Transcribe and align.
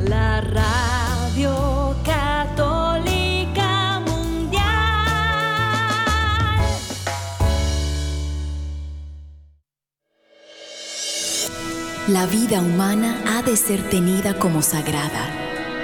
la 0.00 0.40
radio 0.40 1.96
católica 2.04 4.00
mundial. 4.00 4.62
La 12.08 12.26
vida 12.26 12.60
humana 12.60 13.22
ha 13.26 13.42
de 13.42 13.56
ser 13.56 13.88
tenida 13.88 14.38
como 14.38 14.60
sagrada, 14.60 15.08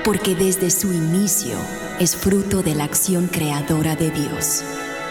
porque 0.04 0.34
desde 0.34 0.70
su 0.70 0.92
inicio 0.92 1.56
es 1.98 2.14
fruto 2.14 2.62
de 2.62 2.74
la 2.74 2.84
acción 2.84 3.26
creadora 3.26 3.96
de 3.96 4.10
Dios 4.10 4.62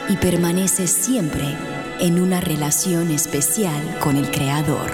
y 0.08 0.18
permanece 0.18 0.86
siempre 0.88 1.79
en 2.00 2.20
una 2.20 2.40
relación 2.40 3.12
especial 3.12 4.00
con 4.00 4.16
el 4.16 4.32
Creador. 4.32 4.92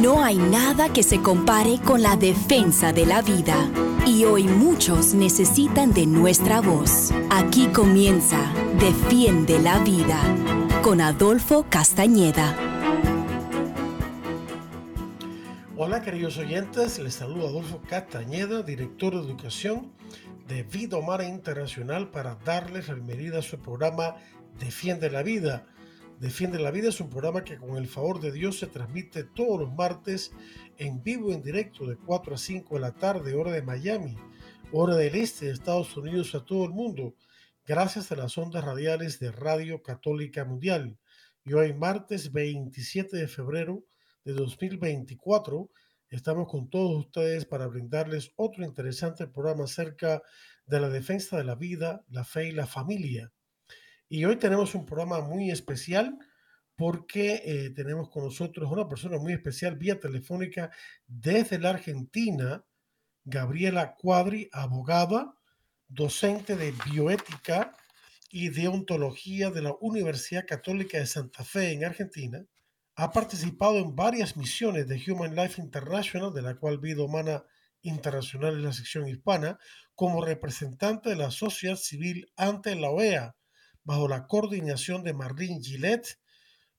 No 0.00 0.22
hay 0.22 0.36
nada 0.38 0.92
que 0.92 1.02
se 1.02 1.20
compare 1.20 1.80
con 1.84 2.02
la 2.02 2.16
defensa 2.16 2.92
de 2.92 3.06
la 3.06 3.22
vida 3.22 3.68
y 4.06 4.24
hoy 4.24 4.44
muchos 4.44 5.14
necesitan 5.14 5.92
de 5.92 6.06
nuestra 6.06 6.60
voz. 6.60 7.12
Aquí 7.30 7.66
comienza 7.68 8.52
Defiende 8.78 9.58
la 9.58 9.80
Vida 9.80 10.18
con 10.82 11.00
Adolfo 11.00 11.66
Castañeda. 11.68 12.56
Hola 15.76 16.02
queridos 16.02 16.38
oyentes, 16.38 16.98
les 16.98 17.14
saluda 17.14 17.48
Adolfo 17.48 17.80
Castañeda, 17.88 18.62
director 18.62 19.14
de 19.14 19.20
educación 19.20 19.92
de 20.46 20.62
Vida 20.62 20.98
Humana 20.98 21.24
Internacional 21.24 22.10
para 22.10 22.34
darles 22.34 22.88
la 22.88 22.94
bienvenida 22.94 23.38
a 23.38 23.42
su 23.42 23.58
programa 23.58 24.14
Defiende 24.58 25.10
la 25.10 25.22
Vida. 25.22 25.66
Defiende 26.18 26.58
la 26.58 26.70
Vida 26.70 26.88
es 26.88 27.00
un 27.00 27.08
programa 27.08 27.44
que 27.44 27.56
con 27.56 27.76
el 27.76 27.88
favor 27.88 28.20
de 28.20 28.32
Dios 28.32 28.58
se 28.58 28.66
transmite 28.66 29.24
todos 29.24 29.60
los 29.60 29.72
martes 29.72 30.32
en 30.76 31.02
vivo 31.02 31.32
en 31.32 31.42
directo 31.42 31.86
de 31.86 31.96
4 31.96 32.34
a 32.34 32.38
5 32.38 32.74
de 32.74 32.80
la 32.80 32.92
tarde, 32.92 33.34
hora 33.34 33.52
de 33.52 33.62
Miami, 33.62 34.16
hora 34.72 34.96
del 34.96 35.14
este 35.14 35.46
de 35.46 35.52
Estados 35.52 35.96
Unidos 35.96 36.34
a 36.34 36.44
todo 36.44 36.64
el 36.64 36.72
mundo, 36.72 37.14
gracias 37.66 38.12
a 38.12 38.16
las 38.16 38.36
ondas 38.36 38.64
radiales 38.64 39.18
de 39.18 39.32
Radio 39.32 39.82
Católica 39.82 40.44
Mundial. 40.44 40.98
Y 41.44 41.54
hoy 41.54 41.72
martes 41.72 42.32
27 42.32 43.16
de 43.16 43.28
febrero 43.28 43.84
de 44.24 44.34
2024 44.34 45.70
estamos 46.10 46.48
con 46.48 46.68
todos 46.68 47.06
ustedes 47.06 47.46
para 47.46 47.66
brindarles 47.66 48.32
otro 48.36 48.64
interesante 48.64 49.26
programa 49.26 49.64
acerca 49.64 50.22
de 50.66 50.80
la 50.80 50.88
defensa 50.88 51.38
de 51.38 51.44
la 51.44 51.54
vida, 51.54 52.04
la 52.08 52.24
fe 52.24 52.48
y 52.48 52.52
la 52.52 52.66
familia. 52.66 53.32
Y 54.12 54.24
hoy 54.24 54.34
tenemos 54.34 54.74
un 54.74 54.84
programa 54.86 55.20
muy 55.20 55.52
especial 55.52 56.18
porque 56.74 57.42
eh, 57.44 57.70
tenemos 57.70 58.10
con 58.10 58.24
nosotros 58.24 58.68
una 58.68 58.88
persona 58.88 59.18
muy 59.18 59.32
especial 59.32 59.76
vía 59.76 60.00
telefónica 60.00 60.72
desde 61.06 61.60
la 61.60 61.70
Argentina, 61.70 62.64
Gabriela 63.22 63.94
Cuadri, 63.94 64.48
abogada, 64.50 65.36
docente 65.86 66.56
de 66.56 66.74
bioética 66.90 67.76
y 68.32 68.48
deontología 68.48 69.50
de 69.50 69.62
la 69.62 69.76
Universidad 69.80 70.44
Católica 70.44 70.98
de 70.98 71.06
Santa 71.06 71.44
Fe 71.44 71.70
en 71.70 71.84
Argentina. 71.84 72.44
Ha 72.96 73.12
participado 73.12 73.78
en 73.78 73.94
varias 73.94 74.36
misiones 74.36 74.88
de 74.88 75.00
Human 75.06 75.36
Life 75.36 75.62
International, 75.62 76.34
de 76.34 76.42
la 76.42 76.56
cual 76.56 76.78
Vida 76.78 77.04
Humana 77.04 77.44
Internacional 77.82 78.56
es 78.56 78.64
la 78.64 78.72
sección 78.72 79.06
hispana, 79.06 79.56
como 79.94 80.24
representante 80.24 81.10
de 81.10 81.16
la 81.16 81.30
sociedad 81.30 81.76
civil 81.76 82.32
ante 82.36 82.74
la 82.74 82.90
OEA 82.90 83.36
bajo 83.84 84.08
la 84.08 84.26
coordinación 84.26 85.02
de 85.02 85.14
Marlene 85.14 85.60
Gillette. 85.62 86.18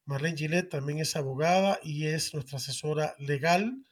Marlene 0.06 0.38
Gillette 0.38 0.70
también 0.70 1.00
es 1.00 1.16
abogada 1.16 1.80
y 1.84 2.08
es 2.08 2.34
nuestra 2.34 2.58
asesora 2.58 3.16
legal. 3.20 3.86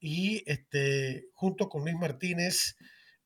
Y 0.00 0.42
este, 0.46 1.26
junto 1.32 1.68
con 1.68 1.82
Luis 1.82 1.96
Martínez, 1.96 2.76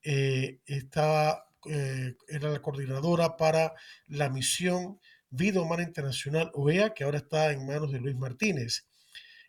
eh, 0.03 0.61
estaba, 0.67 1.45
eh, 1.69 2.15
era 2.29 2.51
la 2.51 2.63
coordinadora 2.63 3.37
para 3.37 3.75
la 4.07 4.29
misión 4.31 5.01
Vida 5.31 5.61
Humana 5.61 5.83
Internacional 5.83 6.51
OEA, 6.55 6.95
que 6.95 7.05
ahora 7.05 7.19
está 7.19 7.53
en 7.53 7.67
manos 7.67 7.93
de 7.93 8.01
Luis 8.01 8.17
Martínez. 8.17 8.87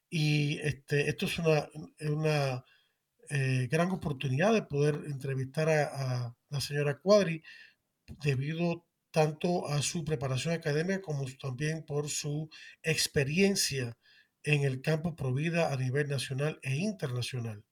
Y 0.10 0.60
este, 0.60 1.08
esto 1.10 1.28
es 1.28 1.38
una, 1.40 1.70
una 2.02 2.66
eh, 3.30 3.68
gran 3.72 3.92
oportunidad 3.92 4.54
de 4.54 4.64
poder 4.64 4.96
entrevistar 5.06 5.70
a, 5.70 6.26
a 6.26 6.36
la 6.50 6.62
señora 6.62 6.98
Cuadri 7.00 7.44
debido 8.08 8.88
tanto 9.20 9.68
a 9.68 9.82
su 9.82 10.06
preparación 10.06 10.54
académica 10.54 11.02
como 11.02 11.26
también 11.42 11.84
por 11.84 12.08
su 12.08 12.50
experiencia 12.82 13.98
en 14.44 14.64
el 14.64 14.82
campo 14.82 15.14
Provida 15.14 15.74
a 15.74 15.76
nivel 15.76 16.08
nacional 16.08 16.58
e 16.62 16.78
internacional. 16.78 17.66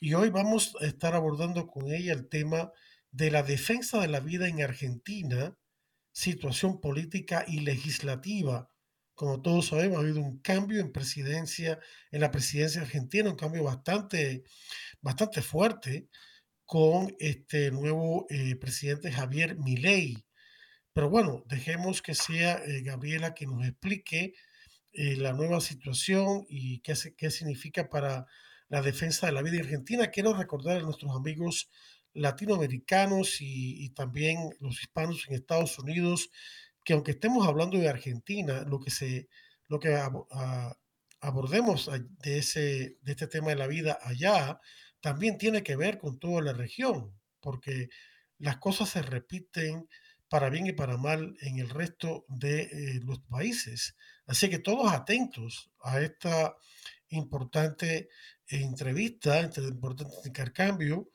Y 0.00 0.14
hoy 0.14 0.30
vamos 0.30 0.74
a 0.80 0.86
estar 0.86 1.14
abordando 1.14 1.66
con 1.66 1.92
ella 1.92 2.14
el 2.14 2.30
tema 2.30 2.72
de 3.10 3.30
la 3.30 3.42
defensa 3.42 4.00
de 4.00 4.08
la 4.08 4.20
vida 4.20 4.48
en 4.48 4.62
Argentina, 4.62 5.54
situación 6.12 6.80
política 6.80 7.44
y 7.46 7.60
legislativa. 7.60 8.70
Como 9.14 9.42
todos 9.42 9.66
sabemos, 9.66 9.98
ha 9.98 10.00
habido 10.00 10.22
un 10.22 10.38
cambio 10.38 10.80
en 10.80 10.92
presidencia, 10.92 11.78
en 12.10 12.22
la 12.22 12.30
presidencia 12.30 12.80
argentina, 12.80 13.28
un 13.28 13.36
cambio 13.36 13.64
bastante, 13.64 14.44
bastante 15.02 15.42
fuerte 15.42 16.08
con 16.64 17.14
este 17.18 17.70
nuevo 17.70 18.24
eh, 18.30 18.56
presidente 18.56 19.12
Javier 19.12 19.58
Milei. 19.58 20.24
Pero 21.00 21.08
bueno, 21.08 21.42
dejemos 21.46 22.02
que 22.02 22.14
sea 22.14 22.62
eh, 22.66 22.82
Gabriela 22.82 23.32
que 23.32 23.46
nos 23.46 23.66
explique 23.66 24.34
eh, 24.92 25.16
la 25.16 25.32
nueva 25.32 25.62
situación 25.62 26.44
y 26.46 26.80
qué, 26.80 26.94
significa 26.94 27.88
para 27.88 28.26
la 28.68 28.82
defensa 28.82 29.24
de 29.24 29.32
la 29.32 29.40
vida 29.40 29.60
argentina. 29.60 30.10
Quiero 30.10 30.34
recordar 30.34 30.76
a 30.76 30.82
nuestros 30.82 31.16
amigos 31.16 31.70
latinoamericanos 32.12 33.38
y, 33.40 33.88
también 33.94 34.50
los 34.60 34.82
hispanos 34.82 35.24
en 35.26 35.36
Estados 35.36 35.78
Unidos 35.78 36.28
que 36.84 36.92
aunque 36.92 37.12
estemos 37.12 37.48
hablando 37.48 37.78
de 37.78 37.88
Argentina, 37.88 38.62
lo 38.68 38.78
que, 38.78 38.90
se, 38.90 39.30
lo 39.68 39.80
que 39.80 39.98
abordemos 41.22 41.90
de, 42.18 42.36
ese, 42.36 42.98
de 43.00 43.12
este 43.12 43.26
tema 43.26 43.48
de 43.48 43.56
la 43.56 43.68
vida 43.68 43.98
allá 44.02 44.60
también 45.00 45.38
tiene 45.38 45.62
que 45.62 45.76
ver 45.76 45.96
con 45.96 46.18
toda 46.18 46.42
la 46.42 46.52
región, 46.52 47.18
porque 47.40 47.88
las 48.36 48.58
cosas 48.58 48.90
se 48.90 49.00
repiten 49.00 49.88
para 50.30 50.48
bien 50.48 50.66
y 50.68 50.72
para 50.72 50.96
mal 50.96 51.36
en 51.40 51.58
el 51.58 51.68
resto 51.68 52.24
de 52.28 52.62
eh, 52.62 53.00
los 53.04 53.20
países. 53.20 53.96
Así 54.26 54.48
que 54.48 54.60
todos 54.60 54.92
atentos 54.92 55.70
a 55.82 56.00
esta 56.00 56.56
importante 57.08 58.08
entrevista, 58.46 59.40
este 59.40 59.60
importante 59.62 60.14
intercambio 60.24 61.10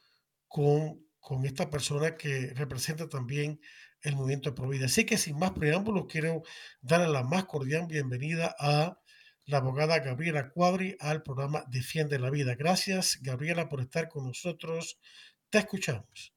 con, 0.49 1.07
con 1.19 1.45
esta 1.45 1.69
persona 1.69 2.17
que 2.17 2.53
representa 2.55 3.07
también 3.07 3.61
el 4.01 4.17
movimiento 4.17 4.49
de 4.49 4.55
Provida. 4.55 4.85
Así 4.87 5.05
que 5.05 5.17
sin 5.17 5.39
más 5.39 5.51
preámbulos, 5.51 6.07
quiero 6.09 6.43
darle 6.81 7.07
la 7.07 7.23
más 7.23 7.45
cordial 7.45 7.87
bienvenida 7.87 8.53
a 8.59 8.99
la 9.45 9.57
abogada 9.57 9.99
Gabriela 9.99 10.49
Cuadri 10.49 10.97
al 10.99 11.23
programa 11.23 11.63
Defiende 11.69 12.19
la 12.19 12.29
Vida. 12.29 12.55
Gracias, 12.55 13.19
Gabriela, 13.21 13.69
por 13.69 13.79
estar 13.79 14.09
con 14.09 14.25
nosotros. 14.27 14.99
Te 15.49 15.59
escuchamos. 15.59 16.34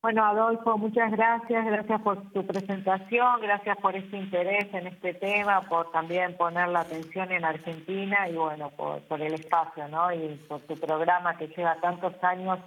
Bueno, 0.00 0.24
Adolfo, 0.24 0.78
muchas 0.78 1.10
gracias, 1.10 1.66
gracias 1.66 2.00
por 2.02 2.30
tu 2.30 2.46
presentación, 2.46 3.40
gracias 3.40 3.76
por 3.78 3.96
este 3.96 4.16
interés 4.16 4.72
en 4.72 4.86
este 4.86 5.14
tema, 5.14 5.62
por 5.62 5.90
también 5.90 6.36
poner 6.36 6.68
la 6.68 6.80
atención 6.80 7.32
en 7.32 7.44
Argentina 7.44 8.28
y 8.28 8.34
bueno, 8.34 8.70
por, 8.70 9.20
el 9.20 9.34
espacio, 9.34 9.88
¿no? 9.88 10.12
Y 10.12 10.36
por 10.48 10.60
tu 10.60 10.76
programa 10.76 11.36
que 11.36 11.48
lleva 11.48 11.80
tantos 11.80 12.14
años 12.22 12.60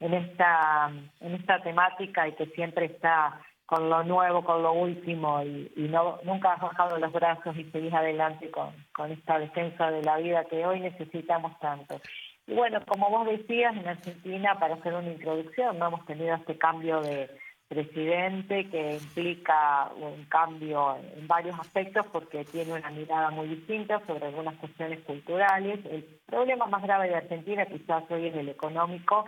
en 0.00 0.12
esta, 0.12 0.90
en 1.20 1.34
esta 1.34 1.62
temática 1.62 2.26
y 2.26 2.32
que 2.32 2.46
siempre 2.46 2.86
está 2.86 3.40
con 3.64 3.88
lo 3.88 4.02
nuevo, 4.02 4.42
con 4.42 4.64
lo 4.64 4.72
último 4.72 5.40
y, 5.44 5.72
y 5.76 5.82
no 5.82 6.18
nunca 6.24 6.54
has 6.54 6.60
bajado 6.60 6.98
los 6.98 7.12
brazos 7.12 7.56
y 7.56 7.64
seguís 7.70 7.94
adelante 7.94 8.50
con, 8.50 8.74
con 8.92 9.12
esta 9.12 9.38
defensa 9.38 9.88
de 9.92 10.02
la 10.02 10.16
vida 10.16 10.44
que 10.46 10.66
hoy 10.66 10.80
necesitamos 10.80 11.56
tanto. 11.60 12.00
Y 12.46 12.54
bueno, 12.54 12.80
como 12.86 13.08
vos 13.08 13.26
decías, 13.26 13.76
en 13.76 13.86
Argentina, 13.86 14.58
para 14.58 14.74
hacer 14.74 14.94
una 14.94 15.12
introducción, 15.12 15.78
no 15.78 15.86
hemos 15.86 16.04
tenido 16.06 16.34
este 16.34 16.58
cambio 16.58 17.00
de 17.00 17.30
presidente 17.68 18.68
que 18.68 18.96
implica 18.96 19.90
un 19.96 20.24
cambio 20.26 20.96
en 21.16 21.26
varios 21.26 21.58
aspectos 21.58 22.04
porque 22.12 22.44
tiene 22.44 22.74
una 22.74 22.90
mirada 22.90 23.30
muy 23.30 23.48
distinta 23.48 24.02
sobre 24.06 24.26
algunas 24.26 24.56
cuestiones 24.56 25.00
culturales. 25.00 25.80
El 25.86 26.04
problema 26.26 26.66
más 26.66 26.82
grave 26.82 27.08
de 27.08 27.14
Argentina 27.14 27.64
quizás 27.64 28.04
hoy 28.10 28.26
es 28.26 28.34
el 28.34 28.50
económico 28.50 29.24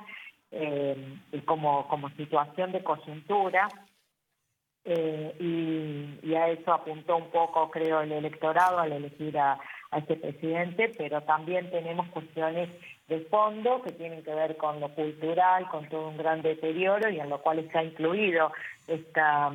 eh, 0.50 1.18
como, 1.46 1.88
como 1.88 2.10
situación 2.10 2.72
de 2.72 2.84
coyuntura. 2.84 3.68
Eh, 4.84 5.34
y, 5.40 6.28
y, 6.28 6.34
a 6.34 6.48
eso 6.48 6.70
apuntó 6.70 7.16
un 7.16 7.30
poco, 7.30 7.70
creo, 7.70 8.02
el 8.02 8.12
electorado 8.12 8.78
al 8.78 8.92
elegir 8.92 9.38
a, 9.38 9.58
a 9.90 9.98
este 9.98 10.16
presidente, 10.16 10.92
pero 10.98 11.22
también 11.22 11.70
tenemos 11.70 12.06
cuestiones 12.08 12.68
de 13.08 13.20
fondo 13.30 13.82
que 13.82 13.92
tienen 13.92 14.22
que 14.22 14.34
ver 14.34 14.56
con 14.56 14.80
lo 14.80 14.88
cultural, 14.94 15.68
con 15.68 15.88
todo 15.88 16.08
un 16.08 16.16
gran 16.16 16.42
deterioro 16.42 17.10
y 17.10 17.20
en 17.20 17.28
lo 17.28 17.40
cual 17.42 17.58
está 17.58 17.82
incluido 17.82 18.52
esta, 18.86 19.52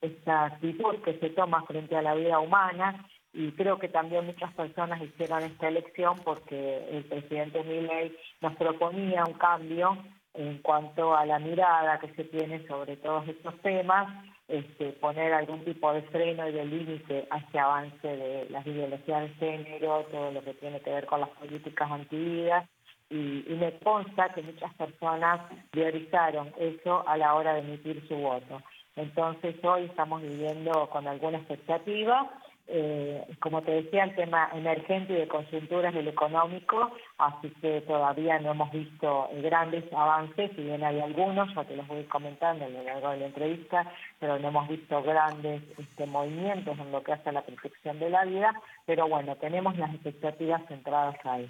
esta 0.00 0.44
actitud 0.46 0.96
que 1.04 1.18
se 1.18 1.30
toma 1.30 1.62
frente 1.64 1.96
a 1.96 2.02
la 2.02 2.14
vida 2.14 2.38
humana. 2.38 3.06
Y 3.32 3.52
creo 3.52 3.78
que 3.78 3.88
también 3.88 4.24
muchas 4.24 4.52
personas 4.54 5.02
hicieron 5.02 5.42
esta 5.42 5.68
elección 5.68 6.16
porque 6.24 6.88
el 6.90 7.04
presidente 7.04 7.62
Milley 7.64 8.16
nos 8.40 8.56
proponía 8.56 9.24
un 9.26 9.34
cambio 9.34 9.98
en 10.32 10.58
cuanto 10.58 11.14
a 11.14 11.26
la 11.26 11.38
mirada 11.38 11.98
que 11.98 12.12
se 12.14 12.24
tiene 12.24 12.66
sobre 12.66 12.96
todos 12.96 13.28
estos 13.28 13.58
temas, 13.60 14.08
este, 14.48 14.92
poner 14.92 15.32
algún 15.34 15.64
tipo 15.64 15.92
de 15.92 16.02
freno 16.02 16.48
y 16.48 16.52
de 16.52 16.64
límite 16.64 17.26
a 17.30 17.38
este 17.38 17.58
avance 17.58 18.06
de 18.06 18.46
las 18.48 18.66
ideologías 18.66 19.22
de 19.22 19.28
género, 19.34 20.06
todo 20.10 20.30
lo 20.30 20.42
que 20.42 20.54
tiene 20.54 20.80
que 20.80 20.90
ver 20.90 21.06
con 21.06 21.20
las 21.20 21.30
políticas 21.30 21.90
antividas, 21.90 22.66
y, 23.10 23.44
me 23.48 23.78
consta 23.78 24.28
que 24.30 24.42
muchas 24.42 24.72
personas 24.74 25.40
priorizaron 25.70 26.52
eso 26.58 27.06
a 27.08 27.16
la 27.16 27.34
hora 27.34 27.54
de 27.54 27.60
emitir 27.60 28.06
su 28.08 28.16
voto. 28.16 28.62
Entonces 28.96 29.56
hoy 29.64 29.84
estamos 29.84 30.22
viviendo 30.22 30.88
con 30.90 31.06
alguna 31.06 31.38
expectativa 31.38 32.30
eh, 32.68 33.24
como 33.40 33.62
te 33.62 33.70
decía, 33.70 34.04
el 34.04 34.14
tema 34.16 34.50
emergente 34.52 35.12
y 35.12 35.16
de 35.16 35.28
coyunturas 35.28 35.94
del 35.94 36.08
económico, 36.08 36.90
así 37.16 37.50
que 37.60 37.80
todavía 37.82 38.40
no 38.40 38.50
hemos 38.52 38.72
visto 38.72 39.28
grandes 39.40 39.84
avances, 39.92 40.50
si 40.56 40.62
bien 40.62 40.82
hay 40.82 41.00
algunos, 41.00 41.54
ya 41.54 41.62
te 41.64 41.76
los 41.76 41.86
voy 41.86 42.02
comentando 42.04 42.64
a 42.64 42.68
lo 42.68 42.82
largo 42.82 43.10
de 43.10 43.18
la 43.18 43.26
entrevista, 43.26 43.86
pero 44.18 44.40
no 44.40 44.48
hemos 44.48 44.68
visto 44.68 45.00
grandes 45.02 45.62
este, 45.78 46.06
movimientos 46.06 46.76
en 46.76 46.90
lo 46.90 47.04
que 47.04 47.12
hace 47.12 47.28
a 47.28 47.32
la 47.32 47.42
protección 47.42 48.00
de 48.00 48.10
la 48.10 48.24
vida, 48.24 48.52
pero 48.84 49.08
bueno, 49.08 49.36
tenemos 49.36 49.76
las 49.78 49.94
expectativas 49.94 50.62
centradas 50.66 51.16
ahí. 51.24 51.48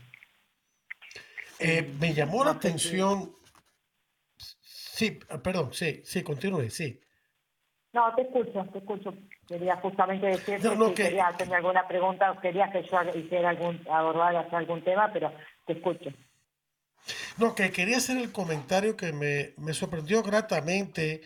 Eh, 1.59 1.91
me 1.99 2.13
llamó 2.13 2.45
la 2.45 2.53
atención, 2.53 3.35
sí, 4.61 5.19
perdón, 5.43 5.73
sí, 5.73 6.03
sí, 6.05 6.23
continúe, 6.23 6.69
sí. 6.71 7.01
No, 7.93 8.15
te 8.15 8.23
escucho, 8.23 8.63
te 8.73 8.79
escucho. 8.79 9.15
Quería 9.49 9.77
justamente 9.77 10.27
decirte 10.27 10.69
si 10.69 10.95
quería 10.95 11.29
hacerme 11.29 11.57
alguna 11.57 11.89
pregunta 11.89 12.31
o 12.31 12.41
quería 12.41 12.71
que 12.71 12.83
yo 12.83 12.99
hiciera 13.15 13.51
algún, 13.51 13.81
abordar 13.89 14.47
algún 14.53 14.85
tema, 14.85 15.11
pero 15.13 15.33
te 15.65 15.73
escucho. 15.73 16.11
No, 17.39 17.55
que 17.55 17.71
quería 17.71 17.97
hacer 17.97 18.19
el 18.19 18.33
comentario 18.33 18.97
que 18.97 19.13
me, 19.13 19.55
me 19.57 19.73
sorprendió 19.73 20.23
gratamente 20.23 21.23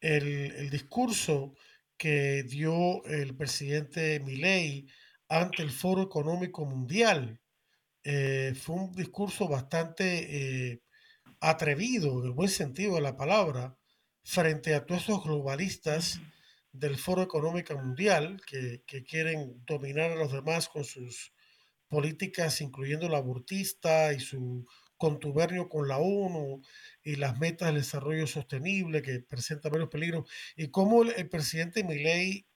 el, 0.00 0.52
el, 0.52 0.70
discurso 0.70 1.54
que 1.98 2.42
dio 2.44 3.04
el 3.04 3.36
presidente 3.36 4.20
Milei 4.20 4.86
ante 5.28 5.62
el 5.62 5.70
Foro 5.70 6.02
Económico 6.02 6.64
Mundial. 6.64 7.38
Eh, 8.04 8.52
fue 8.54 8.76
un 8.76 8.92
discurso 8.92 9.48
bastante 9.48 10.72
eh, 10.72 10.82
atrevido, 11.40 12.20
en 12.20 12.26
el 12.26 12.32
buen 12.32 12.50
sentido 12.50 12.96
de 12.96 13.00
la 13.00 13.16
palabra, 13.16 13.78
frente 14.22 14.74
a 14.74 14.84
todos 14.84 15.04
esos 15.04 15.24
globalistas 15.24 16.20
del 16.70 16.98
Foro 16.98 17.22
Económico 17.22 17.74
Mundial 17.78 18.42
que, 18.46 18.82
quieren 19.08 19.64
dominar 19.64 20.12
a 20.12 20.16
los 20.16 20.32
demás 20.32 20.68
con 20.68 20.84
sus 20.84 21.32
políticas, 21.88 22.60
incluyendo 22.60 23.08
la 23.08 23.18
abortista 23.18 24.12
y 24.12 24.20
su 24.20 24.66
contubernio 24.98 25.68
con 25.68 25.88
la 25.88 25.98
ONU 25.98 26.60
y 27.02 27.16
las 27.16 27.38
metas 27.38 27.68
del 27.68 27.82
desarrollo 27.82 28.26
sostenible 28.26 29.02
que 29.02 29.20
presentan 29.20 29.72
menos 29.72 29.88
peligro, 29.88 30.26
y 30.56 30.68
cómo 30.68 31.02
el, 31.02 31.28
presidente 31.28 31.84
Milei, 31.84 32.46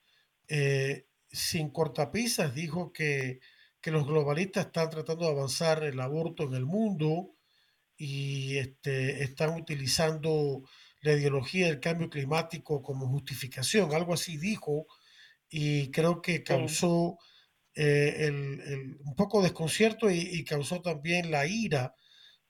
eh, 0.49 1.07
sin 1.31 1.71
cortapisas, 1.71 2.55
dijo 2.55 2.93
que, 2.93 3.41
que, 3.81 3.91
los 3.91 4.07
globalistas 4.07 4.67
están 4.67 4.91
tratando 4.91 5.25
de 5.25 5.31
avanzar 5.31 5.85
el 5.85 6.01
aborto 6.01 6.45
en 6.45 6.55
el 6.55 6.67
mundo 6.67 7.35
y 7.97 8.57
este, 8.59 9.23
están 9.23 9.55
utilizando 9.61 10.63
la 11.01 11.13
ideología 11.13 11.67
del 11.67 11.81
cambio 11.81 12.11
climático 12.11 12.83
como 12.83 13.09
justificación, 13.09 13.95
algo 13.95 14.15
así 14.15 14.37
dijo, 14.37 14.87
y 15.49 15.91
creo 15.91 16.21
que 16.21 16.43
causó 16.43 17.19
eh, 17.75 18.27
el, 18.27 18.99
un 19.05 19.15
poco 19.15 19.43
desconcierto 19.43 20.11
y, 20.11 20.45
causó 20.45 20.83
también 20.83 21.31
la 21.31 21.47
ira 21.47 21.95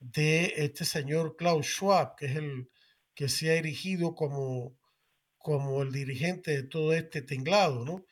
de 0.01 0.55
este 0.57 0.85
señor 0.85 1.37
Klaus 1.37 1.67
Schwab, 1.67 2.17
que 2.17 2.27
es 2.27 2.37
el 2.37 2.71
que 3.15 3.29
se 3.29 3.51
ha 3.51 3.55
erigido 3.55 4.15
como, 4.15 4.79
como 5.37 5.83
el 5.83 5.93
dirigente 5.93 6.53
de 6.53 6.63
todo 6.63 6.95
este 6.95 7.23
tinglado, 7.23 7.85
¿no? 7.85 8.07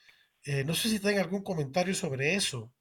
Eh, 0.45 0.65
no 0.65 0.75
sé 0.75 0.89
si 0.89 1.01
tienen 1.01 1.21
algún 1.21 1.43
comentario 1.43 1.95
sobre 1.95 2.35
eso. 2.35 2.73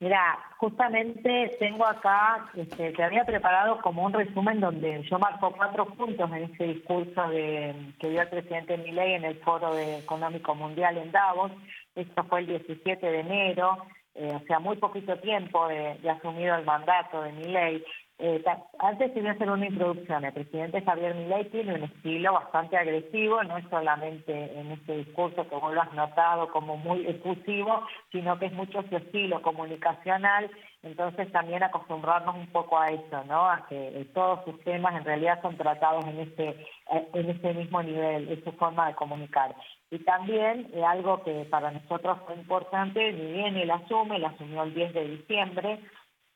Mira, 0.00 0.38
justamente 0.56 1.54
tengo 1.58 1.86
acá, 1.86 2.50
este, 2.54 2.92
te 2.92 3.02
había 3.04 3.26
preparado 3.26 3.82
como 3.82 4.02
un 4.06 4.14
resumen 4.14 4.58
donde 4.58 5.02
yo 5.02 5.18
marco 5.18 5.52
cuatro 5.54 5.84
puntos 5.84 6.30
en 6.32 6.44
ese 6.44 6.64
discurso 6.68 7.28
de, 7.28 7.74
que 7.98 8.08
dio 8.08 8.22
el 8.22 8.28
presidente 8.28 8.78
Milei 8.78 9.12
en 9.12 9.26
el 9.26 9.38
Foro 9.40 9.76
Económico 9.78 10.54
Mundial 10.54 10.96
en 10.96 11.12
Davos. 11.12 11.52
Esto 11.94 12.24
fue 12.24 12.40
el 12.40 12.46
17 12.46 13.06
de 13.06 13.20
enero, 13.20 13.76
eh, 14.14 14.32
o 14.34 14.40
sea, 14.46 14.58
muy 14.58 14.78
poquito 14.78 15.18
tiempo 15.18 15.68
de, 15.68 15.98
de 16.02 16.10
asumido 16.10 16.54
el 16.54 16.64
mandato 16.64 17.20
de 17.20 17.32
Milei. 17.32 17.84
Eh, 18.22 18.44
antes 18.78 19.12
quería 19.12 19.32
hacer 19.32 19.48
una 19.50 19.66
introducción. 19.66 20.22
El 20.26 20.34
presidente 20.34 20.82
Javier 20.82 21.14
Milei 21.14 21.44
tiene 21.46 21.74
un 21.74 21.84
estilo 21.84 22.34
bastante 22.34 22.76
agresivo, 22.76 23.42
no 23.44 23.56
es 23.56 23.64
solamente 23.70 24.60
en 24.60 24.72
este 24.72 24.98
discurso 24.98 25.48
que 25.48 25.56
vos 25.56 25.72
lo 25.72 25.80
has 25.80 25.92
notado 25.94 26.48
como 26.50 26.76
muy 26.76 27.06
efusivo, 27.06 27.82
sino 28.12 28.38
que 28.38 28.46
es 28.46 28.52
mucho 28.52 28.82
su 28.90 28.96
estilo 28.96 29.40
comunicacional. 29.40 30.50
Entonces 30.82 31.32
también 31.32 31.62
acostumbrarnos 31.62 32.36
un 32.36 32.48
poco 32.48 32.78
a 32.78 32.88
eso, 32.88 33.24
¿no? 33.26 33.50
A 33.50 33.66
que 33.68 33.88
eh, 33.88 34.04
todos 34.12 34.44
sus 34.44 34.60
temas 34.64 34.94
en 34.96 35.04
realidad 35.04 35.40
son 35.40 35.56
tratados 35.56 36.04
en 36.06 36.20
este 36.20 36.48
eh, 36.92 37.08
en 37.14 37.30
ese 37.30 37.54
mismo 37.54 37.82
nivel, 37.82 38.28
es 38.28 38.44
su 38.44 38.52
forma 38.52 38.88
de 38.88 38.94
comunicar. 38.96 39.54
Y 39.90 39.98
también 40.00 40.70
algo 40.86 41.22
que 41.22 41.46
para 41.50 41.70
nosotros 41.70 42.18
fue 42.26 42.34
importante, 42.34 43.12
ni 43.12 43.32
bien 43.32 43.56
él 43.56 43.70
asume, 43.70 44.16
él 44.16 44.26
asumió 44.26 44.62
el 44.62 44.74
10 44.74 44.92
de 44.92 45.08
diciembre 45.08 45.80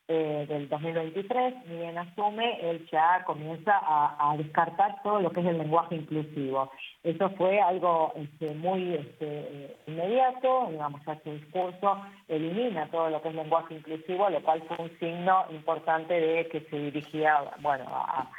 eh, 0.07 0.45
del 0.47 0.69
2023, 0.69 1.65
ni 1.67 1.77
bien 1.77 1.97
asume, 1.97 2.59
él 2.61 2.87
ya 2.91 3.23
comienza 3.25 3.73
a, 3.73 4.35
descartar 4.37 5.01
todo 5.01 5.19
lo 5.19 5.31
que 5.31 5.39
es 5.39 5.47
el 5.47 5.57
lenguaje 5.57 5.95
inclusivo. 5.95 6.71
Eso 7.03 7.29
fue 7.31 7.59
algo 7.59 8.13
este, 8.15 8.53
muy 8.53 8.93
este, 8.93 9.75
inmediato, 9.87 10.67
digamos, 10.69 11.01
ya 11.05 11.19
su 11.23 11.31
discurso 11.31 12.01
elimina 12.27 12.87
todo 12.91 13.09
lo 13.09 13.21
que 13.21 13.29
es 13.29 13.35
lenguaje 13.35 13.75
inclusivo, 13.75 14.29
lo 14.29 14.41
cual 14.43 14.61
fue 14.67 14.77
un 14.85 14.99
signo 14.99 15.45
importante 15.49 16.13
de 16.13 16.47
que 16.49 16.61
se 16.69 16.77
dirigía, 16.77 17.39
bueno, 17.61 17.85
a, 17.89 18.29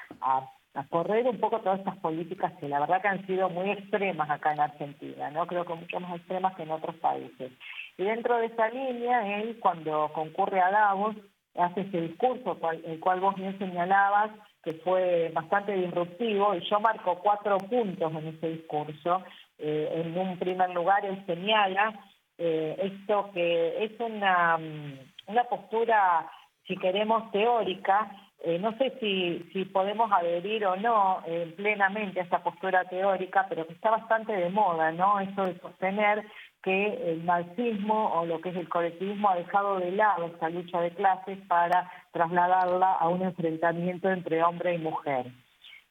a 0.76 0.84
correr 0.88 1.26
un 1.26 1.40
poco 1.40 1.60
todas 1.60 1.78
estas 1.78 1.96
políticas 1.98 2.52
que 2.60 2.68
la 2.68 2.80
verdad 2.80 3.00
que 3.00 3.08
han 3.08 3.26
sido 3.26 3.48
muy 3.48 3.70
extremas 3.70 4.28
acá 4.28 4.52
en 4.52 4.60
Argentina, 4.60 5.30
¿no? 5.30 5.46
Creo 5.46 5.64
que 5.64 5.74
mucho 5.74 6.00
más 6.00 6.16
extremas 6.16 6.54
que 6.54 6.64
en 6.64 6.70
otros 6.70 6.94
países. 6.96 7.50
Y 7.96 8.04
dentro 8.04 8.36
de 8.36 8.46
esa 8.46 8.68
línea, 8.68 9.40
él 9.40 9.58
cuando 9.58 10.12
concurre 10.12 10.60
a 10.60 10.70
Davos, 10.70 11.16
hace 11.58 11.82
ese 11.82 12.00
discurso, 12.02 12.58
el 12.84 13.00
cual 13.00 13.20
vos 13.20 13.34
bien 13.36 13.58
señalabas, 13.58 14.30
que 14.62 14.74
fue 14.74 15.30
bastante 15.32 15.72
disruptivo, 15.72 16.54
y 16.54 16.60
yo 16.68 16.80
marco 16.80 17.20
cuatro 17.22 17.58
puntos 17.58 18.12
en 18.14 18.26
ese 18.28 18.48
discurso. 18.48 19.22
Eh, 19.58 20.02
en 20.04 20.18
un 20.18 20.38
primer 20.38 20.70
lugar, 20.70 21.04
él 21.06 21.22
señala 21.24 21.98
eh, 22.36 22.76
esto 22.82 23.30
que 23.32 23.84
es 23.84 23.92
una, 24.00 24.58
mm, 24.58 24.98
una 25.28 25.44
postura, 25.44 26.28
si 26.66 26.76
queremos, 26.76 27.30
teórica, 27.30 28.10
eh, 28.44 28.58
no 28.58 28.76
sé 28.76 28.92
si, 29.00 29.48
si 29.52 29.64
podemos 29.66 30.10
adherir 30.12 30.66
o 30.66 30.76
no 30.76 31.22
plenamente 31.56 32.20
a 32.20 32.24
esta 32.24 32.42
postura 32.42 32.84
teórica, 32.84 33.46
pero 33.48 33.66
que 33.66 33.72
está 33.72 33.90
bastante 33.90 34.32
de 34.32 34.50
moda, 34.50 34.92
¿no? 34.92 35.20
Eso 35.20 35.46
de 35.46 35.58
sostener 35.58 36.24
que 36.62 37.12
el 37.12 37.22
marxismo 37.22 38.12
o 38.14 38.26
lo 38.26 38.40
que 38.40 38.48
es 38.48 38.56
el 38.56 38.68
colectivismo 38.68 39.30
ha 39.30 39.36
dejado 39.36 39.78
de 39.78 39.92
lado 39.92 40.26
esta 40.26 40.48
lucha 40.48 40.80
de 40.80 40.90
clases 40.90 41.38
para 41.46 41.90
trasladarla 42.12 42.94
a 42.94 43.08
un 43.08 43.22
enfrentamiento 43.22 44.10
entre 44.10 44.42
hombre 44.42 44.74
y 44.74 44.78
mujer. 44.78 45.26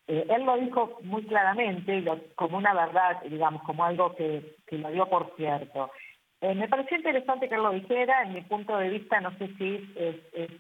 Eh, 0.07 0.27
él 0.29 0.43
lo 0.43 0.57
dijo 0.57 0.99
muy 1.03 1.23
claramente, 1.23 2.03
como 2.35 2.57
una 2.57 2.73
verdad, 2.73 3.21
digamos, 3.23 3.63
como 3.63 3.83
algo 3.85 4.15
que, 4.15 4.55
lo 4.71 4.91
dio 4.91 5.07
por 5.07 5.33
cierto. 5.35 5.89
Eh, 6.41 6.53
me 6.53 6.67
pareció 6.67 6.97
interesante 6.97 7.47
que 7.49 7.55
él 7.55 7.63
lo 7.63 7.71
dijera, 7.71 8.23
en 8.23 8.33
mi 8.33 8.41
punto 8.41 8.77
de 8.77 8.89
vista 8.89 9.19
no 9.21 9.31
sé 9.37 9.47
si 9.57 9.93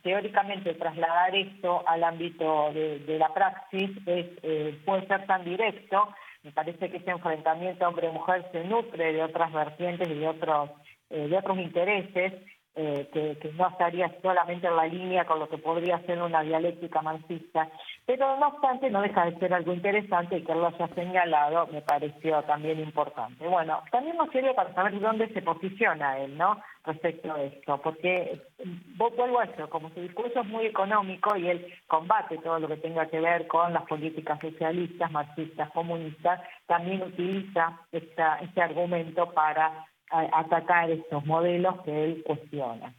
teóricamente 0.01 0.73
trasladar 0.73 1.35
esto 1.35 1.83
al 1.87 2.03
ámbito 2.03 2.71
de, 2.73 3.17
la 3.19 3.33
praxis 3.33 3.91
es, 4.07 4.25
eh, 4.41 4.79
puede 4.85 5.05
ser 5.07 5.27
tan 5.27 5.43
directo, 5.43 6.07
me 6.45 6.51
parece 6.51 6.91
que 6.91 6.97
ese 6.97 7.09
enfrentamiento 7.09 7.87
hombre-mujer 7.87 8.45
se 8.51 8.63
nutre 8.65 9.13
de 9.13 9.23
otras 9.23 9.51
vertientes 9.51 10.07
y 10.07 10.13
de 10.13 10.27
otros, 10.27 10.69
eh, 11.09 11.27
de 11.27 11.37
otros 11.37 11.57
intereses 11.57 12.33
eh, 12.77 13.07
que, 13.13 13.51
no 13.53 13.69
estaría 13.69 14.11
solamente 14.21 14.67
en 14.67 14.75
la 14.75 14.85
línea 14.85 15.25
con 15.25 15.39
lo 15.39 15.47
que 15.47 15.57
podría 15.57 15.97
ser 15.99 16.21
una 16.21 16.41
dialéctica 16.41 17.01
marxista, 17.01 17.69
pero 18.05 18.37
no 18.37 18.47
obstante 18.47 18.89
no 18.89 19.01
deja 19.01 19.25
de 19.25 19.39
ser 19.39 19.53
algo 19.53 19.73
interesante 19.73 20.37
y 20.37 20.43
que 20.43 20.53
lo 20.53 20.67
haya 20.67 20.87
señalado 20.89 21.67
me 21.67 21.81
pareció 21.81 22.41
también 22.43 22.81
importante. 22.81 23.47
Bueno, 23.47 23.81
también 23.91 24.17
nos 24.17 24.29
sirve 24.29 24.53
para 24.53 24.73
saber 24.73 24.99
dónde 24.99 25.29
se 25.29 25.41
posiciona 25.41 26.19
él, 26.19 26.37
¿no? 26.37 26.59
Respecto 26.83 27.33
a 27.33 27.41
esto, 27.43 27.77
porque 27.81 28.41
vuelvo 28.97 29.39
a 29.39 29.45
eso, 29.45 29.69
como 29.69 29.89
su 29.91 30.01
discurso 30.01 30.41
es 30.41 30.47
muy 30.47 30.65
económico 30.65 31.35
y 31.37 31.47
él 31.47 31.73
combate 31.87 32.37
todo 32.39 32.59
lo 32.59 32.67
que 32.67 32.77
tenga 32.77 33.05
que 33.07 33.21
ver 33.21 33.47
con 33.47 33.71
las 33.71 33.83
políticas 33.83 34.37
socialistas, 34.41 35.11
marxistas, 35.11 35.71
comunistas, 35.71 36.41
también 36.67 37.01
utiliza 37.03 37.79
esta, 37.93 38.39
este 38.39 38.61
argumento 38.61 39.31
para 39.31 39.85
atacar 40.09 40.89
estos 40.91 41.25
modelos 41.25 41.81
que 41.81 42.03
él 42.03 42.23
cuestiona. 42.25 42.93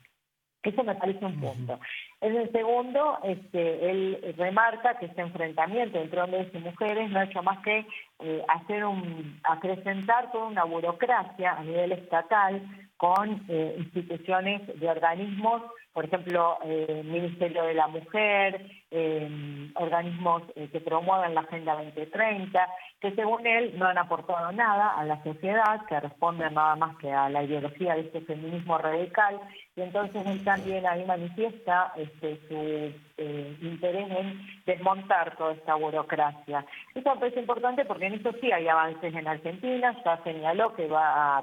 Eso 0.62 0.82
me 0.82 0.96
parece 0.96 1.24
un 1.24 1.38
punto. 1.40 1.78
En 2.20 2.36
el 2.36 2.50
segundo, 2.50 3.18
este, 3.22 3.90
él 3.90 4.34
remarca 4.36 4.98
que 4.98 5.06
este 5.06 5.20
enfrentamiento 5.20 6.00
entre 6.00 6.20
hombres 6.20 6.48
y 6.52 6.58
mujeres 6.58 7.08
no 7.10 7.20
ha 7.20 7.24
hecho 7.24 7.42
más 7.42 7.58
que 7.62 7.86
eh, 8.18 8.44
hacer 8.48 8.84
un, 8.84 9.40
acrecentar 9.44 10.32
toda 10.32 10.46
una 10.46 10.64
burocracia 10.64 11.52
a 11.52 11.62
nivel 11.62 11.92
estatal 11.92 12.62
con 12.96 13.44
eh, 13.48 13.74
instituciones 13.78 14.62
de 14.80 14.88
organismos 14.88 15.62
por 15.96 16.04
ejemplo, 16.04 16.58
eh, 16.62 17.02
Ministerio 17.06 17.62
de 17.62 17.72
la 17.72 17.86
Mujer, 17.86 18.66
eh, 18.90 19.70
organismos 19.76 20.42
eh, 20.54 20.68
que 20.70 20.78
promueven 20.78 21.34
la 21.34 21.40
Agenda 21.40 21.72
2030, 21.72 22.68
que 23.00 23.14
según 23.14 23.46
él 23.46 23.72
no 23.78 23.86
han 23.86 23.96
aportado 23.96 24.52
nada 24.52 24.90
a 24.90 25.06
la 25.06 25.24
sociedad, 25.24 25.86
que 25.86 25.98
responden 25.98 26.52
nada 26.52 26.76
más 26.76 26.98
que 26.98 27.10
a 27.10 27.30
la 27.30 27.42
ideología 27.42 27.94
de 27.94 28.02
este 28.02 28.20
feminismo 28.20 28.76
radical, 28.76 29.40
y 29.74 29.80
entonces 29.80 30.26
él 30.26 30.44
también 30.44 30.86
ahí 30.86 31.02
manifiesta 31.06 31.94
este, 31.96 32.40
su 32.46 32.92
eh, 33.16 33.56
interés 33.62 34.10
en 34.10 34.38
desmontar 34.66 35.34
toda 35.38 35.54
esta 35.54 35.76
burocracia. 35.76 36.66
Esto 36.94 37.14
me 37.14 37.20
parece 37.20 37.40
importante 37.40 37.86
porque 37.86 38.08
en 38.08 38.14
eso 38.16 38.32
sí 38.42 38.52
hay 38.52 38.68
avances 38.68 39.14
en 39.14 39.26
Argentina, 39.26 39.96
ya 40.04 40.22
señaló 40.24 40.74
que 40.74 40.88
va 40.88 41.38
a 41.38 41.42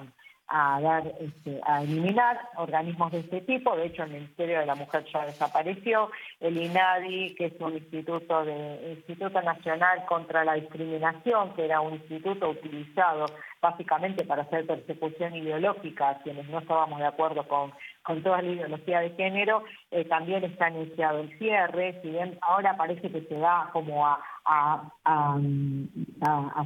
a 0.55 0.79
dar 0.79 1.03
este, 1.19 1.59
a 1.65 1.81
eliminar 1.81 2.39
organismos 2.57 3.11
de 3.11 3.21
este 3.21 3.41
tipo. 3.41 3.75
De 3.75 3.87
hecho, 3.87 4.03
el 4.03 4.11
Ministerio 4.11 4.59
de 4.59 4.67
la 4.67 4.75
Mujer 4.75 5.03
ya 5.11 5.25
desapareció. 5.25 6.11
El 6.39 6.57
INADI, 6.57 7.33
que 7.33 7.45
es 7.45 7.53
un 7.59 7.73
instituto 7.73 8.45
de 8.45 8.93
Instituto 8.97 9.41
Nacional 9.41 10.05
contra 10.05 10.45
la 10.45 10.53
Discriminación, 10.53 11.55
que 11.55 11.65
era 11.65 11.81
un 11.81 11.93
instituto 11.93 12.51
utilizado 12.51 13.25
básicamente 13.61 14.25
para 14.25 14.43
hacer 14.43 14.67
persecución 14.67 15.35
ideológica 15.35 16.09
a 16.09 16.19
quienes 16.19 16.47
no 16.49 16.59
estábamos 16.59 16.99
de 16.99 17.07
acuerdo 17.07 17.47
con, 17.47 17.73
con 18.03 18.21
toda 18.21 18.41
la 18.43 18.51
ideología 18.51 18.99
de 18.99 19.09
género, 19.11 19.63
eh, 19.89 20.05
también 20.05 20.43
está 20.43 20.67
anunciado 20.67 21.21
el 21.21 21.35
cierre, 21.39 21.99
si 22.03 22.15
ahora 22.41 22.77
parece 22.77 23.09
que 23.09 23.21
se 23.21 23.39
va 23.39 23.69
como 23.73 24.05
a, 24.05 24.19
a 24.45 25.39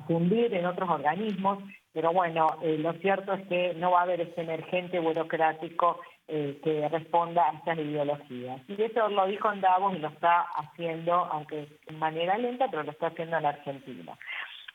fundir 0.08 0.54
en 0.56 0.66
otros 0.66 0.90
organismos, 0.90 1.60
pero 1.98 2.14
bueno, 2.14 2.60
eh, 2.62 2.78
lo 2.78 2.94
cierto 2.94 3.34
es 3.34 3.48
que 3.48 3.74
no 3.74 3.90
va 3.90 4.02
a 4.02 4.04
haber 4.04 4.22
ese 4.22 4.42
emergente 4.42 5.00
burocrático 5.00 6.00
eh, 6.28 6.60
que 6.64 6.88
responda 6.90 7.50
a 7.50 7.54
estas 7.54 7.80
ideologías. 7.80 8.62
Y 8.68 8.80
eso 8.80 9.10
lo 9.10 9.26
dijo 9.26 9.52
en 9.52 9.62
Davos 9.62 9.96
y 9.96 9.98
lo 9.98 10.10
está 10.10 10.42
haciendo, 10.42 11.16
aunque 11.16 11.68
de 11.88 11.96
manera 11.96 12.38
lenta, 12.38 12.68
pero 12.70 12.84
lo 12.84 12.92
está 12.92 13.08
haciendo 13.08 13.38
en 13.38 13.42
la 13.42 13.50
Argentina. 13.50 14.16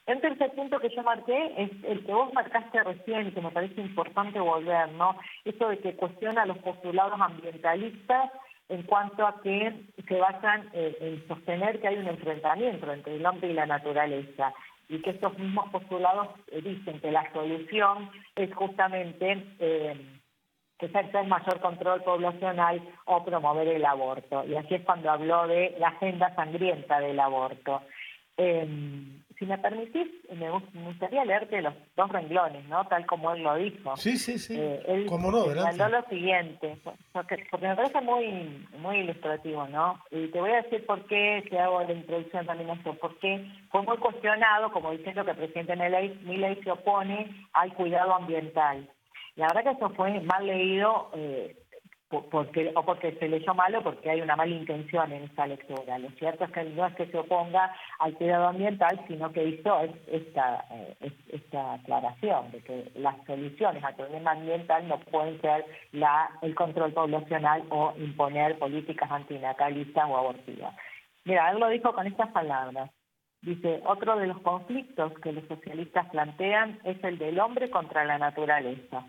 El 0.04 0.20
tercer 0.20 0.50
punto 0.56 0.80
que 0.80 0.88
yo 0.88 1.04
marqué 1.04 1.54
es 1.58 1.70
el 1.84 2.04
que 2.04 2.12
vos 2.12 2.34
marcaste 2.34 2.82
recién 2.82 3.32
que 3.32 3.40
me 3.40 3.52
parece 3.52 3.80
importante 3.80 4.40
volver, 4.40 4.90
¿no? 4.90 5.16
Eso 5.44 5.68
de 5.68 5.78
que 5.78 5.94
cuestiona 5.94 6.44
los 6.44 6.58
postulados 6.58 7.20
ambientalistas 7.20 8.32
en 8.68 8.82
cuanto 8.82 9.24
a 9.24 9.40
que 9.42 9.72
se 10.08 10.18
basan 10.18 10.70
eh, 10.72 10.96
en 11.00 11.28
sostener 11.28 11.80
que 11.80 11.86
hay 11.86 11.98
un 11.98 12.08
enfrentamiento 12.08 12.92
entre 12.92 13.14
el 13.14 13.24
hombre 13.24 13.50
y 13.50 13.54
la 13.54 13.66
naturaleza 13.66 14.52
y 14.92 15.00
que 15.00 15.10
estos 15.10 15.36
mismos 15.38 15.70
postulados 15.70 16.28
eh, 16.48 16.60
dicen 16.60 17.00
que 17.00 17.10
la 17.10 17.32
solución 17.32 18.10
es 18.36 18.54
justamente 18.54 19.42
eh, 19.58 19.96
ejercer 20.78 21.26
mayor 21.26 21.60
control 21.60 22.02
poblacional 22.02 22.82
o 23.06 23.24
promover 23.24 23.68
el 23.68 23.84
aborto. 23.86 24.44
Y 24.44 24.54
así 24.54 24.74
es 24.74 24.82
cuando 24.82 25.10
habló 25.10 25.46
de 25.46 25.74
la 25.78 25.88
agenda 25.88 26.34
sangrienta 26.34 27.00
del 27.00 27.18
aborto. 27.18 27.80
Eh, 28.36 28.68
si 29.42 29.46
me 29.46 29.58
permitís, 29.58 30.06
me 30.32 30.50
gustaría 30.50 31.24
leerte 31.24 31.60
los 31.62 31.74
dos 31.96 32.08
renglones, 32.10 32.64
¿no? 32.68 32.86
Tal 32.86 33.04
como 33.06 33.32
él 33.32 33.42
lo 33.42 33.56
dijo. 33.56 33.96
Sí, 33.96 34.16
sí, 34.16 34.38
sí. 34.38 34.54
Eh, 34.56 34.80
él 34.86 35.06
¿Cómo 35.06 35.32
no? 35.32 35.46
lo 35.46 36.02
siguiente, 36.08 36.78
porque, 37.12 37.44
me 37.60 37.74
parece 37.74 38.00
muy 38.02 38.64
muy 38.78 38.98
ilustrativo, 38.98 39.66
¿no? 39.66 40.00
Y 40.12 40.28
te 40.28 40.38
voy 40.40 40.52
a 40.52 40.62
decir 40.62 40.86
por 40.86 41.04
qué, 41.06 41.44
te 41.50 41.58
hago 41.58 41.82
la 41.82 41.92
introducción 41.92 42.46
también 42.46 42.70
a 42.70 42.74
esto, 42.74 42.94
porque 43.00 43.44
fue 43.72 43.82
muy 43.82 43.96
cuestionado, 43.96 44.70
como 44.70 44.92
diciendo 44.92 45.24
que 45.24 45.32
el 45.32 45.36
presidente 45.38 45.74
Milei 45.74 46.62
se 46.62 46.70
opone 46.70 47.48
al 47.54 47.74
cuidado 47.74 48.14
ambiental. 48.14 48.88
La 49.34 49.48
verdad 49.48 49.64
que 49.64 49.70
eso 49.70 49.90
fue 49.96 50.20
mal 50.20 50.46
leído 50.46 51.10
eh, 51.14 51.56
porque 52.20 52.72
o 52.74 52.84
porque 52.84 53.12
se 53.12 53.28
leyó 53.28 53.54
malo 53.54 53.82
porque 53.82 54.10
hay 54.10 54.20
una 54.20 54.36
mala 54.36 54.54
intención 54.54 55.12
en 55.12 55.24
esta 55.24 55.46
lectura. 55.46 55.98
Lo 55.98 56.10
cierto 56.10 56.44
es 56.44 56.50
que 56.50 56.64
no 56.64 56.86
es 56.86 56.94
que 56.94 57.06
se 57.06 57.18
oponga 57.18 57.74
al 57.98 58.14
cuidado 58.14 58.48
ambiental, 58.48 59.00
sino 59.08 59.32
que 59.32 59.44
hizo 59.44 59.80
esta, 60.06 60.64
eh, 60.70 61.12
esta 61.28 61.74
aclaración 61.74 62.50
de 62.52 62.60
que 62.60 62.92
las 62.96 63.16
soluciones 63.26 63.82
al 63.82 63.96
problema 63.96 64.32
ambiental 64.32 64.86
no 64.86 65.00
pueden 65.00 65.40
ser 65.40 65.64
la, 65.92 66.30
el 66.42 66.54
control 66.54 66.92
poblacional 66.92 67.62
o 67.70 67.94
imponer 67.96 68.58
políticas 68.58 69.10
antinatalistas 69.10 70.04
o 70.08 70.16
abortivas. 70.16 70.74
Mira, 71.24 71.50
él 71.50 71.60
lo 71.60 71.68
dijo 71.68 71.92
con 71.94 72.06
estas 72.06 72.30
palabras. 72.32 72.90
Dice, 73.42 73.80
otro 73.86 74.16
de 74.16 74.28
los 74.28 74.40
conflictos 74.42 75.12
que 75.18 75.32
los 75.32 75.44
socialistas 75.48 76.08
plantean 76.10 76.78
es 76.84 77.02
el 77.02 77.18
del 77.18 77.40
hombre 77.40 77.70
contra 77.70 78.04
la 78.04 78.16
naturaleza. 78.16 79.04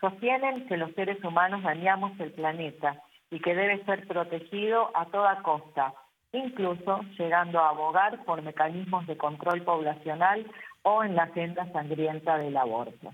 Sostienen 0.00 0.66
que 0.66 0.76
los 0.76 0.92
seres 0.94 1.22
humanos 1.24 1.62
dañamos 1.62 2.18
el 2.20 2.32
planeta 2.32 3.02
y 3.30 3.40
que 3.40 3.54
debe 3.54 3.84
ser 3.84 4.06
protegido 4.06 4.90
a 4.94 5.06
toda 5.06 5.42
costa, 5.42 5.92
incluso 6.32 7.00
llegando 7.18 7.60
a 7.60 7.70
abogar 7.70 8.24
por 8.24 8.42
mecanismos 8.42 9.06
de 9.06 9.16
control 9.16 9.62
poblacional 9.62 10.46
o 10.82 11.02
en 11.02 11.16
la 11.16 11.24
agenda 11.24 11.70
sangrienta 11.72 12.38
del 12.38 12.56
aborto. 12.56 13.12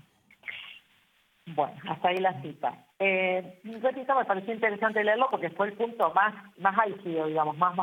Bueno, 1.47 1.73
hasta 1.89 2.09
ahí 2.09 2.17
la 2.17 2.41
cita. 2.41 2.85
Eh, 2.97 3.59
me 3.63 4.25
pareció 4.25 4.53
interesante 4.53 5.03
leerlo 5.03 5.27
porque 5.29 5.51
fue 5.51 5.67
el 5.67 5.73
punto 5.73 6.11
más, 6.13 6.33
más 6.57 6.77
álgido, 6.77 7.27
digamos, 7.27 7.57
más 7.57 7.75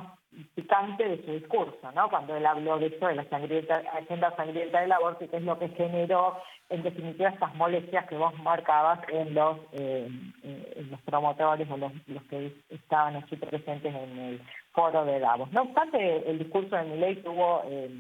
picante 0.55 1.07
de 1.07 1.25
su 1.25 1.33
discurso, 1.33 1.93
¿no? 1.95 2.09
Cuando 2.09 2.37
él 2.37 2.47
habló 2.47 2.79
de 2.79 2.87
eso, 2.87 3.07
de 3.07 3.17
la 3.17 3.25
sangrienta, 3.29 3.83
agenda 3.93 4.35
sangrienta 4.37 4.81
del 4.81 4.93
aborto 4.93 5.25
y 5.25 5.29
que 5.29 5.37
es 5.37 5.43
lo 5.43 5.59
que 5.59 5.69
generó, 5.71 6.39
en 6.69 6.83
definitiva, 6.83 7.29
estas 7.29 7.55
molestias 7.55 8.07
que 8.07 8.17
vos 8.17 8.37
marcabas 8.39 9.01
en 9.09 9.35
los, 9.35 9.59
eh, 9.73 10.09
en 10.43 10.91
los 10.91 11.01
promotores 11.03 11.71
o 11.71 11.77
los, 11.77 11.93
los 12.07 12.23
que 12.25 12.53
estaban 12.71 13.17
aquí 13.17 13.37
presentes 13.37 13.95
en 13.95 14.19
el 14.19 14.43
foro 14.73 15.05
de 15.05 15.21
Davos. 15.21 15.53
No 15.53 15.63
obstante, 15.63 16.29
el 16.29 16.39
discurso 16.39 16.77
de 16.77 16.85
Milei 16.85 17.23
tuvo 17.23 17.63
eh, 17.67 17.91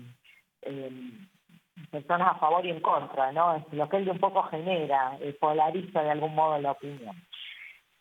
eh, 0.62 0.90
personas 1.90 2.28
a 2.28 2.38
favor 2.38 2.64
y 2.64 2.70
en 2.70 2.80
contra, 2.80 3.30
¿no? 3.32 3.56
Es 3.56 3.72
lo 3.72 3.88
que 3.88 3.98
él 3.98 4.08
un 4.08 4.18
poco 4.18 4.42
genera, 4.44 5.18
polariza 5.38 6.02
de 6.02 6.10
algún 6.10 6.34
modo 6.34 6.58
la 6.58 6.72
opinión. 6.72 7.16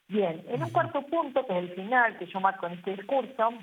Bien, 0.08 0.44
en 0.48 0.64
un 0.64 0.70
cuarto 0.72 1.02
punto, 1.04 1.46
que 1.46 1.54
es 1.54 1.60
el 1.60 1.76
final 1.76 2.18
que 2.18 2.26
yo 2.26 2.40
marco 2.40 2.68
en 2.68 2.74
este 2.74 2.96
discurso, 2.96 3.54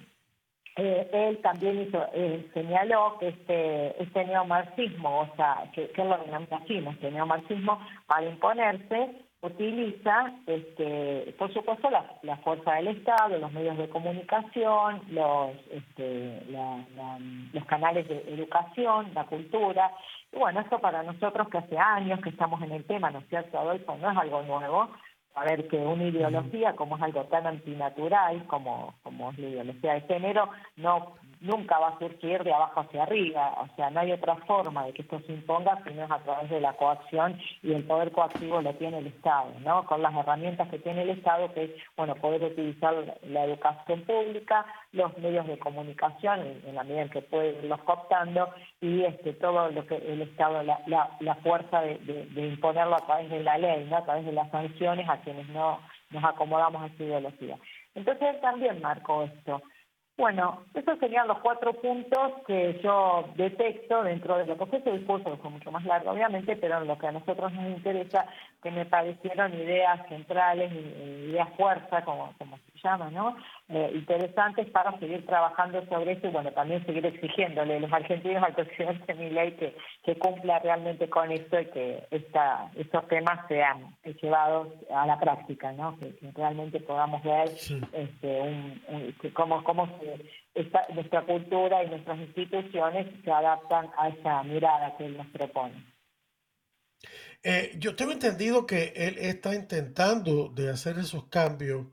eh, 0.81 1.11
él 1.13 1.39
también 1.39 1.81
hizo, 1.81 2.07
eh, 2.13 2.49
señaló 2.55 3.19
que 3.19 3.29
este, 3.29 4.01
este 4.01 4.25
neomarxismo, 4.25 5.23
o 5.23 5.37
sea, 5.37 5.69
que, 5.75 5.91
que 5.91 6.05
lo 6.05 6.17
denomina 6.19 6.57
así, 6.57 6.79
este 6.79 7.11
neomarxismo, 7.11 7.81
para 8.07 8.29
imponerse, 8.29 9.11
utiliza, 9.43 10.35
este, 10.47 11.35
por 11.37 11.53
supuesto, 11.53 11.91
la, 11.91 12.05
la, 12.23 12.37
fuerza 12.39 12.75
del 12.75 12.89
Estado, 12.89 13.39
los 13.39 13.53
medios 13.53 13.77
de 13.77 13.89
comunicación, 13.89 15.03
los, 15.09 15.51
este, 15.73 16.43
los 16.47 17.65
canales 17.65 18.09
de 18.09 18.19
educación, 18.35 19.11
la 19.15 19.25
cultura. 19.25 19.91
Y 20.33 20.39
bueno, 20.39 20.61
esto 20.61 20.79
para 20.79 21.03
nosotros 21.03 21.49
que 21.49 21.59
hace 21.59 21.77
años 21.77 22.21
que 22.21 22.31
estamos 22.31 22.63
en 22.63 22.71
el 22.71 22.85
tema, 22.85 23.11
¿no 23.11 23.19
es 23.19 23.29
cierto, 23.29 23.59
Adolfo? 23.59 23.97
No 23.97 24.13
es 24.13 24.17
algo 24.17 24.43
nuevo 24.43 24.91
a 25.41 25.45
ver 25.45 25.69
que 25.69 25.77
una 25.77 26.05
ideología 26.05 26.75
como 26.75 26.97
es 26.97 27.03
algo 27.03 27.25
tan 27.25 27.47
antinatural 27.47 28.45
como, 28.47 28.95
como 29.03 29.31
es 29.31 29.39
la 29.39 29.49
ideología 29.49 29.95
de 29.95 30.01
género, 30.03 30.51
no 30.77 31.15
nunca 31.41 31.79
va 31.79 31.89
a 31.89 31.99
surgir 31.99 32.43
de 32.43 32.53
abajo 32.53 32.81
hacia 32.81 33.03
arriba, 33.03 33.55
o 33.61 33.75
sea, 33.77 33.91
no 33.91 34.01
hay 34.01 34.13
otra 34.13 34.37
forma 34.47 34.87
de 34.87 34.93
que 34.93 35.03
esto 35.03 35.21
se 35.21 35.33
imponga 35.33 35.79
sino 35.85 36.05
es 36.05 36.11
a 36.11 36.19
través 36.19 36.51
de 36.51 36.61
la 36.61 36.73
coacción 36.75 37.39
y 37.63 37.73
el 37.73 37.85
poder 37.85 38.13
coactivo 38.13 38.61
lo 38.61 38.75
tiene 38.75 38.99
el 38.99 39.07
Estado, 39.07 39.53
¿no? 39.61 39.85
Con 39.87 40.03
las 40.03 40.15
herramientas 40.15 40.69
que 40.69 40.79
tiene 40.79 41.03
el 41.03 41.11
Estado, 41.11 41.53
que 41.53 41.65
es, 41.65 41.71
bueno, 41.97 42.15
poder 42.17 42.43
utilizar 42.45 42.95
la 43.23 43.45
educación 43.45 44.03
pública, 44.03 44.67
los 44.93 45.17
medios 45.19 45.47
de 45.47 45.59
comunicación, 45.59 46.41
en, 46.67 46.75
la 46.75 46.85
medida 46.85 47.03
en 47.03 47.11
que 47.11 47.23
puede 47.23 47.59
irlos 47.59 47.81
cooptando, 47.83 48.49
y 48.81 49.03
este 49.05 49.33
todo 49.35 49.71
lo 49.71 49.87
que 49.87 49.97
el 49.97 50.23
Estado, 50.23 50.63
la, 50.63 50.81
la, 51.21 51.35
fuerza 51.37 51.81
de, 51.83 51.99
de, 51.99 52.47
imponerlo 52.47 52.97
a 52.97 53.07
través 53.07 53.31
de 53.31 53.43
la 53.43 53.59
ley, 53.59 53.87
¿no? 53.89 53.97
A 53.99 54.05
través 54.05 54.25
de 54.25 54.33
las 54.33 54.51
sanciones 54.51 55.09
a 55.09 55.21
quienes 55.21 55.49
no 55.49 55.81
nos 56.11 56.25
acomodamos 56.25 56.83
a 56.83 56.87
esa 56.87 57.03
ideología. 57.03 57.59
Entonces 57.95 58.35
él 58.35 58.41
también 58.41 58.81
marcó 58.81 59.25
esto. 59.25 59.63
Bueno, 60.19 60.65
esos 60.75 60.99
serían 60.99 61.29
los 61.29 61.39
cuatro 61.39 61.73
puntos 61.75 62.33
que 62.45 62.81
yo 62.83 63.31
detecto 63.37 64.03
dentro 64.03 64.37
de 64.37 64.47
lo 64.47 64.59
que 64.59 64.67
fue 64.67 64.79
ese 64.81 64.91
discurso, 64.91 65.31
que 65.31 65.37
fue 65.37 65.51
mucho 65.51 65.71
más 65.71 65.85
largo 65.85 66.11
obviamente, 66.11 66.57
pero 66.57 66.81
lo 66.81 66.99
que 66.99 67.07
a 67.07 67.13
nosotros 67.13 67.53
nos 67.53 67.71
interesa 67.71 68.27
que 68.63 68.71
me 68.71 68.85
parecieron 68.87 69.55
ideas 69.55 70.01
centrales, 70.09 70.73
ideas 70.73 71.49
fuerza, 71.57 72.05
como, 72.05 72.33
como 72.39 72.57
se 72.57 72.79
llama, 72.83 73.11
¿no? 73.11 73.37
Eh, 73.69 73.93
interesantes 73.95 74.69
para 74.71 74.99
seguir 74.99 75.25
trabajando 75.27 75.85
sobre 75.87 76.13
eso 76.13 76.27
y 76.27 76.31
bueno, 76.31 76.51
también 76.53 76.85
seguir 76.85 77.07
exigiéndole 77.07 77.77
a 77.77 77.81
los 77.81 77.93
argentinos 77.93 78.43
al 78.43 78.55
presidente 78.55 79.15
Milei 79.15 79.57
que, 79.57 79.77
que 80.05 80.19
cumpla 80.19 80.59
realmente 80.59 81.09
con 81.09 81.31
esto 81.31 81.61
y 81.61 81.67
que 81.67 82.07
esta, 82.11 82.71
estos 82.75 83.07
temas 83.09 83.47
sean 83.47 83.95
llevados 84.21 84.69
a 84.93 85.07
la 85.07 85.19
práctica, 85.21 85.73
¿no? 85.73 85.97
Que, 85.99 86.15
realmente 86.35 86.81
podamos 86.81 87.23
ver 87.23 87.49
este, 87.93 88.41
un, 88.41 89.15
cómo, 89.35 89.63
cómo 89.65 89.89
esta, 90.55 90.87
nuestra 90.95 91.23
cultura 91.23 91.85
y 91.85 91.91
nuestras 91.91 92.19
instituciones 92.19 93.07
se 93.25 93.31
adaptan 93.31 93.91
a 93.97 94.09
esa 94.09 94.43
mirada 94.43 94.97
que 94.97 95.07
él 95.07 95.17
nos 95.17 95.27
propone. 95.29 95.98
Eh, 97.43 97.77
yo 97.79 97.95
tengo 97.95 98.13
entendido 98.13 98.67
que 98.67 98.93
él 98.97 99.17
está 99.19 99.55
intentando 99.55 100.49
de 100.49 100.71
hacer 100.71 100.99
esos 100.99 101.29
cambios 101.29 101.87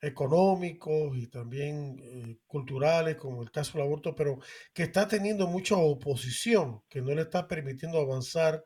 económicos 0.00 1.16
y 1.16 1.28
también 1.28 1.98
eh, 2.02 2.38
culturales, 2.46 3.16
como 3.16 3.42
el 3.42 3.50
caso 3.50 3.78
del 3.78 3.86
aborto, 3.86 4.14
pero 4.14 4.38
que 4.72 4.84
está 4.84 5.08
teniendo 5.08 5.46
mucha 5.46 5.76
oposición, 5.76 6.82
que 6.88 7.00
no 7.00 7.14
le 7.14 7.22
está 7.22 7.48
permitiendo 7.48 7.98
avanzar 7.98 8.64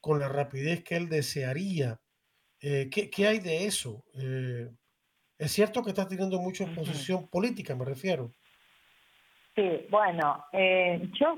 con 0.00 0.20
la 0.20 0.28
rapidez 0.28 0.82
que 0.82 0.96
él 0.96 1.08
desearía. 1.08 2.00
Eh, 2.60 2.88
¿qué, 2.90 3.26
hay 3.26 3.40
de 3.40 3.66
eso? 3.66 4.04
es 5.36 5.52
cierto 5.52 5.82
que 5.82 5.90
está 5.90 6.08
teniendo 6.08 6.40
mucha 6.40 6.64
oposición 6.64 7.28
política, 7.28 7.74
me 7.74 7.84
refiero. 7.84 8.30
Sí, 9.54 9.86
bueno, 9.90 10.44
yo 11.18 11.36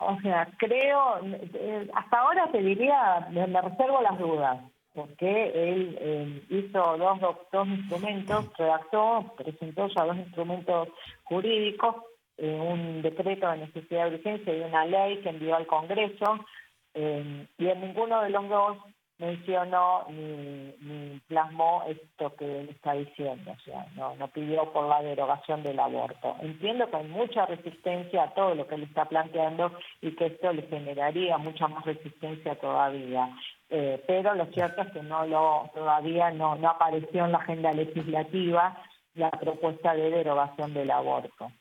o 0.00 0.18
sea, 0.22 0.48
creo, 0.56 1.20
eh, 1.54 1.88
hasta 1.94 2.18
ahora 2.18 2.50
te 2.50 2.58
diría, 2.58 3.28
me, 3.30 3.46
reservo 3.46 4.00
las 4.00 4.18
dudas, 4.18 4.58
porque 4.94 5.52
él 5.54 5.96
eh, 6.00 6.42
hizo 6.48 6.96
dos, 6.96 7.20
dos 7.52 7.68
instrumentos, 7.68 8.46
redactó, 8.56 9.34
presentó 9.36 9.88
ya 9.88 10.04
dos 10.04 10.16
instrumentos 10.16 10.88
jurídicos, 11.24 11.96
eh, 12.38 12.58
un 12.58 13.02
decreto 13.02 13.50
de 13.50 13.58
necesidad 13.58 14.08
de 14.08 14.16
urgencia 14.16 14.56
y 14.56 14.60
una 14.62 14.86
ley 14.86 15.18
que 15.18 15.28
envió 15.28 15.56
al 15.56 15.66
Congreso, 15.66 16.44
y 16.92 17.68
en 17.68 17.80
ninguno 17.80 18.20
de 18.22 18.30
los 18.30 18.48
dos 18.48 18.78
mencionó 19.20 20.06
ni, 20.08 21.20
plasmó 21.28 21.84
esto 21.86 22.34
que 22.36 22.60
él 22.60 22.68
está 22.70 22.94
diciendo, 22.94 23.52
o 23.52 23.60
sea, 23.64 23.86
no, 23.94 24.16
no 24.16 24.28
pidió 24.28 24.72
por 24.72 24.88
la 24.88 25.02
derogación 25.02 25.62
del 25.62 25.78
aborto. 25.78 26.36
Entiendo 26.40 26.90
que 26.90 26.96
hay 26.96 27.08
mucha 27.08 27.46
resistencia 27.46 28.24
a 28.24 28.34
todo 28.34 28.54
lo 28.54 28.66
que 28.66 28.74
él 28.74 28.84
está 28.84 29.04
planteando 29.04 29.72
y 30.00 30.16
que 30.16 30.26
esto 30.26 30.52
le 30.52 30.62
generaría 30.62 31.38
mucha 31.38 31.68
más 31.68 31.84
resistencia 31.84 32.56
todavía. 32.56 33.28
Eh, 33.68 34.02
pero 34.06 34.34
lo 34.34 34.46
cierto 34.46 34.82
es 34.82 34.90
que 34.90 35.02
no 35.02 35.26
lo 35.26 35.70
todavía 35.74 36.30
no, 36.30 36.56
no 36.56 36.70
apareció 36.70 37.26
en 37.26 37.32
la 37.32 37.38
agenda 37.38 37.72
legislativa 37.72 38.76
la 39.14 39.30
propuesta 39.30 39.94
de 39.94 40.10
derogación 40.10 40.72
del 40.74 40.90
aborto. 40.90 41.52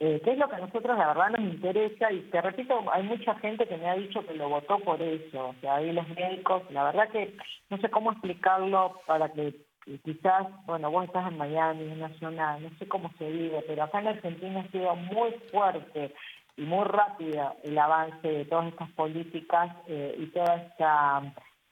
Eh, 0.00 0.20
¿Qué 0.24 0.30
es 0.30 0.38
lo 0.38 0.48
que 0.48 0.54
a 0.54 0.60
nosotros 0.60 0.96
la 0.96 1.08
verdad 1.08 1.30
nos 1.30 1.40
interesa? 1.40 2.12
Y 2.12 2.20
te 2.30 2.40
repito, 2.40 2.84
hay 2.92 3.02
mucha 3.02 3.34
gente 3.36 3.66
que 3.66 3.76
me 3.76 3.88
ha 3.88 3.96
dicho 3.96 4.24
que 4.24 4.34
lo 4.34 4.48
votó 4.48 4.78
por 4.78 5.02
eso. 5.02 5.48
O 5.48 5.54
sea, 5.60 5.76
ahí 5.76 5.92
los 5.92 6.08
médicos, 6.10 6.62
la 6.70 6.84
verdad 6.84 7.08
que 7.10 7.36
no 7.68 7.78
sé 7.78 7.90
cómo 7.90 8.12
explicarlo 8.12 9.00
para 9.06 9.32
que 9.32 9.54
quizás, 10.04 10.46
bueno, 10.66 10.90
vos 10.90 11.04
estás 11.04 11.30
en 11.32 11.38
Miami, 11.38 11.82
en 11.82 11.92
una 11.92 12.16
zona, 12.20 12.58
no 12.58 12.70
sé 12.78 12.86
cómo 12.86 13.10
se 13.18 13.28
vive, 13.28 13.64
pero 13.66 13.84
acá 13.84 14.00
en 14.00 14.08
Argentina 14.08 14.60
ha 14.60 14.70
sido 14.70 14.94
muy 14.94 15.32
fuerte 15.50 16.14
y 16.56 16.62
muy 16.62 16.84
rápido 16.84 17.56
el 17.64 17.78
avance 17.78 18.28
de 18.28 18.44
todas 18.44 18.68
estas 18.68 18.90
políticas 18.90 19.74
eh, 19.88 20.14
y 20.18 20.26
toda 20.26 20.56
esta 20.56 21.22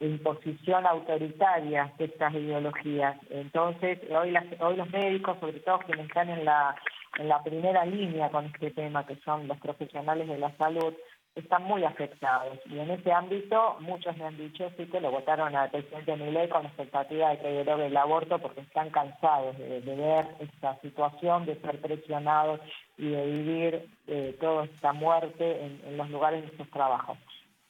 imposición 0.01 0.87
autoritaria 0.87 1.93
de 1.99 2.05
estas 2.07 2.35
ideologías. 2.35 3.17
Entonces, 3.31 3.99
hoy, 4.11 4.31
las, 4.31 4.45
hoy 4.61 4.77
los 4.77 4.91
médicos, 4.91 5.39
sobre 5.41 5.61
todo 5.61 5.79
quienes 5.81 6.07
están 6.07 6.29
en 6.29 6.45
la 6.45 6.75
en 7.19 7.29
la 7.29 7.43
primera 7.43 7.85
línea 7.85 8.31
con 8.31 8.47
este 8.47 8.71
tema, 8.71 9.07
que 9.07 9.17
son 9.17 9.49
los 9.49 9.59
profesionales 9.59 10.29
de 10.29 10.39
la 10.39 10.55
salud, 10.57 10.95
están 11.37 11.65
muy 11.65 11.85
afectados. 11.85 12.59
Y 12.65 12.79
en 12.79 12.91
ese 12.91 13.13
ámbito, 13.13 13.77
muchos 13.81 14.17
me 14.17 14.25
han 14.25 14.39
dicho 14.39 14.71
sí 14.77 14.87
que 14.87 15.01
lo 15.01 15.11
votaron 15.11 15.55
al 15.55 15.71
presidente 15.71 16.17
Milei 16.17 16.49
con 16.49 16.63
la 16.63 16.69
expectativa 16.69 17.31
de 17.31 17.39
que 17.39 17.49
derogue 17.49 17.87
el 17.87 17.97
aborto 17.97 18.39
porque 18.39 18.63
están 18.63 18.91
cansados 18.91 19.57
de, 19.59 19.81
ver 19.81 20.27
esta 20.41 20.81
situación, 20.81 21.45
de 21.45 21.61
ser 21.61 21.79
presionados 21.81 22.61
y 22.97 23.11
de 23.11 23.27
vivir 23.27 23.89
eh, 24.07 24.37
toda 24.41 24.65
esta 24.65 24.95
muerte 24.95 25.63
en, 25.63 25.97
los 25.99 26.09
lugares 26.11 26.51
de 26.51 26.57
sus 26.57 26.71
trabajos. 26.71 27.19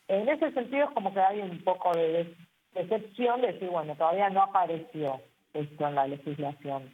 En 0.07 0.29
ese 0.29 0.53
sentido 0.53 0.85
es 0.85 0.91
como 0.95 1.13
que 1.13 1.21
hay 1.21 1.41
un 1.41 1.59
poco 1.65 1.93
de 1.93 2.33
decepción 2.73 3.41
de 3.41 3.53
decir, 3.53 3.69
bueno, 3.69 3.97
todavía 3.97 4.31
no 4.31 4.43
apareció 4.43 5.21
esto 5.53 5.89
en 5.89 5.95
la 5.97 6.07
legislación. 6.07 6.93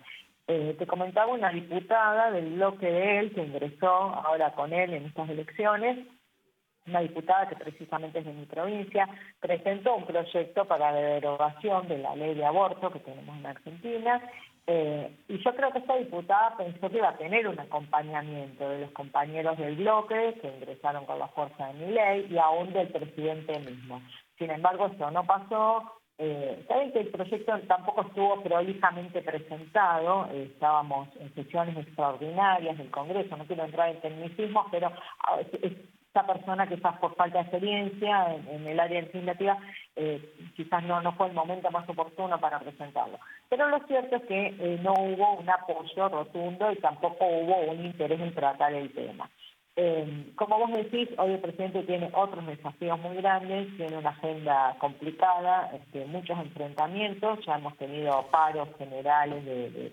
Eh, 0.48 0.74
te 0.78 0.86
comentaba 0.86 1.32
una 1.32 1.50
diputada 1.50 2.30
del 2.30 2.54
bloque 2.54 2.86
de 2.86 3.18
él 3.20 3.34
que 3.34 3.44
ingresó 3.44 3.88
ahora 3.88 4.52
con 4.52 4.72
él 4.72 4.92
en 4.92 5.06
estas 5.06 5.30
elecciones, 5.30 6.06
una 6.86 7.00
diputada 7.00 7.48
que 7.48 7.56
precisamente 7.56 8.18
es 8.18 8.24
de 8.24 8.32
mi 8.32 8.46
provincia, 8.46 9.08
presentó 9.38 9.94
un 9.94 10.04
proyecto 10.04 10.64
para 10.64 10.90
la 10.90 10.98
derogación 10.98 11.86
de 11.86 11.98
la 11.98 12.16
ley 12.16 12.34
de 12.34 12.44
aborto 12.44 12.90
que 12.90 12.98
tenemos 12.98 13.36
en 13.36 13.46
Argentina. 13.46 14.20
Eh, 14.66 15.16
y 15.28 15.38
yo 15.42 15.54
creo 15.54 15.72
que 15.72 15.78
esta 15.78 15.96
diputada 15.96 16.56
pensó 16.56 16.90
que 16.90 16.98
iba 16.98 17.08
a 17.08 17.16
tener 17.16 17.46
un 17.46 17.58
acompañamiento 17.58 18.68
de 18.68 18.80
los 18.80 18.90
compañeros 18.92 19.58
del 19.58 19.76
bloque 19.76 20.38
que 20.40 20.48
ingresaron 20.48 21.04
con 21.04 21.18
la 21.20 21.28
fuerza 21.28 21.68
de 21.68 21.74
mi 21.74 21.92
ley 21.92 22.26
y 22.30 22.38
aún 22.38 22.72
del 22.72 22.88
presidente 22.88 23.58
mismo. 23.60 24.02
Sin 24.38 24.50
embargo, 24.50 24.86
eso 24.86 25.10
no 25.10 25.24
pasó, 25.24 26.01
eh, 26.24 26.64
Saben 26.68 26.92
que 26.92 27.00
el 27.00 27.08
proyecto 27.08 27.58
tampoco 27.66 28.02
estuvo 28.02 28.40
prolijamente 28.42 29.22
presentado, 29.22 30.26
estábamos 30.26 31.08
en 31.18 31.34
sesiones 31.34 31.76
extraordinarias 31.76 32.78
del 32.78 32.92
Congreso, 32.92 33.36
no 33.36 33.44
quiero 33.44 33.64
entrar 33.64 33.88
en 33.88 34.00
tecnicismos, 34.00 34.66
pero 34.70 34.92
esta 35.60 36.24
persona 36.24 36.62
está 36.64 36.92
por 37.00 37.16
falta 37.16 37.38
de 37.38 37.42
experiencia 37.42 38.36
en, 38.36 38.64
el 38.68 38.78
área 38.78 39.00
legislativa, 39.00 39.58
eh, 39.96 40.22
quizás 40.54 40.84
no, 40.84 41.00
no 41.00 41.12
fue 41.14 41.26
el 41.26 41.32
momento 41.32 41.68
más 41.72 41.88
oportuno 41.88 42.38
para 42.38 42.60
presentarlo. 42.60 43.18
Pero 43.48 43.66
lo 43.66 43.80
cierto 43.88 44.14
es 44.14 44.22
que 44.22 44.46
eh, 44.46 44.78
no 44.80 44.92
hubo 44.92 45.40
un 45.40 45.50
apoyo 45.50 46.08
rotundo 46.08 46.70
y 46.70 46.76
tampoco 46.76 47.26
hubo 47.26 47.62
un 47.62 47.84
interés 47.84 48.20
en 48.20 48.32
tratar 48.32 48.72
el 48.74 48.92
tema. 48.92 49.28
Eh, 49.74 50.32
como 50.36 50.58
vos 50.58 50.70
decís, 50.72 51.08
hoy 51.16 51.32
el 51.32 51.40
presidente 51.40 51.82
tiene 51.84 52.10
otros 52.14 52.46
desafíos 52.46 52.98
muy 52.98 53.16
grandes, 53.16 53.74
tiene 53.76 53.96
una 53.96 54.10
agenda 54.10 54.76
complicada, 54.78 55.70
este, 55.74 56.04
muchos 56.04 56.38
enfrentamientos, 56.38 57.38
ya 57.46 57.56
hemos 57.56 57.76
tenido 57.78 58.26
paros 58.30 58.68
generales 58.76 59.44
de, 59.46 59.70
de 59.70 59.92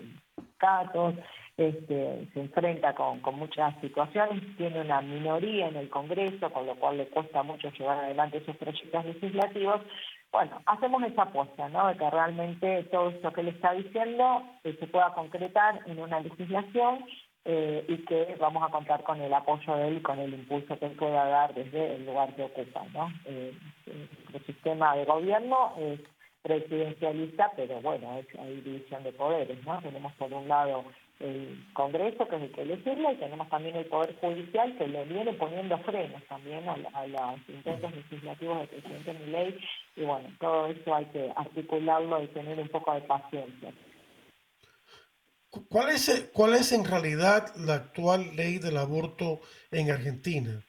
este, 1.56 2.28
se 2.32 2.40
enfrenta 2.40 2.94
con, 2.94 3.20
con 3.20 3.36
muchas 3.36 3.78
situaciones, 3.80 4.42
tiene 4.56 4.80
una 4.80 5.00
minoría 5.00 5.68
en 5.68 5.76
el 5.76 5.88
Congreso, 5.88 6.50
con 6.50 6.66
lo 6.66 6.74
cual 6.76 6.98
le 6.98 7.08
cuesta 7.08 7.42
mucho 7.42 7.70
llevar 7.70 7.98
adelante 7.98 8.44
sus 8.44 8.56
proyectos 8.56 9.04
legislativos. 9.04 9.80
Bueno, 10.32 10.60
hacemos 10.66 11.02
esa 11.02 11.22
apuesta, 11.22 11.68
¿no? 11.68 11.88
De 11.88 11.96
que 11.96 12.08
realmente 12.08 12.84
todo 12.84 13.10
esto 13.10 13.32
que 13.32 13.42
le 13.42 13.50
está 13.50 13.72
diciendo 13.72 14.42
eh, 14.64 14.76
se 14.78 14.86
pueda 14.86 15.12
concretar 15.12 15.80
en 15.86 15.98
una 15.98 16.20
legislación 16.20 17.04
eh, 17.44 17.84
y 17.88 17.96
que 18.04 18.36
vamos 18.38 18.62
a 18.62 18.70
contar 18.70 19.02
con 19.02 19.20
el 19.20 19.32
apoyo 19.32 19.76
de 19.76 19.88
él 19.88 19.96
y 19.98 20.02
con 20.02 20.18
el 20.18 20.34
impulso 20.34 20.78
que 20.78 20.86
él 20.86 20.92
pueda 20.92 21.24
dar 21.24 21.54
desde 21.54 21.96
el 21.96 22.06
lugar 22.06 22.34
que 22.34 22.42
ocupa. 22.42 22.84
¿no? 22.92 23.10
Eh, 23.24 23.54
el 23.86 24.46
sistema 24.46 24.94
de 24.96 25.04
gobierno 25.04 25.74
es 25.78 26.00
presidencialista, 26.42 27.50
pero 27.56 27.80
bueno, 27.80 28.18
es, 28.18 28.26
hay 28.38 28.60
división 28.60 29.02
de 29.04 29.12
poderes. 29.12 29.64
¿no? 29.64 29.80
Tenemos 29.80 30.12
por 30.14 30.32
un 30.32 30.48
lado 30.48 30.84
el 31.20 31.66
Congreso, 31.74 32.26
que 32.28 32.36
es 32.36 32.42
el 32.42 32.52
que 32.52 32.64
legisla, 32.64 33.12
y 33.12 33.16
tenemos 33.16 33.48
también 33.50 33.76
el 33.76 33.84
Poder 33.86 34.16
Judicial, 34.20 34.76
que 34.78 34.88
le 34.88 35.04
viene 35.04 35.34
poniendo 35.34 35.76
frenos 35.78 36.22
también 36.28 36.66
a, 36.66 36.76
a 36.94 37.06
los 37.06 37.48
intentos 37.48 37.94
legislativos 37.94 38.58
del 38.58 38.68
presidente 38.68 39.12
Milei, 39.12 39.58
y 39.96 40.02
bueno, 40.02 40.28
todo 40.40 40.66
eso 40.66 40.94
hay 40.94 41.04
que 41.06 41.30
articularlo 41.36 42.22
y 42.22 42.26
tener 42.28 42.58
un 42.58 42.68
poco 42.68 42.94
de 42.94 43.02
paciencia. 43.02 43.70
¿Cuál 45.50 45.90
es, 45.90 46.28
¿Cuál 46.32 46.54
es 46.54 46.70
en 46.70 46.84
realidad 46.84 47.54
la 47.56 47.74
actual 47.74 48.36
ley 48.36 48.58
del 48.58 48.76
aborto 48.76 49.40
en 49.72 49.90
Argentina? 49.90 50.64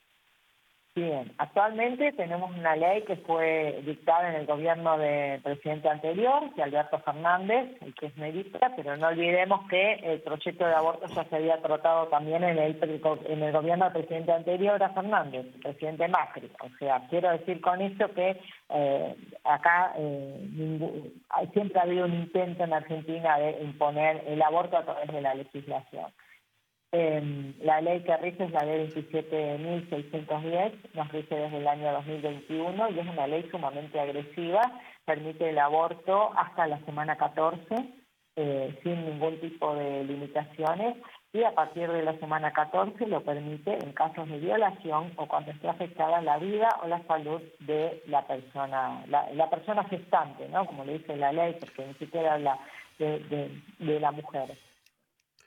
Bien, 0.93 1.31
actualmente 1.37 2.11
tenemos 2.11 2.51
una 2.51 2.75
ley 2.75 3.03
que 3.03 3.15
fue 3.15 3.81
dictada 3.85 4.27
en 4.27 4.35
el 4.35 4.45
gobierno 4.45 4.97
del 4.97 5.39
presidente 5.39 5.87
anterior, 5.87 6.53
que 6.53 6.63
Alberto 6.63 6.99
Fernández, 6.99 7.81
el 7.81 7.95
que 7.95 8.07
es 8.07 8.17
medista, 8.17 8.73
pero 8.75 8.97
no 8.97 9.07
olvidemos 9.07 9.69
que 9.69 9.93
el 10.03 10.19
proyecto 10.19 10.65
de 10.65 10.73
aborto 10.73 11.05
ya 11.07 11.23
se 11.23 11.35
había 11.37 11.61
tratado 11.61 12.07
también 12.07 12.43
en 12.43 12.57
el, 12.57 12.77
en 13.25 13.41
el 13.41 13.51
gobierno 13.53 13.85
del 13.85 13.93
presidente 13.93 14.33
anterior 14.33 14.83
a 14.83 14.89
Fernández, 14.89 15.45
el 15.45 15.61
presidente 15.61 16.09
Macri. 16.09 16.51
O 16.61 16.77
sea, 16.77 17.07
quiero 17.09 17.31
decir 17.31 17.61
con 17.61 17.81
esto 17.81 18.13
que 18.13 18.41
eh, 18.71 19.15
acá 19.45 19.93
eh, 19.97 21.13
siempre 21.53 21.79
ha 21.79 21.83
habido 21.83 22.03
un 22.03 22.15
intento 22.15 22.65
en 22.65 22.73
Argentina 22.73 23.37
de 23.37 23.63
imponer 23.63 24.25
el 24.27 24.41
aborto 24.41 24.75
a 24.75 24.83
través 24.83 25.07
de 25.09 25.21
la 25.21 25.35
legislación. 25.35 26.11
Eh, 26.93 27.53
la 27.61 27.79
ley 27.79 28.01
que 28.01 28.17
rige 28.17 28.43
es 28.43 28.51
la 28.51 28.65
ley 28.65 28.87
27.610, 28.89 30.73
nos 30.93 31.11
rige 31.11 31.35
desde 31.35 31.57
el 31.57 31.67
año 31.67 31.93
2021 31.93 32.89
y 32.89 32.99
es 32.99 33.07
una 33.07 33.27
ley 33.27 33.47
sumamente 33.49 33.99
agresiva 33.99 34.61
permite 35.05 35.49
el 35.49 35.59
aborto 35.59 36.31
hasta 36.37 36.67
la 36.67 36.79
semana 36.85 37.17
14, 37.17 37.75
eh, 38.35 38.79
sin 38.83 39.05
ningún 39.05 39.39
tipo 39.39 39.75
de 39.75 40.03
limitaciones, 40.03 40.95
y 41.33 41.43
a 41.43 41.51
partir 41.51 41.89
de 41.89 42.03
la 42.03 42.17
semana 42.19 42.51
14 42.51 43.07
lo 43.07 43.23
permite 43.23 43.73
en 43.73 43.93
casos 43.93 44.27
de 44.29 44.37
violación 44.37 45.13
o 45.15 45.27
cuando 45.27 45.51
esté 45.51 45.69
afectada 45.69 46.21
la 46.21 46.37
vida 46.37 46.67
o 46.83 46.87
la 46.87 47.01
salud 47.07 47.41
de 47.59 48.03
la 48.07 48.27
persona, 48.27 49.03
la, 49.07 49.49
persona 49.49 49.85
gestante, 49.85 50.49
¿no? 50.49 50.65
Como 50.65 50.83
le 50.83 50.99
dice 50.99 51.15
la 51.15 51.31
ley, 51.31 51.55
porque 51.59 51.87
ni 51.87 51.93
siquiera 51.93 52.33
habla 52.33 52.57
de, 52.99 53.49
de 53.79 53.99
la 53.99 54.11
mujer. 54.11 54.57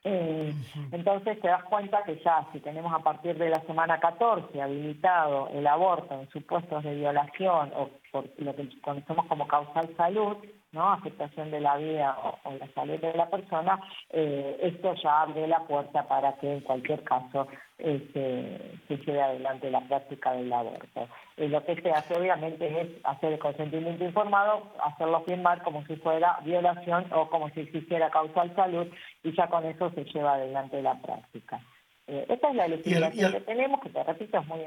Eh, 0.06 0.52
entonces 0.92 1.40
te 1.40 1.48
das 1.48 1.64
cuenta 1.64 2.02
que 2.04 2.20
ya 2.22 2.46
si 2.52 2.60
tenemos 2.60 2.92
a 2.92 2.98
partir 2.98 3.38
de 3.38 3.48
la 3.48 3.60
semana 3.62 3.98
14 3.98 4.60
habilitado 4.60 5.48
el 5.48 5.66
aborto 5.66 6.20
en 6.20 6.28
supuestos 6.28 6.84
de 6.84 6.94
violación 6.94 7.72
o 7.74 7.88
por 8.12 8.28
lo 8.36 8.54
que 8.54 8.68
conocemos 8.82 9.24
como 9.26 9.48
causal 9.48 9.88
salud, 9.96 10.36
¿no? 10.74 10.92
afectación 10.92 11.50
de 11.50 11.60
la 11.60 11.76
vida 11.76 12.18
o, 12.44 12.52
la 12.52 12.68
salud 12.74 12.98
de 13.00 13.14
la 13.14 13.30
persona, 13.30 13.80
eh, 14.10 14.58
esto 14.60 14.94
ya 15.02 15.22
abre 15.22 15.46
la 15.46 15.60
puerta 15.60 16.06
para 16.06 16.36
que 16.38 16.52
en 16.52 16.60
cualquier 16.60 17.02
caso 17.04 17.46
este, 17.78 18.78
se 18.88 18.96
lleve 18.98 19.22
adelante 19.22 19.70
la 19.70 19.80
práctica 19.86 20.32
del 20.32 20.52
aborto. 20.52 21.08
Y 21.36 21.46
lo 21.48 21.64
que 21.64 21.80
se 21.80 21.90
hace 21.90 22.14
obviamente 22.14 22.80
es 22.80 22.88
hacer 23.04 23.32
el 23.32 23.38
consentimiento 23.38 24.04
informado, 24.04 24.72
hacerlo 24.84 25.22
firmar 25.24 25.62
como 25.62 25.86
si 25.86 25.96
fuera 25.96 26.38
violación 26.44 27.06
o 27.12 27.30
como 27.30 27.48
si 27.50 27.60
existiera 27.60 28.10
causal 28.10 28.54
salud 28.54 28.86
y 29.22 29.34
ya 29.34 29.48
con 29.48 29.64
eso 29.64 29.90
se 29.90 30.04
lleva 30.04 30.34
adelante 30.34 30.82
la 30.82 31.00
práctica. 31.00 31.60
Eh, 32.06 32.26
esta 32.28 32.50
es 32.50 32.54
la 32.56 32.68
legislación 32.68 33.32
que 33.32 33.40
tenemos, 33.40 33.80
que 33.80 33.90
te 33.90 34.04
repito, 34.04 34.38
es 34.38 34.46
muy. 34.46 34.60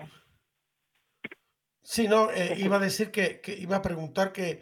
Sí, 1.82 2.08
no, 2.08 2.30
eh, 2.32 2.56
iba 2.58 2.78
a 2.78 2.80
decir 2.80 3.12
que, 3.12 3.40
que 3.40 3.54
iba 3.54 3.78
a 3.78 3.82
preguntar 3.82 4.32
que 4.32 4.62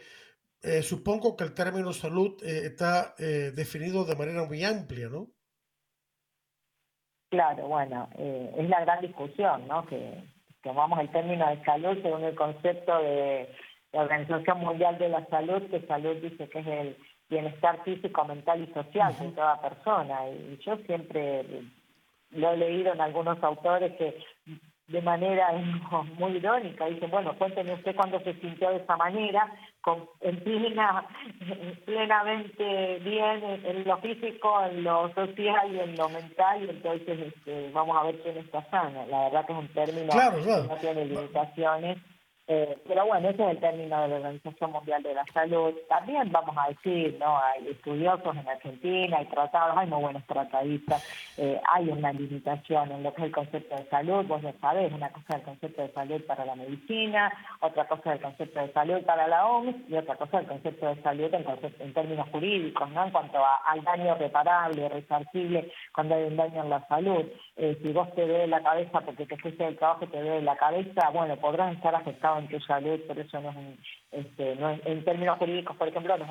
eh, 0.66 0.82
supongo 0.82 1.36
que 1.36 1.44
el 1.44 1.54
término 1.54 1.92
salud 1.92 2.42
eh, 2.42 2.66
está 2.66 3.14
eh, 3.18 3.52
definido 3.54 4.04
de 4.04 4.16
manera 4.16 4.44
muy 4.44 4.64
amplia, 4.64 5.08
¿no? 5.08 5.28
Claro, 7.30 7.68
bueno, 7.68 8.08
es 8.18 8.68
la 8.68 8.80
gran 8.80 9.00
discusión, 9.00 9.68
¿no? 9.68 9.86
Que 9.86 10.24
tomamos 10.62 10.98
el 10.98 11.10
término 11.10 11.48
de 11.48 11.62
salud 11.64 12.02
según 12.02 12.24
el 12.24 12.34
concepto 12.34 12.98
de 12.98 13.48
la 13.92 14.02
Organización 14.02 14.58
Mundial 14.58 14.98
de 14.98 15.08
la 15.08 15.24
Salud, 15.26 15.62
que 15.70 15.86
salud 15.86 16.16
dice 16.16 16.48
que 16.48 16.58
es 16.58 16.66
el 16.66 16.96
bienestar 17.28 17.82
físico, 17.84 18.24
mental 18.24 18.62
y 18.62 18.72
social 18.72 19.16
de 19.18 19.28
toda 19.32 19.60
persona. 19.60 20.28
Y 20.28 20.58
yo 20.64 20.76
siempre 20.86 21.44
lo 22.30 22.52
he 22.52 22.56
leído 22.56 22.92
en 22.92 23.00
algunos 23.00 23.42
autores 23.42 23.96
que 23.98 24.16
de 24.88 25.02
manera 25.02 25.52
muy 26.18 26.32
irónica. 26.36 26.86
Dice, 26.86 27.06
bueno, 27.06 27.36
cuénteme 27.38 27.74
usted 27.74 27.94
cuándo 27.96 28.20
se 28.20 28.34
sintió 28.40 28.70
de 28.70 28.76
esa 28.76 28.96
manera, 28.96 29.52
con, 29.80 30.08
en 30.20 30.38
plena, 30.40 31.06
plenamente 31.84 32.98
bien 33.00 33.42
en, 33.64 33.84
lo 33.84 33.98
físico, 33.98 34.64
en 34.64 34.84
lo 34.84 35.12
social 35.14 35.74
y 35.74 35.80
en 35.80 35.96
lo 35.96 36.08
mental, 36.08 36.64
y 36.64 36.70
entonces 36.70 37.32
este, 37.34 37.70
vamos 37.72 37.96
a 37.96 38.04
ver 38.04 38.20
quién 38.22 38.38
está 38.38 38.62
sana. 38.70 39.06
La 39.06 39.24
verdad 39.24 39.46
que 39.46 39.52
es 39.52 39.58
un 39.58 39.68
término 39.68 40.08
que 40.10 40.68
no 40.68 40.76
tiene 40.76 41.04
limitaciones. 41.04 41.98
Eh, 42.48 42.78
pero 42.86 43.06
bueno, 43.06 43.28
ese 43.28 43.42
es 43.42 43.50
el 43.50 43.58
término 43.58 44.02
de 44.02 44.08
la 44.08 44.16
Organización 44.16 44.70
Mundial 44.70 45.02
de 45.02 45.14
la 45.14 45.24
Salud. 45.34 45.74
También 45.88 46.30
vamos 46.30 46.54
a 46.56 46.68
decir, 46.68 47.16
¿no? 47.18 47.38
Hay 47.38 47.66
estudiosos 47.68 48.36
en 48.36 48.48
Argentina, 48.48 49.18
hay 49.18 49.26
tratados, 49.26 49.76
hay 49.76 49.88
muy 49.88 50.00
buenos 50.00 50.24
tratadistas, 50.26 51.04
eh, 51.38 51.60
hay 51.72 51.88
una 51.88 52.12
limitación 52.12 52.92
en 52.92 53.02
lo 53.02 53.12
que 53.12 53.22
es 53.22 53.26
el 53.26 53.32
concepto 53.32 53.74
de 53.74 53.88
salud, 53.88 54.26
vos 54.26 54.42
ya 54.42 54.52
sabés, 54.60 54.92
una 54.92 55.10
cosa 55.10 55.24
es 55.30 55.34
el 55.36 55.42
concepto 55.42 55.82
de 55.82 55.92
salud 55.92 56.22
para 56.24 56.44
la 56.44 56.54
medicina, 56.54 57.32
otra 57.60 57.88
cosa 57.88 58.10
es 58.10 58.16
el 58.16 58.22
concepto 58.22 58.60
de 58.60 58.72
salud 58.72 59.02
para 59.02 59.26
la 59.26 59.46
OMS 59.46 59.76
y 59.88 59.94
otra 59.96 60.14
cosa 60.14 60.38
el 60.38 60.46
concepto 60.46 60.86
de 60.86 61.02
salud 61.02 61.34
en, 61.34 61.94
términos 61.94 62.28
jurídicos, 62.30 62.88
¿no? 62.90 63.06
En 63.06 63.10
cuanto 63.10 63.38
al 63.64 63.82
daño 63.82 64.14
reparable, 64.14 64.88
resarcible, 64.88 65.72
cuando 65.92 66.14
hay 66.14 66.24
un 66.24 66.36
daño 66.36 66.62
en 66.62 66.70
la 66.70 66.86
salud. 66.86 67.24
Eh, 67.58 67.78
si 67.82 67.90
vos 67.90 68.12
te 68.14 68.22
ves 68.26 68.46
la 68.50 68.62
cabeza 68.62 69.00
porque 69.00 69.24
te 69.24 69.38
fuiste 69.38 69.64
del 69.64 69.78
trabajo 69.78 70.06
te 70.06 70.20
duele 70.20 70.42
la 70.42 70.56
cabeza, 70.56 71.08
bueno, 71.08 71.36
podrás 71.38 71.74
estar 71.74 71.94
afectado 71.94 72.38
en 72.38 72.48
tu 72.48 72.60
salud, 72.60 73.00
pero 73.08 73.22
eso 73.22 73.40
no 73.40 73.48
es 73.48 73.56
un, 73.56 73.78
este, 74.12 74.56
no 74.56 74.70
en 74.70 75.04
términos 75.04 75.38
jurídicos, 75.38 75.74
por 75.76 75.88
ejemplo, 75.88 76.18
no 76.18 76.24
es 76.24 76.30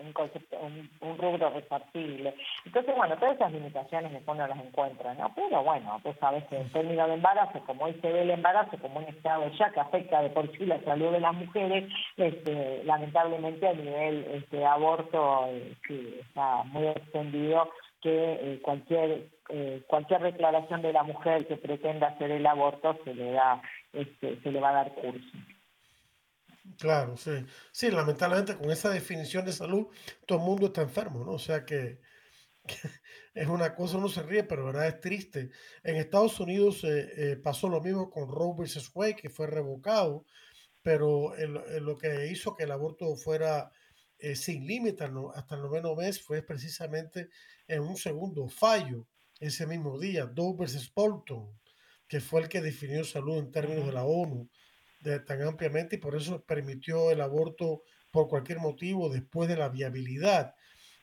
un, 0.00 0.12
concepto, 0.12 0.58
un, 0.58 1.18
rubro 1.18 1.50
resarcible. 1.50 2.34
Entonces, 2.64 2.96
bueno, 2.96 3.16
todas 3.16 3.36
esas 3.36 3.52
limitaciones 3.52 4.10
después 4.10 4.36
uno 4.36 4.48
las 4.48 4.58
encuentra, 4.58 5.14
¿no? 5.14 5.32
Pero 5.36 5.62
bueno, 5.62 6.00
pues 6.02 6.16
sabes 6.18 6.42
que 6.48 6.56
en 6.56 6.72
términos 6.72 7.06
de 7.08 7.14
embarazo, 7.14 7.60
como 7.64 7.84
hoy 7.84 7.96
se 8.02 8.12
ve 8.12 8.22
el 8.22 8.30
embarazo 8.30 8.76
como 8.78 8.98
un 8.98 9.04
estado 9.04 9.48
ya 9.56 9.70
que 9.70 9.78
afecta 9.78 10.20
de 10.20 10.30
por 10.30 10.50
sí 10.50 10.66
la 10.66 10.82
salud 10.82 11.12
de 11.12 11.20
las 11.20 11.34
mujeres, 11.34 11.88
este, 12.16 12.82
lamentablemente 12.82 13.68
a 13.68 13.72
nivel 13.72 14.26
este, 14.32 14.66
aborto 14.66 15.46
eh, 15.46 15.76
está 16.20 16.64
muy 16.64 16.88
extendido 16.88 17.70
que 18.02 18.32
eh, 18.32 18.60
cualquier 18.62 19.35
eh, 19.48 19.84
cualquier 19.86 20.22
declaración 20.22 20.82
de 20.82 20.92
la 20.92 21.04
mujer 21.04 21.46
que 21.46 21.56
pretenda 21.56 22.08
hacer 22.08 22.30
el 22.32 22.46
aborto 22.46 22.98
se 23.04 23.14
le 23.14 23.32
da 23.32 23.62
este, 23.92 24.40
se 24.42 24.50
le 24.50 24.60
va 24.60 24.70
a 24.70 24.84
dar 24.84 24.94
curso. 24.94 25.24
Claro, 26.78 27.16
sí. 27.16 27.46
Sí, 27.70 27.90
lamentablemente 27.90 28.56
con 28.56 28.70
esa 28.70 28.90
definición 28.90 29.44
de 29.44 29.52
salud 29.52 29.86
todo 30.26 30.38
el 30.38 30.44
mundo 30.44 30.66
está 30.66 30.82
enfermo, 30.82 31.24
¿no? 31.24 31.32
O 31.32 31.38
sea 31.38 31.64
que, 31.64 32.00
es 33.34 33.46
una 33.46 33.74
cosa, 33.76 33.98
uno 33.98 34.08
se 34.08 34.22
ríe, 34.22 34.42
pero 34.42 34.66
verdad 34.66 34.88
es 34.88 35.00
triste. 35.00 35.50
En 35.84 35.96
Estados 35.96 36.40
Unidos 36.40 36.82
eh, 36.82 37.12
eh, 37.16 37.36
pasó 37.36 37.68
lo 37.68 37.80
mismo 37.80 38.10
con 38.10 38.28
Roe 38.28 38.54
vs. 38.58 38.90
Wade, 38.94 39.14
que 39.14 39.30
fue 39.30 39.46
revocado, 39.46 40.24
pero 40.82 41.34
lo 41.80 41.98
que 41.98 42.28
hizo 42.28 42.54
que 42.54 42.62
el 42.64 42.70
aborto 42.70 43.16
fuera 43.16 43.72
sin 44.34 44.64
límite 44.66 45.04
hasta 45.34 45.56
el 45.56 45.62
noveno 45.62 45.96
mes 45.96 46.22
fue 46.22 46.42
precisamente 46.42 47.28
en 47.66 47.82
un 47.82 47.96
segundo 47.96 48.48
fallo 48.48 49.04
ese 49.40 49.66
mismo 49.66 49.98
día, 49.98 50.26
Doe 50.26 50.56
versus 50.56 50.92
Bolton, 50.94 51.48
que 52.08 52.20
fue 52.20 52.42
el 52.42 52.48
que 52.48 52.60
definió 52.60 53.04
salud 53.04 53.38
en 53.38 53.50
términos 53.50 53.86
de 53.86 53.92
la 53.92 54.04
ONU 54.04 54.48
de, 55.00 55.20
tan 55.20 55.42
ampliamente 55.42 55.96
y 55.96 55.98
por 55.98 56.16
eso 56.16 56.42
permitió 56.42 57.10
el 57.10 57.20
aborto 57.20 57.82
por 58.10 58.28
cualquier 58.28 58.58
motivo 58.58 59.08
después 59.08 59.48
de 59.48 59.56
la 59.56 59.68
viabilidad, 59.68 60.54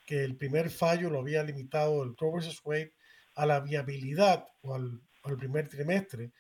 que 0.06 0.24
el 0.24 0.36
primer 0.36 0.70
fallo 0.70 1.10
lo 1.10 1.20
había 1.20 1.44
limitado 1.44 2.04
el 2.04 2.16
Doe 2.16 2.34
versus 2.34 2.62
Wade 2.64 2.94
a 3.36 3.46
la 3.46 3.60
viabilidad 3.60 4.46
o 4.62 4.76
al, 4.76 5.02
primer 5.38 5.70
trimestre. 5.70 6.32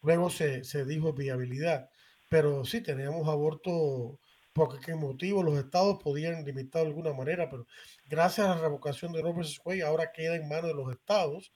Luego 0.00 0.30
se, 0.30 0.64
se, 0.64 0.84
dijo 0.84 1.12
viabilidad. 1.12 1.90
Pero 2.30 2.64
sí, 2.64 2.80
teníamos 2.80 3.28
aborto 3.28 4.18
por 4.52 4.68
cualquier 4.68 4.96
motivo. 4.96 5.42
Los 5.42 5.58
estados 5.58 6.02
podían 6.02 6.44
limitar 6.44 6.82
de 6.82 6.88
alguna 6.88 7.12
manera, 7.12 7.48
pero 7.48 7.66
gracias 8.06 8.46
a 8.46 8.54
la 8.54 8.60
revocación 8.60 9.12
de 9.12 9.22
Roe 9.22 9.32
vs. 9.32 9.60
Wade 9.64 9.82
ahora 9.82 10.12
queda 10.12 10.36
en 10.36 10.48
manos 10.48 10.68
de 10.68 10.74
los 10.74 10.92
estados 10.92 11.52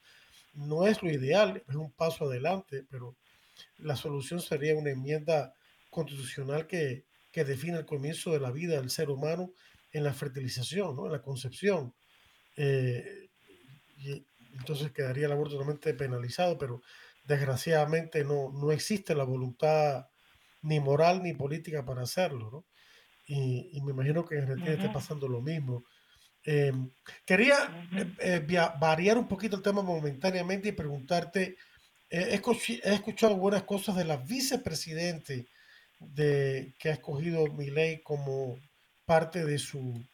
no 0.57 0.87
es 0.87 1.03
lo 1.03 1.11
ideal, 1.11 1.63
es 1.69 1.75
un 1.75 1.93
paso 1.93 2.25
adelante, 2.25 2.85
pero 2.91 3.17
la 3.79 3.95
solución 3.95 4.41
sería 4.41 4.75
una 4.75 4.91
enmienda 4.91 5.55
constitucional 5.91 6.67
que, 6.67 7.05
que 7.31 7.45
define 7.45 7.79
el 7.79 7.87
comienzo 7.87 8.33
de 8.33 8.41
la 8.41 8.51
vida 8.51 8.77
del 8.77 8.91
ser 8.91 9.11
humano 9.11 9.53
en 9.93 10.03
la 10.03 10.15
fertilización, 10.15 10.97
¿no? 10.97 11.07
en 11.07 11.13
la 11.13 11.23
concepción. 11.23 11.95
Eh, 12.57 13.29
y 13.99 14.27
entonces 14.55 14.93
quedaría 14.93 15.27
el 15.27 15.33
aborto 15.33 15.55
totalmente 15.55 15.93
penalizado, 15.95 16.57
pero 16.57 16.83
desgraciadamente 17.25 18.25
no, 18.25 18.51
no 18.51 18.73
existe 18.73 19.15
la 19.15 19.25
voluntad 19.25 20.07
ni 20.63 20.81
moral 20.81 21.23
ni 21.23 21.35
política 21.35 21.85
para 21.85 22.03
hacerlo. 22.03 22.51
¿no? 22.51 22.65
Y, 23.27 23.81
me 23.83 23.91
imagino 23.91 24.25
que 24.25 24.37
en 24.37 24.43
Argentina 24.43 24.73
está 24.73 24.93
pasando 24.93 25.29
lo 25.29 25.41
mismo. 25.41 25.85
Em, 26.45 26.91
quería 27.25 27.89
eh, 27.93 28.13
eh, 28.21 28.71
variar 28.79 29.19
un 29.19 29.27
poquito 29.27 29.57
el 29.57 29.63
tema 29.63 29.83
momentáneamente 29.83 30.69
y 30.69 30.73
preguntarte, 30.73 31.57
he, 32.09 32.41
escuchado 32.85 33.37
buenas 33.37 33.65
cosas 33.65 33.97
de 33.97 34.05
la 34.05 34.17
vicepresidente 34.17 35.49
de, 35.99 36.75
que 36.79 36.91
ha 36.91 36.93
escogido 36.93 37.47
ley 37.49 38.01
como 38.03 38.61
parte 39.05 39.45
de 39.45 39.59
su, 39.59 40.05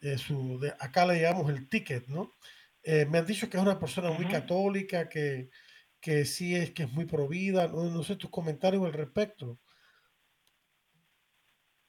de 0.00 0.16
su 0.18 0.60
de, 0.60 0.74
acá 0.78 1.06
le 1.06 1.20
llamamos 1.20 1.50
el 1.50 1.68
ticket, 1.68 2.06
¿no? 2.06 2.32
Eh, 2.84 3.06
me 3.06 3.18
han 3.18 3.26
dicho 3.26 3.48
que 3.48 3.56
es 3.56 3.62
una 3.62 3.78
persona 3.78 4.10
muy 4.10 4.26
católica, 4.26 5.08
que, 5.08 5.50
que 6.00 6.24
sí 6.24 6.54
es 6.54 6.72
que 6.72 6.84
es 6.84 6.92
muy 6.92 7.06
provida, 7.06 7.68
no, 7.68 7.84
no 7.90 8.02
sé 8.04 8.16
tus 8.16 8.30
comentarios 8.30 8.84
al 8.84 8.92
respecto. 8.92 9.58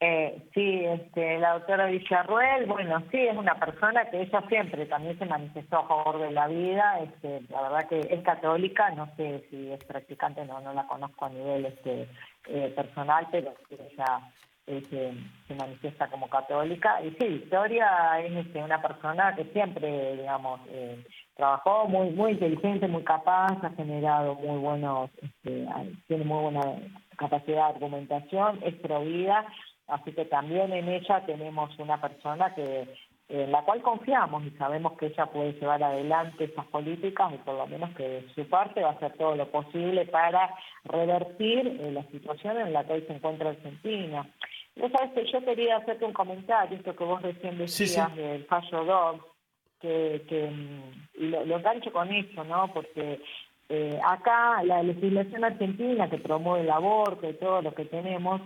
Eh, 0.05 0.49
sí, 0.53 0.83
este, 0.83 1.39
la 1.39 1.53
doctora 1.53 1.85
Villarruel, 1.85 2.65
bueno, 2.65 3.01
sí, 3.09 3.19
es 3.19 3.37
una 3.37 3.55
persona 3.55 4.03
que 4.09 4.23
ella 4.23 4.43
siempre 4.49 4.85
también 4.85 5.17
se 5.17 5.25
manifestó 5.25 5.77
a 5.77 5.87
favor 5.87 6.19
de 6.19 6.31
la 6.31 6.47
vida, 6.47 6.99
este, 6.99 7.39
la 7.49 7.61
verdad 7.61 7.87
que 7.87 8.01
es 8.09 8.21
católica, 8.21 8.91
no 8.91 9.07
sé 9.15 9.45
si 9.49 9.71
es 9.71 9.81
practicante, 9.85 10.43
no, 10.43 10.59
no 10.59 10.73
la 10.73 10.85
conozco 10.87 11.23
a 11.23 11.29
nivel 11.29 11.67
este, 11.67 12.09
eh, 12.49 12.73
personal, 12.75 13.29
pero 13.31 13.53
ella 13.69 14.29
este, 14.67 15.13
se 15.47 15.55
manifiesta 15.55 16.09
como 16.09 16.27
católica. 16.27 17.01
Y 17.01 17.11
sí, 17.11 17.25
Victoria 17.25 18.19
es 18.19 18.45
este, 18.45 18.61
una 18.61 18.81
persona 18.81 19.33
que 19.37 19.45
siempre, 19.53 20.17
digamos, 20.17 20.59
eh, 20.67 21.01
trabajó 21.37 21.87
muy 21.87 22.09
muy 22.09 22.31
inteligente, 22.31 22.89
muy 22.89 23.05
capaz, 23.05 23.53
ha 23.63 23.69
generado 23.77 24.35
muy 24.35 24.57
buenos, 24.57 25.11
este, 25.21 25.65
tiene 26.07 26.25
muy 26.25 26.41
buena 26.41 26.61
capacidad 27.15 27.69
de 27.69 27.73
argumentación, 27.75 28.59
es 28.63 28.75
provida 28.81 29.45
Así 29.87 30.13
que 30.13 30.25
también 30.25 30.71
en 30.73 30.87
ella 30.87 31.25
tenemos 31.25 31.77
una 31.77 31.99
persona 31.99 32.53
que 32.55 32.87
en 33.29 33.51
la 33.51 33.61
cual 33.63 33.81
confiamos 33.81 34.43
y 34.45 34.51
sabemos 34.51 34.93
que 34.93 35.07
ella 35.07 35.25
puede 35.27 35.53
llevar 35.53 35.81
adelante 35.81 36.43
esas 36.43 36.65
políticas 36.67 37.33
y 37.33 37.37
por 37.37 37.55
lo 37.55 37.65
menos 37.67 37.89
que 37.95 38.07
de 38.07 38.33
su 38.35 38.47
parte 38.47 38.81
va 38.81 38.89
a 38.89 38.93
hacer 38.93 39.13
todo 39.17 39.35
lo 39.35 39.49
posible 39.49 40.05
para 40.05 40.53
revertir 40.83 41.67
eh, 41.67 41.91
la 41.91 42.03
situación 42.11 42.59
en 42.59 42.73
la 42.73 42.83
que 42.83 42.93
hoy 42.93 43.01
se 43.07 43.13
encuentra 43.13 43.49
Argentina. 43.49 44.27
No 44.75 44.89
sabes 44.89 45.13
que 45.13 45.31
yo 45.31 45.43
quería 45.43 45.77
hacerte 45.77 46.05
un 46.05 46.13
comentario, 46.13 46.77
esto 46.77 46.95
que 46.95 47.03
vos 47.03 47.21
recién 47.21 47.57
decías 47.57 48.15
del 48.15 48.45
fallo 48.45 48.83
DOG, 48.83 49.25
que, 49.79 50.25
que 50.27 50.49
mm, 50.49 51.29
lo, 51.31 51.45
lo 51.45 51.57
engancho 51.57 51.91
con 51.91 52.11
eso, 52.11 52.43
¿no? 52.43 52.71
Porque 52.73 53.21
eh, 53.69 53.99
acá 54.05 54.61
la 54.63 54.83
legislación 54.83 55.43
argentina 55.43 56.09
que 56.09 56.17
promueve 56.17 56.65
el 56.65 56.71
aborto 56.71 57.29
y 57.29 57.33
todo 57.33 57.61
lo 57.61 57.73
que 57.73 57.85
tenemos 57.85 58.41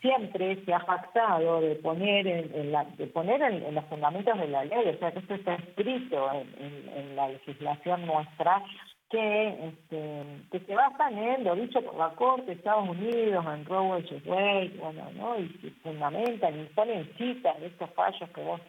siempre 0.00 0.64
se 0.64 0.72
ha 0.72 0.80
jactado 0.80 1.60
de 1.60 1.76
poner 1.76 2.26
en, 2.26 2.72
la, 2.72 2.84
de 2.84 3.06
poner 3.06 3.42
en, 3.42 3.74
los 3.74 3.84
fundamentos 3.86 4.38
de 4.38 4.48
la 4.48 4.64
ley, 4.64 4.88
o 4.88 4.98
sea 4.98 5.12
que 5.12 5.18
esto 5.18 5.34
está 5.34 5.54
escrito 5.54 6.30
en, 6.58 7.16
la 7.16 7.28
legislación 7.28 8.06
nuestra 8.06 8.62
que 9.10 9.48
este, 9.48 10.24
que 10.50 10.60
se 10.60 10.74
basan 10.74 11.18
en 11.18 11.44
lo 11.44 11.54
dicho 11.54 11.82
por 11.82 11.96
la 11.96 12.10
Corte 12.10 12.46
de 12.46 12.52
Estados 12.54 12.88
Unidos, 12.88 13.44
en 13.46 13.64
Roe 13.66 14.00
vs. 14.00 14.26
Wade, 14.26 14.72
bueno, 14.80 15.10
¿no? 15.14 15.38
Y, 15.38 15.42
y 15.62 15.70
fundamentan 15.82 16.60
y 16.60 16.64
ponen 16.74 17.12
citas 17.18 17.60
de 17.60 17.66
estos 17.66 17.90
fallos 17.90 18.30
que 18.30 18.42
vos, 18.42 18.60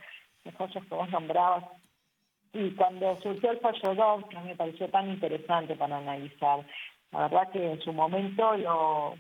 los 0.44 0.54
fallos 0.56 0.84
que 0.84 0.96
vos 0.96 1.10
nombrabas. 1.10 1.64
Y 2.52 2.72
cuando 2.72 3.18
surgió 3.22 3.52
el 3.52 3.60
fallo 3.60 3.96
2, 3.96 4.26
que 4.30 4.40
me 4.42 4.56
pareció 4.56 4.90
tan 4.90 5.10
interesante 5.10 5.76
para 5.76 5.98
analizar, 5.98 6.60
la 7.14 7.20
verdad 7.28 7.52
que 7.52 7.72
en 7.72 7.82
su 7.82 7.94
momento 7.94 8.58
lo 8.58 9.16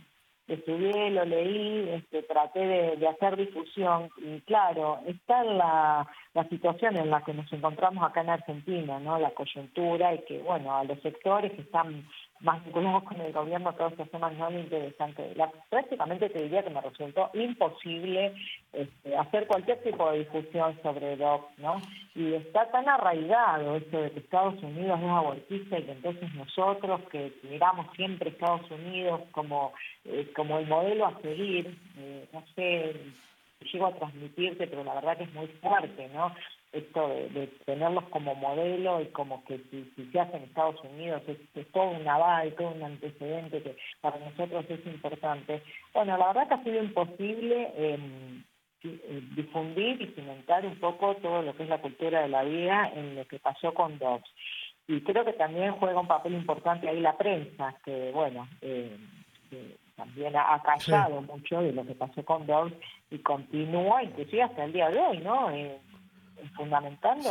estudié, 0.48 1.10
lo 1.12 1.26
leí, 1.26 1.90
este, 1.90 2.24
traté 2.24 2.60
de, 2.98 3.08
hacer 3.08 3.38
difusión 3.38 4.10
y 4.18 4.42
claro, 4.42 5.00
está 5.08 5.44
la, 5.44 6.08
la 6.34 6.50
situación 6.50 6.98
en 6.98 7.10
la 7.10 7.24
que 7.24 7.34
nos 7.34 7.52
encontramos 7.54 8.04
acá 8.04 8.22
en 8.22 8.30
Argentina, 8.30 9.00
¿no? 9.00 9.20
La 9.20 9.32
coyuntura 9.32 10.14
y 10.14 10.20
que, 10.20 10.40
bueno, 10.40 10.76
a 10.76 10.84
los 10.84 11.00
sectores 11.02 11.52
que 11.54 11.62
están 11.62 12.06
más 12.44 12.64
vinculados 12.64 13.04
con 13.04 13.20
el 13.22 13.32
gobierno, 13.32 13.74
todos 13.74 13.94
estos 13.94 14.12
temas 14.12 14.34
no 14.34 14.52
interesante. 14.52 15.34
La, 15.36 15.50
prácticamente 15.70 16.30
te 16.30 16.44
diría 16.44 16.64
que 16.64 16.70
me 16.70 16.82
resultó 16.82 17.32
imposible 17.34 18.34
este, 18.74 19.16
hacer 19.18 19.48
cualquier 19.48 19.82
tipo 19.82 20.12
de 20.12 20.20
difusión 20.20 20.78
sobre 20.84 21.16
DOC, 21.16 21.58
¿no? 21.58 21.82
Y 22.16 22.34
está 22.34 22.70
tan 22.70 22.88
arraigado 22.88 23.78
esto 23.78 24.02
de 24.02 24.12
que 24.12 24.20
Estados 24.20 24.62
Unidos 24.62 25.00
es 25.00 25.10
abortista 25.10 25.80
y 25.80 25.84
que 25.84 25.92
entonces 25.94 26.34
nosotros 26.36 27.02
que 27.10 27.34
miramos 27.44 27.88
siempre 27.96 28.30
Estados 28.30 28.70
Unidos 28.70 29.22
como, 29.32 29.74
eh, 30.04 30.30
como 30.36 30.60
el 30.60 30.68
modelo 30.68 31.08
a 31.08 31.22
seguir, 31.22 31.78
eh, 31.98 32.28
no 32.34 32.44
sé, 32.56 32.94
llego 33.72 33.88
a 33.88 33.96
transmitirte, 33.96 34.68
pero 34.68 34.84
la 34.84 34.96
verdad 34.96 35.18
que 35.18 35.24
es 35.24 35.34
muy 35.34 35.48
fuerte, 35.48 36.10
¿no? 36.14 36.34
Esto 36.74 37.08
de, 37.08 37.48
tenerlos 37.66 38.04
como 38.10 38.36
modelo 38.36 39.00
y 39.00 39.06
como 39.08 39.44
que 39.46 39.60
si, 39.70 40.10
se 40.12 40.20
hace 40.20 40.38
en 40.38 40.44
Estados 40.44 40.84
Unidos 40.84 41.22
es, 41.28 41.72
todo 41.72 41.92
un 41.92 42.08
aval, 42.08 42.54
todo 42.56 42.70
un 42.70 42.84
antecedente 42.84 43.62
que 43.62 43.78
para 44.02 44.18
nosotros 44.18 44.66
es 44.68 44.86
importante. 44.86 45.62
Bueno, 45.94 46.18
la 46.18 46.28
verdad 46.28 46.48
que 46.48 46.54
ha 46.56 46.64
sido 46.64 46.84
imposible 46.84 47.72
em, 47.78 48.44
eh, 48.84 49.22
difundir 49.36 50.02
y 50.02 50.08
cimentar 50.08 50.66
un 50.66 50.80
poco 50.80 51.16
todo 51.18 51.44
lo 51.44 51.56
que 51.56 51.64
es 51.64 51.70
la 51.70 51.82
cultura 51.82 52.24
de 52.24 52.30
la 52.30 52.44
vida 52.44 52.92
en 52.96 53.16
lo 53.16 53.26
que 53.28 53.40
pasó 53.40 53.74
con 53.74 54.00
Dobbs. 54.00 54.30
Y 54.88 55.00
creo 55.02 55.24
que 55.24 55.34
también 55.34 55.74
juega 55.74 56.00
un 56.00 56.08
papel 56.08 56.34
importante 56.34 56.90
ahí 56.90 57.00
la 57.00 57.16
prensa, 57.16 57.76
que 57.86 58.12
bueno, 58.12 58.50
eh, 58.62 58.98
también 59.96 60.36
ha, 60.36 60.62
callado 60.62 61.22
mucho 61.22 61.62
de 61.62 61.72
lo 61.72 61.86
que 61.86 61.94
pasó 61.94 62.26
con 62.26 62.46
Dobbs 62.48 62.74
y 63.12 63.20
continúa, 63.20 64.04
inclusive 64.04 64.42
hasta 64.42 64.66
el 64.66 64.74
día 64.74 64.90
de 64.90 65.00
hoy, 65.00 65.20
¿no? 65.20 65.52
Eh, 65.52 65.78
fundamentando 66.52 67.30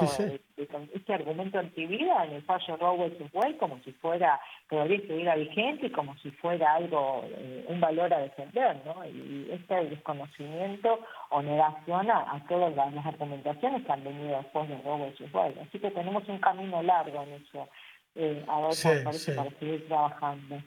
este 0.57 1.15
argumento 1.15 1.59
antivida 1.59 2.25
en 2.25 2.33
el 2.33 2.43
fallo 2.43 2.77
Roe 2.77 3.09
vs. 3.09 3.57
como 3.59 3.81
si 3.83 3.93
fuera, 3.93 4.41
todavía 4.69 4.97
estuviera 4.97 5.35
vigente 5.37 5.87
y 5.87 5.91
como 5.91 6.17
si 6.19 6.31
fuera 6.33 6.75
algo, 6.75 7.25
eh, 7.25 7.65
un 7.69 7.81
valor 7.81 8.13
a 8.13 8.21
defender, 8.21 8.81
¿no? 8.85 9.05
Y 9.05 9.49
este 9.51 9.75
desconocimiento 9.91 11.01
o 11.31 11.43
negación 11.43 12.11
a, 12.11 12.45
todas 12.49 12.75
las, 12.75 13.07
argumentaciones 13.07 13.85
que 13.85 13.93
han 13.93 14.05
venido 14.05 14.39
después 14.39 14.69
de 14.69 14.81
Roe 14.83 15.11
vs. 15.11 15.59
Así 15.69 15.79
que 15.79 15.91
tenemos 15.91 16.29
un 16.29 16.39
camino 16.39 16.83
largo 16.83 17.23
en 17.23 17.33
eso, 17.35 17.69
eh, 18.15 18.45
a 18.49 18.61
ver, 18.61 19.05
parece, 19.05 19.33
para 19.33 19.51
seguir 19.59 19.87
trabajando. 19.89 20.63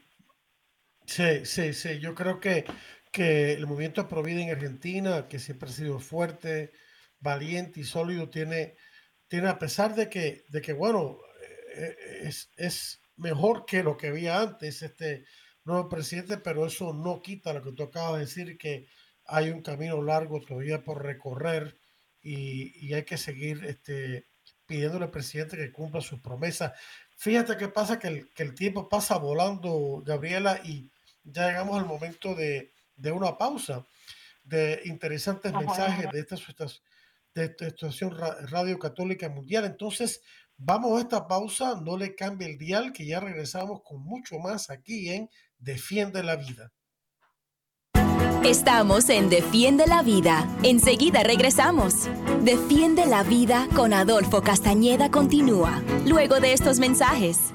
Sí, 1.06 1.46
sí, 1.46 1.74
sí, 1.74 2.00
yo 2.00 2.16
creo 2.16 2.40
que, 2.40 2.66
que 3.12 3.54
el 3.54 3.68
movimiento 3.68 4.08
Provida 4.08 4.42
en 4.42 4.50
Argentina, 4.50 5.28
que 5.28 5.40
siempre 5.40 5.70
ha 5.70 5.72
sido 5.72 6.00
fuerte, 6.00 6.72
valiente 7.26 7.82
y 7.82 7.84
sólido 7.84 8.30
tiene, 8.30 8.76
tiene 9.28 9.50
a 9.50 9.60
pesar 9.60 9.96
de 9.96 10.08
que, 10.08 10.46
de 10.50 10.62
que 10.62 10.74
bueno, 10.74 11.18
eh, 11.76 11.96
es, 12.22 12.50
es 12.56 13.02
mejor 13.18 13.66
que 13.66 13.84
lo 13.84 13.98
que 13.98 14.08
había 14.08 14.40
antes 14.40 14.82
este 14.82 15.26
nuevo 15.66 15.90
presidente, 15.90 16.38
pero 16.38 16.66
eso 16.66 16.94
no 16.94 17.22
quita 17.22 17.54
lo 17.54 17.62
que 17.62 17.74
tú 17.74 17.84
acabas 17.84 18.14
de 18.14 18.26
decir, 18.26 18.58
que 18.58 18.88
hay 19.26 19.50
un 19.50 19.62
camino 19.62 20.02
largo 20.02 20.40
todavía 20.40 20.84
por 20.84 21.04
recorrer 21.04 21.78
y, 22.22 22.88
y 22.88 22.94
hay 22.94 23.04
que 23.04 23.18
seguir 23.18 23.66
este, 23.66 24.28
pidiéndole 24.68 25.06
al 25.06 25.12
presidente 25.12 25.58
que 25.58 25.72
cumpla 25.72 26.02
sus 26.02 26.20
promesas. 26.22 26.74
Fíjate 27.18 27.58
que 27.58 27.70
pasa 27.70 27.98
que 27.98 28.08
el, 28.08 28.30
que 28.34 28.44
el 28.44 28.54
tiempo 28.54 28.88
pasa 28.88 29.18
volando, 29.18 30.04
Gabriela, 30.06 30.60
y 30.64 30.92
ya 31.24 31.48
llegamos 31.48 31.80
al 31.80 31.88
momento 31.88 32.36
de, 32.36 32.74
de 32.96 33.12
una 33.12 33.38
pausa 33.38 33.86
de 34.44 34.82
interesantes 34.86 35.52
mensajes 35.54 36.12
de 36.12 36.20
estas, 36.20 36.48
estas 36.48 36.84
de 37.36 37.46
esta 37.46 37.68
estación 37.68 38.16
Radio 38.48 38.80
Católica 38.80 39.30
Mundial. 39.30 39.66
Entonces, 39.66 40.22
vamos 40.58 40.98
a 40.98 41.02
esta 41.02 41.28
pausa, 41.28 41.80
no 41.82 41.98
le 41.98 42.16
cambie 42.16 42.48
el 42.48 42.58
dial, 42.58 42.94
que 42.94 43.06
ya 43.06 43.20
regresamos 43.20 43.82
con 43.84 44.02
mucho 44.02 44.40
más 44.40 44.70
aquí 44.70 45.10
en 45.10 45.30
Defiende 45.60 46.24
la 46.24 46.38
Vida. 46.38 46.72
Estamos 48.44 49.10
en 49.10 49.30
Defiende 49.30 49.86
la 49.88 50.02
Vida. 50.04 50.48
Enseguida 50.64 51.24
regresamos. 51.24 52.08
Defiende 52.44 53.06
la 53.06 53.24
Vida 53.24 53.68
con 53.76 53.92
Adolfo 53.92 54.42
Castañeda 54.42 55.10
continúa, 55.10 55.84
luego 56.06 56.40
de 56.40 56.54
estos 56.54 56.80
mensajes. 56.80 57.55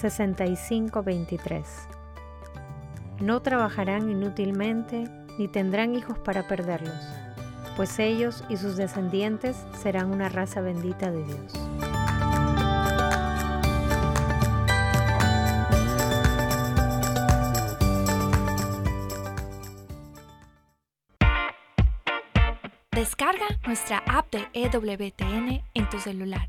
65:23 0.00 1.64
No 3.20 3.40
trabajarán 3.40 4.10
inútilmente 4.10 5.10
ni 5.38 5.46
tendrán 5.48 5.94
hijos 5.94 6.18
para 6.18 6.48
perderlos, 6.48 6.96
pues 7.76 7.98
ellos 7.98 8.44
y 8.48 8.56
sus 8.56 8.76
descendientes 8.76 9.56
serán 9.82 10.10
una 10.10 10.28
raza 10.28 10.60
bendita 10.60 11.10
de 11.10 11.24
Dios. 11.24 11.52
Descarga 22.92 23.46
nuestra 23.66 24.02
app 24.06 24.30
de 24.30 24.48
EWTN 24.52 25.62
en 25.74 25.88
tu 25.88 25.98
celular 26.00 26.48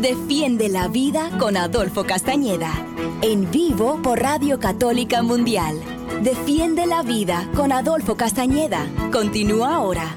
Defiende 0.00 0.70
la 0.70 0.88
vida 0.88 1.30
con 1.38 1.58
Adolfo 1.58 2.04
Castañeda. 2.04 2.72
En 3.20 3.50
vivo 3.50 4.00
por 4.00 4.18
Radio 4.18 4.58
Católica 4.58 5.22
Mundial. 5.22 5.78
Defiende 6.22 6.86
la 6.86 7.02
vida 7.02 7.46
con 7.54 7.70
Adolfo 7.70 8.16
Castañeda. 8.16 8.88
Continúa 9.12 9.74
ahora. 9.74 10.16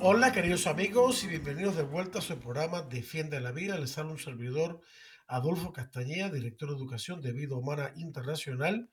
Hola 0.00 0.32
queridos 0.32 0.66
amigos 0.66 1.22
y 1.22 1.28
bienvenidos 1.28 1.76
de 1.76 1.84
vuelta 1.84 2.18
a 2.18 2.22
su 2.22 2.36
programa 2.40 2.82
Defiende 2.82 3.38
la 3.38 3.52
Vida. 3.52 3.78
Les 3.78 3.96
habla 3.96 4.10
un 4.10 4.18
servidor 4.18 4.80
Adolfo 5.28 5.72
Castañeda, 5.72 6.30
director 6.30 6.70
de 6.70 6.74
Educación 6.74 7.20
de 7.20 7.32
Vida 7.32 7.54
Humana 7.54 7.92
Internacional 7.94 8.90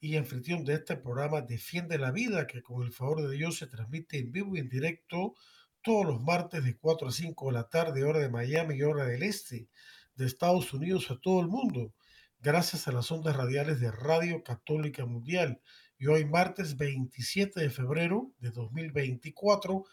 y 0.00 0.16
anfitrión 0.16 0.64
de 0.64 0.74
este 0.74 0.96
programa 0.96 1.42
Defiende 1.42 1.98
la 1.98 2.10
Vida, 2.10 2.46
que 2.46 2.62
con 2.62 2.82
el 2.82 2.92
favor 2.92 3.22
de 3.22 3.36
Dios 3.36 3.58
se 3.58 3.66
transmite 3.66 4.18
en 4.18 4.32
vivo 4.32 4.56
y 4.56 4.60
en 4.60 4.68
directo 4.68 5.34
todos 5.82 6.06
los 6.06 6.22
martes 6.22 6.64
de 6.64 6.76
4 6.76 7.08
a 7.08 7.12
5 7.12 7.46
de 7.46 7.52
la 7.52 7.68
tarde, 7.68 8.04
hora 8.04 8.18
de 8.18 8.30
Miami 8.30 8.76
y 8.76 8.82
hora 8.82 9.04
del 9.04 9.22
este 9.22 9.68
de 10.14 10.26
Estados 10.26 10.72
Unidos 10.72 11.10
a 11.10 11.18
todo 11.18 11.40
el 11.40 11.48
mundo, 11.48 11.94
gracias 12.40 12.88
a 12.88 12.92
las 12.92 13.10
ondas 13.10 13.36
radiales 13.36 13.80
de 13.80 13.90
Radio 13.90 14.42
Católica 14.42 15.04
Mundial. 15.06 15.60
Y 15.98 16.06
hoy 16.06 16.24
martes 16.24 16.76
27 16.76 17.60
de 17.60 17.70
febrero 17.70 18.32
de 18.38 18.50
2024 18.50 19.84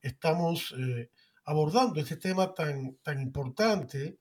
estamos 0.00 0.74
eh, 0.78 1.10
abordando 1.44 2.00
este 2.00 2.16
tema 2.16 2.54
tan, 2.54 2.96
tan 3.02 3.20
importante, 3.20 4.18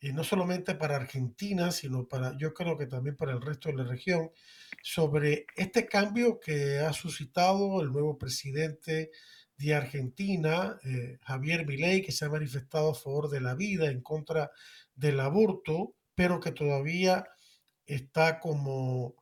y 0.00 0.12
no 0.12 0.22
solamente 0.22 0.74
para 0.74 0.96
Argentina, 0.96 1.72
sino 1.72 2.06
para, 2.06 2.36
yo 2.38 2.54
creo 2.54 2.78
que 2.78 2.86
también 2.86 3.16
para 3.16 3.32
el 3.32 3.40
resto 3.40 3.68
de 3.68 3.76
la 3.76 3.84
región, 3.84 4.30
sobre 4.82 5.46
este 5.56 5.86
cambio 5.86 6.38
que 6.38 6.78
ha 6.78 6.92
suscitado 6.92 7.80
el 7.82 7.92
nuevo 7.92 8.16
presidente 8.16 9.10
de 9.56 9.74
Argentina, 9.74 10.78
eh, 10.84 11.18
Javier 11.22 11.66
Milei, 11.66 12.02
que 12.02 12.12
se 12.12 12.24
ha 12.24 12.28
manifestado 12.28 12.90
a 12.90 12.94
favor 12.94 13.28
de 13.28 13.40
la 13.40 13.54
vida, 13.54 13.90
en 13.90 14.02
contra 14.02 14.52
del 14.94 15.18
aborto, 15.18 15.96
pero 16.14 16.38
que 16.38 16.52
todavía 16.52 17.26
está 17.84 18.38
como 18.38 19.16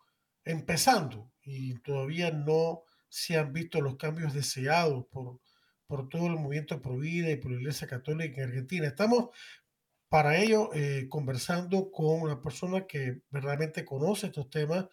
empezando 0.44 1.32
y 1.42 1.74
todavía 1.80 2.30
no 2.30 2.82
se 3.08 3.38
han 3.38 3.52
visto 3.52 3.80
los 3.80 3.96
cambios 3.96 4.34
deseados 4.34 5.06
por, 5.06 5.40
por 5.86 6.08
todo 6.08 6.26
el 6.26 6.34
movimiento 6.34 6.82
pro 6.82 6.98
vida 6.98 7.30
y 7.30 7.36
por 7.36 7.52
la 7.52 7.58
Iglesia 7.58 7.86
Católica 7.86 8.42
en 8.42 8.48
Argentina. 8.48 8.86
Estamos 8.86 9.30
para 10.08 10.38
ello 10.38 10.70
eh, 10.72 11.06
conversando 11.08 11.90
con 11.90 12.22
una 12.22 12.40
persona 12.40 12.86
que 12.86 13.22
verdaderamente 13.30 13.84
conoce 13.84 14.26
estos 14.26 14.48
temas, 14.50 14.86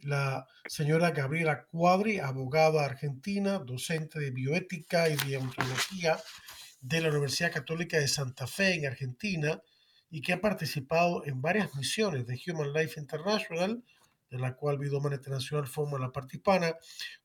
la 0.00 0.46
señora 0.66 1.10
Gabriela 1.10 1.64
Cuadri, 1.64 2.18
abogada 2.18 2.84
argentina, 2.84 3.58
docente 3.58 4.18
de 4.18 4.30
bioética 4.30 5.08
y 5.08 5.16
de 5.28 5.38
ontología 5.38 6.18
de 6.80 7.00
la 7.00 7.08
Universidad 7.08 7.52
Católica 7.52 7.98
de 7.98 8.08
Santa 8.08 8.46
Fe 8.46 8.74
en 8.74 8.86
Argentina 8.86 9.62
y 10.10 10.20
que 10.20 10.34
ha 10.34 10.40
participado 10.40 11.24
en 11.24 11.40
varias 11.40 11.74
misiones 11.74 12.26
de 12.26 12.38
Human 12.46 12.72
Life 12.72 13.00
International, 13.00 13.82
de 14.30 14.38
la 14.38 14.54
cual 14.54 14.78
Humana 14.78 15.16
Internacional 15.16 15.66
forma 15.66 15.98
la 15.98 16.12
parte 16.12 16.36
hispana, 16.36 16.76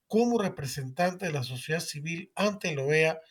como 0.07 0.41
representante 0.41 1.25
de 1.25 1.33
la 1.33 1.43
sociedad 1.43 1.81
civil 1.81 2.31
ante 2.35 2.73
la 2.75 2.83
OEA 2.83 3.21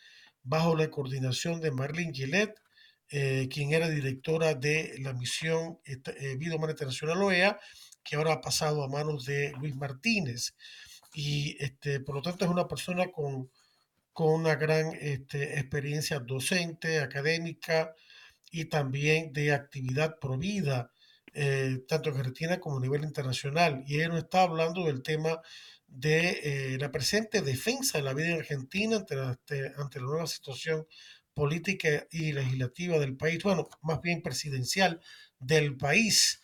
bajo 0.43 0.75
la 0.75 0.89
coordinación 0.89 1.59
de 1.61 1.71
Marlene 1.71 2.13
Gillette, 2.13 2.59
eh, 3.09 3.47
quien 3.51 3.73
era 3.73 3.89
directora 3.89 4.53
de 4.53 4.95
la 4.99 5.13
misión 5.13 5.79
eh, 5.85 6.35
Vida 6.37 6.55
Humana 6.55 6.73
Internacional 6.73 7.21
OEA, 7.21 7.59
que 8.03 8.15
ahora 8.15 8.33
ha 8.33 8.41
pasado 8.41 8.83
a 8.83 8.87
manos 8.87 9.25
de 9.25 9.51
Luis 9.59 9.75
Martínez. 9.75 10.55
Y 11.13 11.57
este, 11.59 11.99
por 11.99 12.15
lo 12.15 12.21
tanto 12.21 12.45
es 12.45 12.51
una 12.51 12.67
persona 12.67 13.11
con, 13.11 13.49
con 14.13 14.33
una 14.33 14.55
gran 14.55 14.93
este, 14.99 15.59
experiencia 15.59 16.19
docente, 16.19 16.99
académica 16.99 17.95
y 18.51 18.65
también 18.65 19.33
de 19.33 19.53
actividad 19.53 20.17
provida, 20.19 20.91
eh, 21.33 21.83
tanto 21.87 22.09
en 22.09 22.17
Argentina 22.17 22.59
como 22.59 22.77
a 22.77 22.81
nivel 22.81 23.03
internacional. 23.03 23.83
Y 23.87 23.99
él 24.01 24.09
nos 24.09 24.19
está 24.19 24.43
hablando 24.43 24.85
del 24.85 25.03
tema 25.03 25.41
de 25.87 26.73
eh, 26.73 26.77
la 26.79 26.91
presente 26.91 27.41
defensa 27.41 27.97
de 27.97 28.03
la 28.03 28.13
vida 28.13 28.27
en 28.27 28.39
Argentina 28.39 28.97
ante 28.97 29.15
la, 29.15 29.31
este, 29.31 29.73
ante 29.77 29.99
la 29.99 30.05
nueva 30.05 30.27
situación 30.27 30.85
política 31.33 32.07
y 32.11 32.31
legislativa 32.33 32.99
del 32.99 33.15
país, 33.17 33.41
bueno, 33.43 33.69
más 33.81 34.01
bien 34.01 34.21
presidencial 34.21 35.01
del 35.39 35.77
país. 35.77 36.41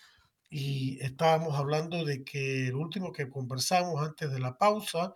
Y 0.50 1.00
estábamos 1.02 1.58
hablando 1.58 2.06
de 2.06 2.24
que 2.24 2.68
el 2.68 2.76
último 2.76 3.12
que 3.12 3.30
conversamos 3.30 4.02
antes 4.02 4.32
de 4.32 4.40
la 4.40 4.58
pausa 4.58 5.14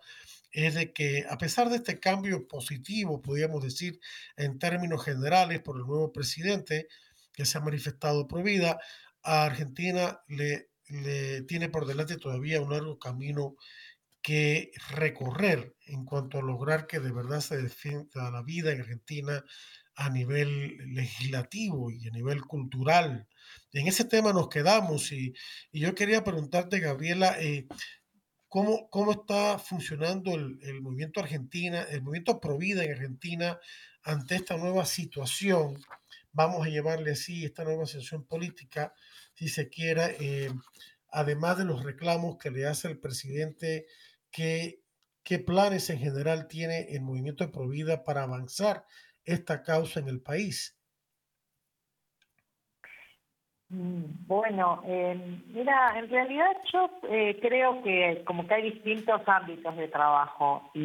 es 0.52 0.74
de 0.74 0.92
que 0.92 1.24
a 1.28 1.38
pesar 1.38 1.70
de 1.70 1.76
este 1.76 2.00
cambio 2.00 2.46
positivo, 2.48 3.22
podríamos 3.22 3.62
decir 3.62 4.00
en 4.36 4.58
términos 4.58 5.04
generales 5.04 5.60
por 5.60 5.76
el 5.76 5.86
nuevo 5.86 6.12
presidente 6.12 6.88
que 7.32 7.46
se 7.46 7.58
ha 7.58 7.60
manifestado 7.60 8.26
pro 8.26 8.42
vida, 8.42 8.78
a 9.22 9.44
Argentina 9.44 10.20
le, 10.28 10.70
le 10.88 11.42
tiene 11.42 11.68
por 11.68 11.86
delante 11.86 12.16
todavía 12.16 12.60
un 12.60 12.70
largo 12.70 12.98
camino 12.98 13.56
que 14.22 14.72
recorrer 14.90 15.74
en 15.86 16.04
cuanto 16.04 16.38
a 16.38 16.42
lograr 16.42 16.86
que 16.86 17.00
de 17.00 17.12
verdad 17.12 17.40
se 17.40 17.56
defienda 17.56 18.30
la 18.30 18.42
vida 18.42 18.72
en 18.72 18.80
Argentina 18.80 19.44
a 19.96 20.08
nivel 20.08 20.78
legislativo 20.94 21.90
y 21.90 22.08
a 22.08 22.10
nivel 22.10 22.42
cultural. 22.42 23.28
En 23.72 23.86
ese 23.86 24.04
tema 24.04 24.32
nos 24.32 24.48
quedamos 24.48 25.12
y, 25.12 25.34
y 25.72 25.80
yo 25.80 25.94
quería 25.94 26.24
preguntarte, 26.24 26.80
Gabriela, 26.80 27.36
eh, 27.40 27.66
¿cómo, 28.48 28.90
¿cómo 28.90 29.12
está 29.12 29.58
funcionando 29.58 30.34
el, 30.34 30.80
movimiento 30.80 31.20
argentina, 31.20 31.82
el 31.82 32.02
movimiento 32.02 32.40
Provida 32.40 32.84
en 32.84 32.92
Argentina 32.92 33.58
ante 34.02 34.36
esta 34.36 34.56
nueva 34.56 34.84
situación? 34.84 35.80
Vamos 36.32 36.66
a 36.66 36.70
llevarle 36.70 37.12
así, 37.12 37.44
esta 37.44 37.64
nueva 37.64 37.86
situación 37.86 38.24
política, 38.24 38.92
si 39.34 39.48
se 39.48 39.68
quiera, 39.68 40.08
eh, 40.08 40.50
además 41.10 41.58
de 41.58 41.64
los 41.64 41.84
reclamos 41.84 42.38
que 42.38 42.50
le 42.50 42.66
hace 42.66 42.88
el 42.88 42.98
presidente 42.98 43.86
¿qué, 44.30 44.82
qué 45.22 45.38
planes 45.38 45.90
en 45.90 45.98
general 45.98 46.48
tiene 46.48 46.94
el 46.94 47.02
movimiento 47.02 47.44
de 47.44 47.52
Provida 47.52 48.04
para 48.04 48.22
avanzar 48.24 48.84
esta 49.24 49.62
causa 49.62 50.00
en 50.00 50.08
el 50.08 50.20
país? 50.20 50.76
Mm, 53.68 54.26
bueno, 54.26 54.82
eh, 54.84 55.14
mira, 55.46 55.96
en 55.96 56.08
realidad 56.10 56.50
yo 56.72 56.90
eh, 57.08 57.38
creo 57.40 57.82
que 57.84 58.22
como 58.26 58.44
que 58.46 58.54
hay 58.54 58.72
distintos 58.72 59.20
ámbitos 59.26 59.76
de 59.76 59.86
trabajo 59.88 60.70
y, 60.74 60.80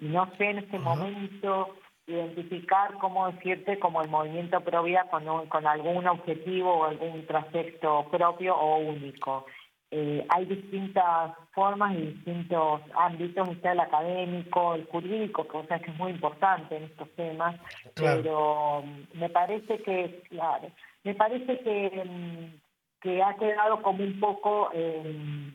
y 0.00 0.08
no 0.08 0.30
sé 0.38 0.44
en 0.50 0.58
este 0.60 0.78
momento 0.78 1.76
identificar 2.06 2.94
cómo 2.94 3.30
decirte 3.30 3.78
como 3.78 4.00
el 4.00 4.08
movimiento 4.08 4.60
pro 4.62 4.82
vida 4.82 5.06
con, 5.10 5.28
un- 5.28 5.46
con 5.48 5.66
algún 5.66 6.06
objetivo 6.08 6.72
o 6.78 6.84
algún 6.84 7.26
trayecto 7.26 8.08
propio 8.10 8.56
o 8.56 8.78
único. 8.78 9.44
Eh, 9.92 10.24
hay 10.28 10.44
distintas 10.44 11.32
formas 11.52 11.94
y 11.96 12.02
distintos 12.12 12.80
ámbitos, 12.94 13.48
está 13.48 13.72
el 13.72 13.80
académico, 13.80 14.74
el 14.74 14.84
jurídico, 14.86 15.44
cosa 15.48 15.80
que 15.80 15.90
es 15.90 15.96
muy 15.98 16.12
importante 16.12 16.76
en 16.76 16.84
estos 16.84 17.10
temas, 17.16 17.56
Claro. 17.94 18.22
pero 18.22 18.82
mm, 18.84 19.18
me 19.18 19.28
parece 19.30 19.82
que, 19.82 20.22
claro, 20.28 20.70
me 21.02 21.14
parece 21.14 21.58
que, 21.58 22.04
mm, 22.04 22.60
que 23.00 23.22
ha 23.22 23.34
quedado 23.34 23.82
como 23.82 24.04
un 24.04 24.20
poco 24.20 24.70
eh, 24.74 25.52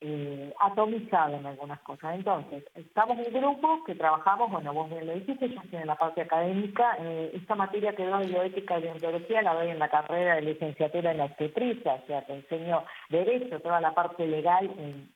eh, 0.00 0.52
atomizado 0.60 1.36
en 1.36 1.46
algunas 1.46 1.80
cosas. 1.80 2.14
Entonces, 2.16 2.64
estamos 2.74 3.16
un 3.16 3.32
grupo 3.32 3.82
que 3.84 3.94
trabajamos, 3.94 4.50
bueno, 4.50 4.74
vos 4.74 4.90
bien 4.90 5.06
lo 5.06 5.14
dijiste, 5.14 5.48
yo 5.48 5.60
estoy 5.60 5.80
en 5.80 5.86
la 5.86 5.96
parte 5.96 6.20
académica, 6.20 6.96
eh, 7.00 7.30
esta 7.34 7.54
materia 7.54 7.94
que 7.94 8.04
doy 8.04 8.26
bioética 8.26 8.78
y 8.78 8.82
deontología 8.82 9.40
la 9.42 9.54
doy 9.54 9.70
en 9.70 9.78
la 9.78 9.88
carrera 9.88 10.34
de 10.34 10.42
licenciatura 10.42 11.12
en 11.12 11.20
obstetricia, 11.20 11.94
o 11.94 12.06
sea, 12.06 12.24
que 12.26 12.34
enseño 12.34 12.84
derecho, 13.08 13.60
toda 13.60 13.80
la 13.80 13.94
parte 13.94 14.26
legal 14.26 14.70
en, 14.78 15.06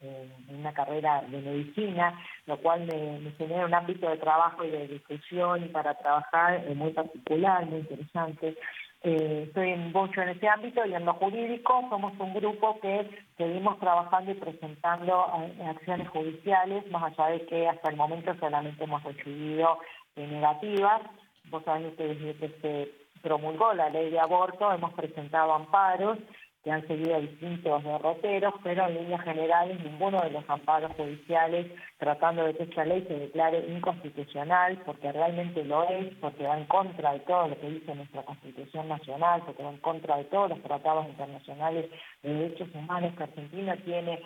una 0.48 0.72
carrera 0.72 1.22
de 1.28 1.40
medicina, 1.40 2.18
lo 2.46 2.58
cual 2.58 2.86
me, 2.86 3.18
me 3.20 3.30
genera 3.32 3.66
un 3.66 3.74
ámbito 3.74 4.08
de 4.08 4.16
trabajo 4.16 4.64
y 4.64 4.70
de 4.70 4.88
discusión 4.88 5.64
y 5.64 5.68
para 5.68 5.94
trabajar 5.94 6.64
eh, 6.66 6.74
muy 6.74 6.92
particular, 6.92 7.66
muy 7.66 7.80
interesante. 7.80 8.56
Eh, 9.02 9.44
estoy 9.46 9.76
mucho 9.76 10.20
en 10.20 10.30
ese 10.30 10.46
ámbito 10.46 10.84
y 10.84 10.94
en 10.94 11.06
lo 11.06 11.14
jurídico 11.14 11.86
somos 11.88 12.12
un 12.18 12.34
grupo 12.34 12.78
que 12.80 13.08
seguimos 13.38 13.78
trabajando 13.78 14.30
y 14.30 14.34
presentando 14.34 15.26
eh, 15.58 15.64
acciones 15.66 16.08
judiciales, 16.10 16.86
más 16.90 17.04
allá 17.04 17.30
de 17.30 17.46
que 17.46 17.66
hasta 17.66 17.88
el 17.88 17.96
momento 17.96 18.34
solamente 18.38 18.84
hemos 18.84 19.02
recibido 19.02 19.78
negativas. 20.16 21.00
Vos 21.44 21.64
sabés 21.64 21.94
que 21.94 22.08
desde 22.08 22.36
que 22.36 22.48
se 22.60 23.20
promulgó 23.22 23.72
la 23.72 23.88
ley 23.88 24.10
de 24.10 24.20
aborto 24.20 24.70
hemos 24.70 24.92
presentado 24.92 25.54
amparos 25.54 26.18
que 26.62 26.70
han 26.70 26.86
seguido 26.86 27.20
distintos 27.20 27.82
derroteros, 27.82 28.54
pero 28.62 28.86
en 28.86 28.94
líneas 28.94 29.22
generales 29.22 29.80
ninguno 29.82 30.20
de 30.20 30.30
los 30.30 30.48
amparos 30.48 30.92
judiciales 30.92 31.66
tratando 31.98 32.44
de 32.44 32.54
que 32.54 32.64
esta 32.64 32.84
ley 32.84 33.04
se 33.08 33.14
declare 33.14 33.64
inconstitucional, 33.68 34.82
porque 34.84 35.10
realmente 35.12 35.64
lo 35.64 35.88
es, 35.88 36.14
porque 36.20 36.46
va 36.46 36.58
en 36.58 36.66
contra 36.66 37.12
de 37.12 37.20
todo 37.20 37.48
lo 37.48 37.60
que 37.60 37.70
dice 37.70 37.94
nuestra 37.94 38.22
Constitución 38.22 38.88
Nacional, 38.88 39.42
porque 39.46 39.62
va 39.62 39.70
en 39.70 39.78
contra 39.78 40.16
de 40.18 40.24
todos 40.24 40.50
los 40.50 40.62
tratados 40.62 41.06
internacionales 41.08 41.90
de 42.22 42.34
derechos 42.34 42.68
humanos 42.74 43.14
que 43.16 43.22
Argentina 43.22 43.76
tiene 43.84 44.20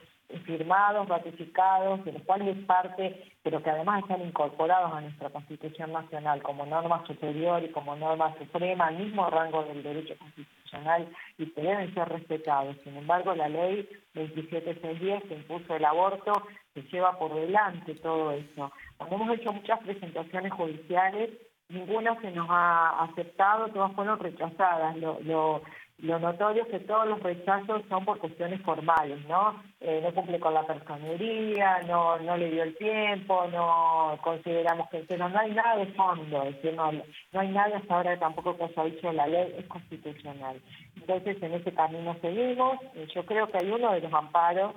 firmados, 0.45 1.09
ratificados, 1.09 2.05
de 2.05 2.13
los 2.13 2.23
cuales 2.23 2.57
es 2.57 2.65
parte, 2.65 3.33
pero 3.43 3.63
que 3.63 3.71
además 3.71 4.03
están 4.03 4.23
incorporados 4.23 4.93
a 4.93 5.01
nuestra 5.01 5.31
Constitución 5.31 5.93
Nacional 5.93 6.43
como 6.43 6.67
norma 6.67 7.07
superior 7.07 7.63
y 7.63 7.71
como 7.71 7.97
norma 7.97 8.35
suprema, 8.39 8.87
al 8.87 8.99
mismo 8.99 9.29
rango 9.31 9.65
del 9.65 9.83
derecho 9.83 10.15
constitucional 10.19 11.09
y 11.39 11.47
que 11.47 11.61
deben 11.61 11.95
ser 11.95 12.09
respetados. 12.09 12.77
Sin 12.85 12.97
embargo, 12.97 13.35
la 13.35 13.49
ley 13.49 13.89
27610 14.15 15.25
que 15.25 15.35
impuso 15.35 15.77
el 15.77 15.85
aborto 15.85 16.33
se 16.75 16.83
lleva 16.83 17.19
por 17.19 17.35
delante 17.35 17.95
todo 17.97 18.33
eso. 18.33 18.73
Hemos 19.11 19.39
hecho 19.39 19.53
muchas 19.53 19.81
presentaciones 19.81 20.53
judiciales, 20.53 21.31
ninguna 21.69 22.21
se 22.21 22.31
nos 22.33 22.49
ha 22.51 23.05
aceptado, 23.05 23.69
todas 23.69 23.93
fueron 23.93 24.19
rechazadas. 24.19 24.97
Lo, 24.97 25.63
lo 25.99 26.19
notorio 26.19 26.65
es 26.65 26.69
que 26.69 26.81
todos 26.81 27.07
los 27.07 27.23
rechazos 27.23 27.83
son 27.89 28.05
por 28.05 28.19
cuestiones 28.19 28.61
formales, 28.63 29.25
¿no? 29.29 29.63
Eh, 29.81 30.01
no 30.03 30.13
cumple 30.13 30.41
con 30.41 30.53
la 30.53 30.67
personería, 30.67 31.81
no, 31.87 32.19
no 32.19 32.37
le 32.37 32.51
dio 32.51 32.65
el 32.65 32.77
tiempo, 32.77 33.47
no 33.53 34.19
consideramos 34.23 34.89
que... 34.91 34.99
Pero 35.09 35.29
no 35.29 35.39
hay 35.39 35.53
nada 35.53 35.77
de 35.77 35.87
fondo, 35.93 36.43
es 36.43 36.57
decir, 36.57 36.75
no, 36.75 36.91
no 36.91 37.41
hay 37.41 37.49
nada 37.49 37.77
hasta 37.79 37.95
ahora 37.95 38.19
tampoco 38.19 38.57
que 38.57 38.65
haya 38.65 38.85
dicho 38.85 39.13
la 39.13 39.27
ley 39.27 39.55
es 39.57 39.67
constitucional. 39.67 40.61
Entonces, 40.97 41.41
en 41.43 41.55
ese 41.55 41.73
camino 41.73 42.17
seguimos. 42.21 42.79
Yo 43.15 43.25
creo 43.25 43.47
que 43.49 43.59
hay 43.59 43.71
uno 43.71 43.93
de 43.93 44.01
los 44.01 44.13
amparos 44.13 44.75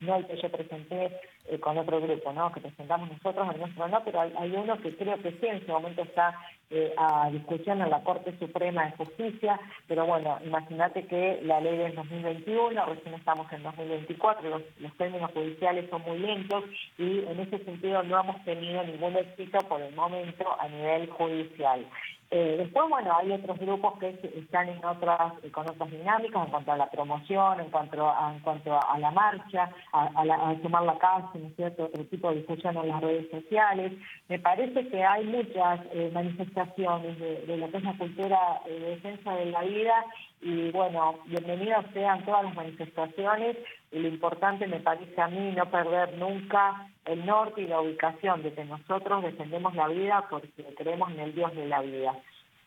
no 0.00 0.16
el 0.16 0.26
que 0.26 0.40
yo 0.40 0.50
presenté 0.50 1.20
eh, 1.50 1.58
con 1.58 1.78
otro 1.78 2.00
grupo, 2.00 2.32
¿no? 2.32 2.52
que 2.52 2.60
presentamos 2.60 3.10
nosotros, 3.10 3.48
el 3.54 3.60
nuestro 3.60 3.88
no, 3.88 4.04
pero 4.04 4.20
hay, 4.20 4.52
uno 4.54 4.76
que 4.78 4.94
creo 4.96 5.16
que 5.22 5.32
sí, 5.32 5.46
en 5.46 5.56
este 5.56 5.72
momento 5.72 6.02
está 6.02 6.38
eh, 6.70 6.92
a 6.96 7.30
discusión 7.30 7.80
en 7.80 7.90
la 7.90 8.02
Corte 8.02 8.38
Suprema 8.38 8.84
de 8.84 8.96
Justicia, 8.96 9.58
pero 9.86 10.04
bueno, 10.04 10.38
imagínate 10.44 11.06
que 11.06 11.40
la 11.42 11.60
ley 11.60 11.78
del 11.78 11.94
2021, 11.94 12.84
recién 12.84 13.14
estamos 13.14 13.50
en 13.52 13.62
2024, 13.62 14.48
los, 14.48 14.62
los 14.78 14.96
términos 14.98 15.30
judiciales 15.32 15.88
son 15.88 16.02
muy 16.02 16.18
lentos 16.18 16.64
y 16.98 17.20
en 17.20 17.40
ese 17.40 17.64
sentido 17.64 18.02
no 18.02 18.20
hemos 18.20 18.44
tenido 18.44 18.82
ningún 18.84 19.16
éxito 19.16 19.58
por 19.68 19.80
el 19.80 19.94
momento 19.94 20.44
a 20.60 20.68
nivel 20.68 21.08
judicial. 21.10 21.86
Eh, 22.30 22.56
después, 22.58 22.90
bueno, 22.90 23.16
hay 23.16 23.32
otros 23.32 23.58
grupos 23.58 23.98
que 23.98 24.10
están 24.36 24.68
en 24.68 24.84
otras, 24.84 25.32
con 25.50 25.68
otras 25.68 25.90
dinámicas 25.90 26.44
en 26.44 26.50
cuanto 26.50 26.72
a 26.72 26.76
la 26.76 26.90
promoción, 26.90 27.60
en 27.60 27.70
cuanto 27.70 28.06
a, 28.06 28.34
en 28.34 28.40
cuanto 28.40 28.78
a 28.78 28.98
la 28.98 29.10
marcha, 29.10 29.70
a, 29.92 30.10
a, 30.14 30.54
tomar 30.62 30.82
la 30.82 30.98
casa, 30.98 31.30
¿no 31.34 31.46
es 31.46 31.56
cierto? 31.56 31.84
Otro 31.84 32.04
tipo 32.04 32.28
de 32.28 32.36
discusión 32.36 32.76
en 32.76 32.88
las 32.88 33.00
redes 33.00 33.30
sociales. 33.30 33.92
Me 34.28 34.38
parece 34.38 34.88
que 34.88 35.02
hay 35.02 35.24
muchas 35.24 35.80
eh, 35.92 36.10
manifestaciones 36.12 37.18
de, 37.18 37.46
de, 37.46 37.56
lo 37.56 37.70
que 37.70 37.78
es 37.78 37.84
la 37.84 37.96
cultura 37.96 38.38
eh, 38.66 38.78
de 38.78 38.90
defensa 38.90 39.34
de 39.34 39.46
la 39.46 39.62
vida 39.62 40.04
y 40.42 40.70
bueno, 40.70 41.16
bienvenidas 41.26 41.86
sean 41.94 42.24
todas 42.24 42.44
las 42.44 42.54
manifestaciones 42.54 43.56
y 43.90 43.98
lo 43.98 44.08
importante 44.08 44.66
me 44.66 44.80
parece 44.80 45.20
a 45.20 45.28
mí 45.28 45.52
no 45.56 45.68
perder 45.70 46.16
nunca 46.18 46.88
el 47.08 47.24
norte 47.24 47.62
y 47.62 47.66
la 47.66 47.80
ubicación 47.80 48.42
de 48.42 48.52
que 48.52 48.64
nosotros 48.64 49.22
defendemos 49.22 49.74
la 49.74 49.88
vida 49.88 50.26
porque 50.28 50.48
creemos 50.76 51.10
en 51.10 51.20
el 51.20 51.34
Dios 51.34 51.54
de 51.54 51.66
la 51.66 51.80
vida. 51.80 52.14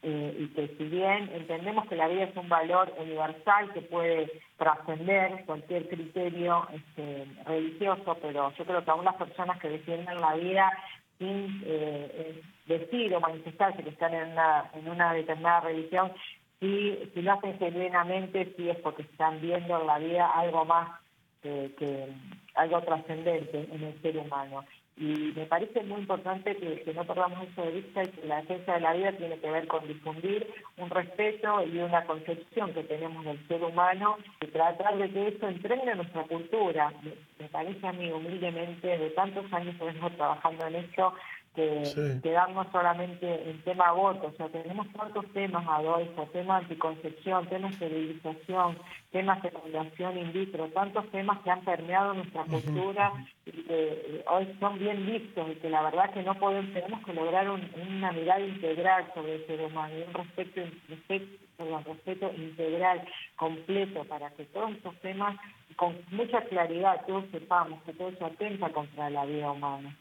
Eh, 0.04 0.36
y 0.40 0.48
que 0.56 0.68
si 0.78 0.86
bien 0.86 1.30
entendemos 1.32 1.88
que 1.88 1.96
la 1.96 2.08
vida 2.08 2.24
es 2.24 2.36
un 2.36 2.50
valor 2.50 2.92
universal 2.98 3.72
que 3.72 3.82
puede 3.82 4.32
trascender 4.58 5.46
cualquier 5.46 5.88
criterio 5.88 6.68
este, 6.74 7.28
religioso, 7.46 8.18
pero 8.20 8.52
yo 8.58 8.66
creo 8.66 8.84
que 8.84 8.90
aún 8.90 9.06
las 9.06 9.16
personas 9.16 9.60
que 9.60 9.70
defienden 9.70 10.20
la 10.20 10.34
vida 10.34 10.72
sin 11.20 11.62
eh, 11.66 12.12
eh, 12.16 12.42
decir 12.66 13.14
o 13.14 13.20
manifestarse 13.20 13.84
que 13.84 13.92
están 13.92 14.16
en 14.16 14.32
una, 14.32 14.72
en 14.74 14.90
una 14.90 15.14
determinada 15.14 15.62
religión, 15.62 16.12
si, 16.60 16.98
si 17.14 17.22
lo 17.22 17.34
hacen 17.34 17.60
genuinamente, 17.60 18.54
sí 18.58 18.70
es 18.70 18.78
porque 18.78 19.04
están 19.04 19.40
viendo 19.40 19.82
en 19.82 19.86
la 19.86 20.00
vida 20.00 20.32
algo 20.32 20.66
más 20.66 21.01
que, 21.42 22.08
algo 22.56 22.82
trascendente 22.82 23.68
en 23.72 23.84
el 23.84 24.02
ser 24.02 24.18
humano. 24.18 24.66
Y 24.98 25.34
me 25.36 25.46
parece 25.46 25.82
muy 25.84 26.02
importante 26.02 26.56
que, 26.56 26.94
no 26.94 27.06
perdamos 27.06 27.48
eso 27.48 27.64
de 27.64 27.72
vista 27.72 28.04
y 28.04 28.08
que 28.10 28.28
la 28.28 28.42
defensa 28.42 28.74
de 28.74 28.82
la 28.82 28.94
vida 28.94 29.12
tiene 29.14 29.40
que 29.40 29.50
ver 29.50 29.68
con 29.68 29.88
difundir 29.88 30.46
un 30.78 30.90
respeto 30.90 31.66
y 31.66 31.80
una 31.80 32.04
concepción 32.06 32.74
que 32.74 32.84
tenemos 32.84 33.26
del 33.26 33.48
ser 33.48 33.64
humano 33.64 34.18
y 34.42 34.48
tratar 34.48 34.98
de 34.98 35.10
que 35.10 35.30
eso 35.30 35.48
entrene 35.48 35.92
en 35.92 35.98
nuestra 35.98 36.24
cultura. 36.24 36.94
Me, 37.40 37.48
parece 37.48 37.88
a 37.88 37.94
mí 37.94 38.12
humildemente, 38.12 38.98
de 38.98 39.10
tantos 39.12 39.52
años 39.54 39.76
que 39.78 39.86
vengo 39.86 40.10
trabajando 40.12 40.68
en 40.68 40.76
esto, 40.76 41.14
que 41.56 42.20
quedarnos 42.24 42.68
solamente 42.72 43.50
en 43.50 43.62
tema 43.64 43.88
aborto, 43.88 44.28
o 44.28 44.32
sea, 44.38 44.48
tenemos 44.48 44.88
tantos 44.94 45.26
temas, 45.34 45.68
Adolfo, 45.68 46.30
temas 46.32 46.64
anticoncepción, 46.64 47.46
temas 47.48 47.72
de 47.72 47.88
sterilización, 47.88 48.78
temas 49.12 49.42
de 49.42 49.50
fecundación 49.50 50.18
in 50.18 50.32
vitro, 50.32 50.70
tantos 50.70 51.10
temas 51.12 51.40
que 51.40 51.52
han 51.52 51.62
permeado 51.62 52.14
nuestra 52.14 52.46
cultura 52.46 53.12
y 53.46 53.52
que 53.52 53.64
eh, 53.68 54.24
hoy 54.30 54.48
son 54.62 54.80
bien 54.80 55.06
vistos 55.06 55.50
y 55.52 55.56
que 55.56 55.70
la 55.70 55.82
verdad 55.82 56.14
que 56.14 56.24
no 56.24 56.36
podemos, 56.36 56.74
tenemos 56.74 57.04
que 57.06 57.14
lograr 57.14 57.50
una 57.50 58.12
mirada 58.14 58.40
integral 58.40 59.12
sobre 59.14 59.36
el 59.36 59.48
ser 59.48 59.62
humano 59.62 59.94
y 59.98 60.04
un 60.04 60.14
respeto, 60.14 60.62
respeto, 60.88 61.82
respeto 61.86 62.32
integral, 62.38 63.06
completo, 63.36 64.06
para 64.06 64.30
que 64.32 64.46
todos 64.46 64.72
estos 64.72 64.96
temas, 65.02 65.36
con 65.76 65.98
mucha 66.12 66.42
claridad, 66.46 67.06
todos 67.06 67.26
sepamos 67.32 67.84
que 67.84 67.92
todo 67.92 68.12
se 68.18 68.24
atenta 68.24 68.70
contra 68.70 69.10
la 69.10 69.26
vida 69.26 69.52
humana 69.52 69.94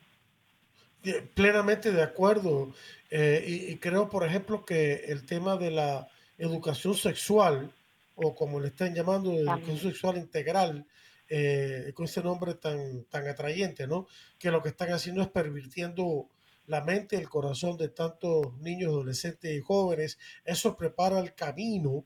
plenamente 1.34 1.92
de 1.92 2.02
acuerdo. 2.02 2.72
Eh, 3.10 3.44
y, 3.70 3.76
creo, 3.76 4.08
por 4.08 4.24
ejemplo, 4.24 4.64
que 4.64 5.04
el 5.06 5.26
tema 5.26 5.56
de 5.56 5.70
la 5.70 6.08
educación 6.38 6.94
sexual, 6.94 7.72
o 8.14 8.34
como 8.34 8.60
le 8.60 8.68
están 8.68 8.94
llamando, 8.94 9.32
educación 9.32 9.78
sexual 9.78 10.16
integral, 10.18 10.86
eh, 11.28 11.92
con 11.94 12.06
ese 12.06 12.22
nombre 12.22 12.54
tan, 12.54 13.04
tan 13.04 13.26
atrayente, 13.28 13.86
¿no? 13.86 14.06
Que 14.38 14.50
lo 14.50 14.62
que 14.62 14.70
están 14.70 14.92
haciendo 14.92 15.22
es 15.22 15.28
pervirtiendo 15.28 16.28
la 16.66 16.82
mente 16.82 17.16
y 17.16 17.20
el 17.20 17.28
corazón 17.28 17.76
de 17.76 17.88
tantos 17.88 18.56
niños, 18.58 18.90
adolescentes 18.90 19.56
y 19.56 19.60
jóvenes. 19.60 20.18
Eso 20.44 20.76
prepara 20.76 21.18
el 21.20 21.34
camino 21.34 22.04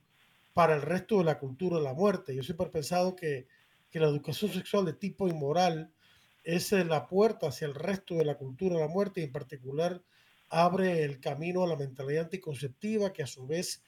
para 0.55 0.75
el 0.75 0.83
resto 0.83 1.19
de 1.19 1.25
la 1.25 1.39
cultura 1.39 1.79
de 1.79 1.85
la 1.85 1.93
muerte. 1.93 2.35
Yo 2.35 2.43
siempre 2.43 2.67
he 2.67 2.71
pensado 2.71 3.17
que, 3.17 3.47
que 3.91 4.01
la 4.01 4.09
educación 4.09 4.53
sexual 4.53 4.85
de 4.85 4.95
tipo 4.95 5.29
inmoral, 5.29 5.91
es 6.45 6.73
la 6.73 7.07
puerta 7.07 7.49
hacia 7.49 7.67
el 7.67 7.75
resto 7.75 8.15
de 8.15 8.25
la 8.25 8.37
cultura 8.37 8.77
de 8.77 8.83
la 8.83 8.89
muerte 8.89 9.21
y 9.21 9.25
en 9.25 9.33
particular 9.33 10.03
abre 10.51 11.03
el 11.03 11.19
camino 11.21 11.65
a 11.65 11.67
la 11.67 11.77
mentalidad 11.77 12.25
anticonceptiva 12.25 13.13
que 13.13 13.23
a 13.23 13.27
su 13.27 13.47
vez 13.47 13.83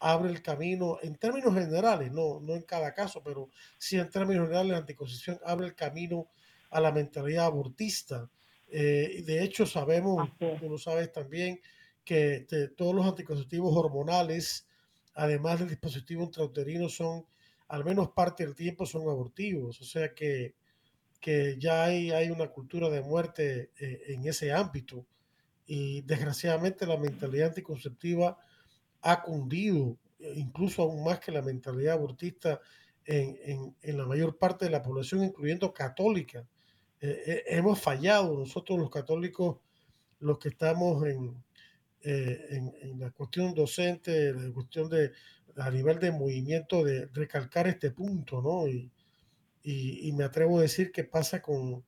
abre 0.00 0.30
el 0.30 0.42
camino 0.42 0.98
en 1.02 1.16
términos 1.16 1.54
generales, 1.54 2.10
no, 2.10 2.40
no 2.40 2.54
en 2.54 2.62
cada 2.62 2.94
caso, 2.94 3.22
pero 3.22 3.50
sí 3.78 3.98
en 3.98 4.08
términos 4.08 4.46
generales 4.46 4.72
la 4.72 4.78
anticoncepción 4.78 5.38
abre 5.44 5.66
el 5.66 5.74
camino 5.74 6.28
a 6.70 6.80
la 6.80 6.90
mentalidad 6.90 7.46
abortista. 7.46 8.28
Eh, 8.68 9.22
de 9.26 9.44
hecho 9.44 9.66
sabemos, 9.66 10.30
tú 10.38 10.68
lo 10.68 10.78
sabes 10.78 11.12
también, 11.12 11.60
que 12.04 12.46
todos 12.76 12.94
los 12.94 13.06
anticonceptivos 13.06 13.76
hormonales, 13.76 14.66
además 15.14 15.60
del 15.60 15.68
dispositivo 15.68 16.24
intrauterino, 16.24 16.88
son, 16.88 17.26
al 17.68 17.84
menos 17.84 18.10
parte 18.10 18.44
del 18.44 18.54
tiempo, 18.54 18.86
son 18.86 19.02
abortivos. 19.02 19.80
O 19.80 19.84
sea 19.84 20.14
que 20.14 20.54
que 21.20 21.56
ya 21.58 21.84
hay, 21.84 22.10
hay 22.10 22.30
una 22.30 22.48
cultura 22.48 22.88
de 22.88 23.02
muerte 23.02 23.70
eh, 23.78 24.02
en 24.08 24.26
ese 24.26 24.52
ámbito 24.52 25.06
y 25.66 26.00
desgraciadamente 26.02 26.86
la 26.86 26.96
mentalidad 26.96 27.48
anticonceptiva 27.48 28.38
ha 29.02 29.22
cundido, 29.22 29.98
eh, 30.18 30.32
incluso 30.36 30.82
aún 30.82 31.04
más 31.04 31.20
que 31.20 31.30
la 31.30 31.42
mentalidad 31.42 31.94
abortista 31.94 32.60
en, 33.04 33.74
en, 33.82 33.96
la 33.96 34.06
mayor 34.06 34.38
parte 34.38 34.66
de 34.66 34.70
la 34.70 34.82
población, 34.82 35.24
incluyendo 35.24 35.72
católica. 35.72 36.46
Eh, 37.00 37.42
hemos 37.46 37.80
fallado 37.80 38.38
nosotros 38.38 38.78
los 38.78 38.90
católicos, 38.90 39.58
los 40.20 40.38
que 40.38 40.50
estamos 40.50 41.04
en, 41.06 41.42
en, 42.02 42.72
en, 42.82 43.00
la 43.00 43.10
cuestión 43.10 43.52
docente, 43.52 44.32
la 44.32 44.52
cuestión 44.52 44.88
de 44.88 45.12
a 45.56 45.70
nivel 45.70 45.98
de 45.98 46.12
movimiento, 46.12 46.84
de 46.84 47.06
recalcar 47.06 47.66
este 47.66 47.90
punto, 47.90 48.40
¿no? 48.40 48.68
Y, 48.68 48.90
y, 49.62 50.12
me 50.12 50.24
atrevo 50.24 50.58
a 50.58 50.62
decir 50.62 50.92
que 50.92 51.04
pasa 51.04 51.42
con, 51.42 51.84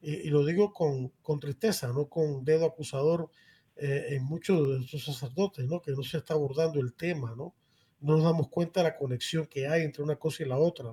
y, 0.00 0.28
lo 0.28 0.44
digo 0.44 0.72
con, 0.72 1.08
con, 1.22 1.40
tristeza, 1.40 1.88
no 1.88 2.08
con 2.08 2.44
dedo 2.44 2.66
acusador 2.66 3.30
eh, 3.76 4.06
en 4.10 4.24
muchos 4.24 4.68
de 4.68 4.84
esos 4.84 5.04
sacerdotes, 5.04 5.66
¿no? 5.66 5.80
que 5.80 5.92
no 5.92 6.02
se 6.02 6.18
está 6.18 6.34
abordando 6.34 6.80
el 6.80 6.94
tema, 6.94 7.34
¿no? 7.36 7.54
no 8.00 8.16
nos 8.16 8.24
damos 8.24 8.48
cuenta 8.48 8.80
de 8.80 8.90
la 8.90 8.96
conexión 8.96 9.46
que 9.46 9.66
hay 9.66 9.82
entre 9.82 10.02
una 10.02 10.16
cosa 10.16 10.42
y 10.42 10.46
la 10.46 10.58
otra. 10.58 10.90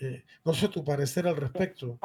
Eh, 0.00 0.24
no 0.44 0.54
sé 0.54 0.68
tu 0.68 0.82
parecer 0.82 1.28
al 1.28 1.36
respecto. 1.36 1.98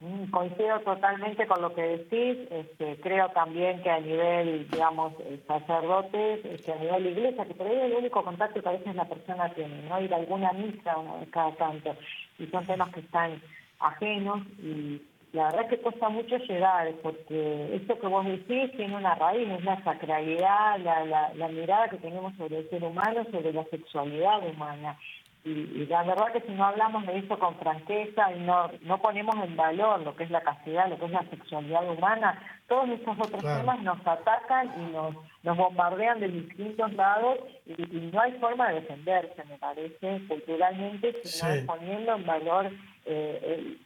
Mm, 0.00 0.30
coincido 0.30 0.80
totalmente 0.80 1.46
con 1.46 1.62
lo 1.62 1.72
que 1.74 1.82
decís. 1.82 2.46
Este, 2.50 3.00
creo 3.00 3.30
también 3.30 3.82
que 3.82 3.90
a 3.90 4.00
nivel, 4.00 4.68
digamos, 4.68 5.14
sacerdotes, 5.46 6.44
este, 6.44 6.72
a 6.72 6.76
nivel 6.76 7.06
iglesia, 7.06 7.46
que 7.46 7.54
por 7.54 7.66
ahí 7.68 7.78
el 7.78 7.94
único 7.94 8.22
contacto 8.22 8.60
que 8.60 8.68
a 8.68 8.72
veces 8.72 8.94
la 8.94 9.08
persona 9.08 9.54
tiene, 9.54 9.88
¿no? 9.88 10.00
Ir 10.00 10.12
a 10.12 10.16
alguna 10.16 10.52
misa 10.52 10.94
cada 11.30 11.54
tanto. 11.54 11.96
Y 12.38 12.46
son 12.46 12.66
temas 12.66 12.92
que 12.92 13.00
están 13.00 13.40
ajenos 13.80 14.40
y 14.62 15.00
la 15.34 15.46
verdad 15.46 15.68
que 15.68 15.78
cuesta 15.78 16.08
mucho 16.08 16.36
llegar, 16.38 16.92
porque 17.02 17.74
esto 17.74 17.98
que 17.98 18.06
vos 18.06 18.24
decís 18.24 18.70
tiene 18.76 18.96
una 18.96 19.16
raíz, 19.16 19.48
es 19.50 19.64
la 19.64 19.82
sacralidad, 19.82 20.78
la, 20.78 21.04
la, 21.04 21.34
la 21.34 21.48
mirada 21.48 21.88
que 21.88 21.96
tenemos 21.96 22.34
sobre 22.36 22.58
el 22.58 22.70
ser 22.70 22.84
humano, 22.84 23.24
sobre 23.32 23.52
la 23.52 23.64
sexualidad 23.64 24.48
humana. 24.48 24.96
Y, 25.44 25.86
la 25.86 26.04
verdad 26.04 26.32
que 26.32 26.40
si 26.40 26.52
no 26.52 26.64
hablamos 26.64 27.04
de 27.06 27.18
eso 27.18 27.38
con 27.38 27.56
franqueza 27.56 28.32
y 28.32 28.40
no, 28.40 28.70
no 28.82 28.98
ponemos 29.02 29.34
en 29.44 29.56
valor 29.56 30.00
lo 30.00 30.14
que 30.16 30.24
es 30.24 30.30
la 30.30 30.40
castidad, 30.40 30.88
lo 30.88 30.98
que 30.98 31.06
es 31.06 31.10
la 31.10 31.28
sexualidad 31.28 31.86
humana, 31.90 32.40
todos 32.68 32.88
estos 32.90 33.18
otros 33.18 33.42
temas 33.42 33.82
nos 33.82 33.98
atacan 34.06 34.72
y 34.78 34.92
nos, 34.92 35.16
nos 35.44 35.56
bombardean 35.56 36.20
de 36.20 36.28
distintos 36.28 36.92
lados 36.94 37.38
y, 37.66 38.10
no 38.12 38.20
hay 38.20 38.32
forma 38.32 38.68
de 38.68 38.80
defenderse, 38.80 39.44
me 39.44 39.58
parece, 39.58 40.20
culturalmente, 40.26 41.14
si 41.22 41.46
no 41.46 41.66
poniendo 41.66 42.16
en 42.16 42.26
valor 42.26 42.70
eh, 43.04 43.76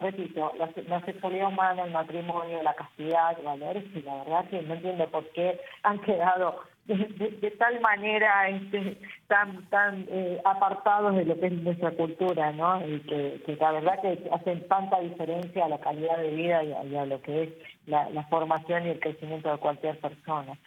repito, 0.00 0.52
la, 0.58 1.00
sexualidad 1.04 1.48
humana, 1.48 1.84
el 1.84 1.92
matrimonio, 1.92 2.62
la 2.62 2.74
castidad, 2.74 3.36
valores, 3.42 3.84
y 3.94 4.02
la 4.02 4.16
verdad 4.24 4.44
que 4.50 4.62
no 4.62 4.74
entiendo 4.74 5.08
por 5.08 5.26
qué 5.30 5.60
han 5.82 5.98
quedado 6.00 6.60
de, 6.86 7.54
tal 7.58 7.80
manera 7.80 8.48
este, 8.48 8.98
tan 9.28 9.64
tan 9.70 10.04
eh, 10.10 10.40
apartados 10.44 11.14
de 11.14 11.24
lo 11.24 11.38
que 11.38 11.46
es 11.46 11.52
nuestra 11.52 11.92
cultura, 11.92 12.52
¿no? 12.52 12.86
Y 12.86 13.00
que, 13.00 13.56
la 13.58 13.72
verdad 13.72 14.00
que 14.02 14.28
hacen 14.32 14.66
tanta 14.68 14.98
diferencia 15.00 15.64
a 15.64 15.68
la 15.68 15.78
calidad 15.78 16.18
de 16.18 16.30
vida 16.30 16.64
y 16.64 16.96
a, 16.96 17.06
lo 17.06 17.22
que 17.22 17.44
es 17.44 17.50
la, 17.86 18.26
formación 18.28 18.86
y 18.86 18.90
el 18.90 19.00
crecimiento 19.00 19.50
de 19.50 19.58
cualquier 19.58 19.98
persona. 20.00 20.58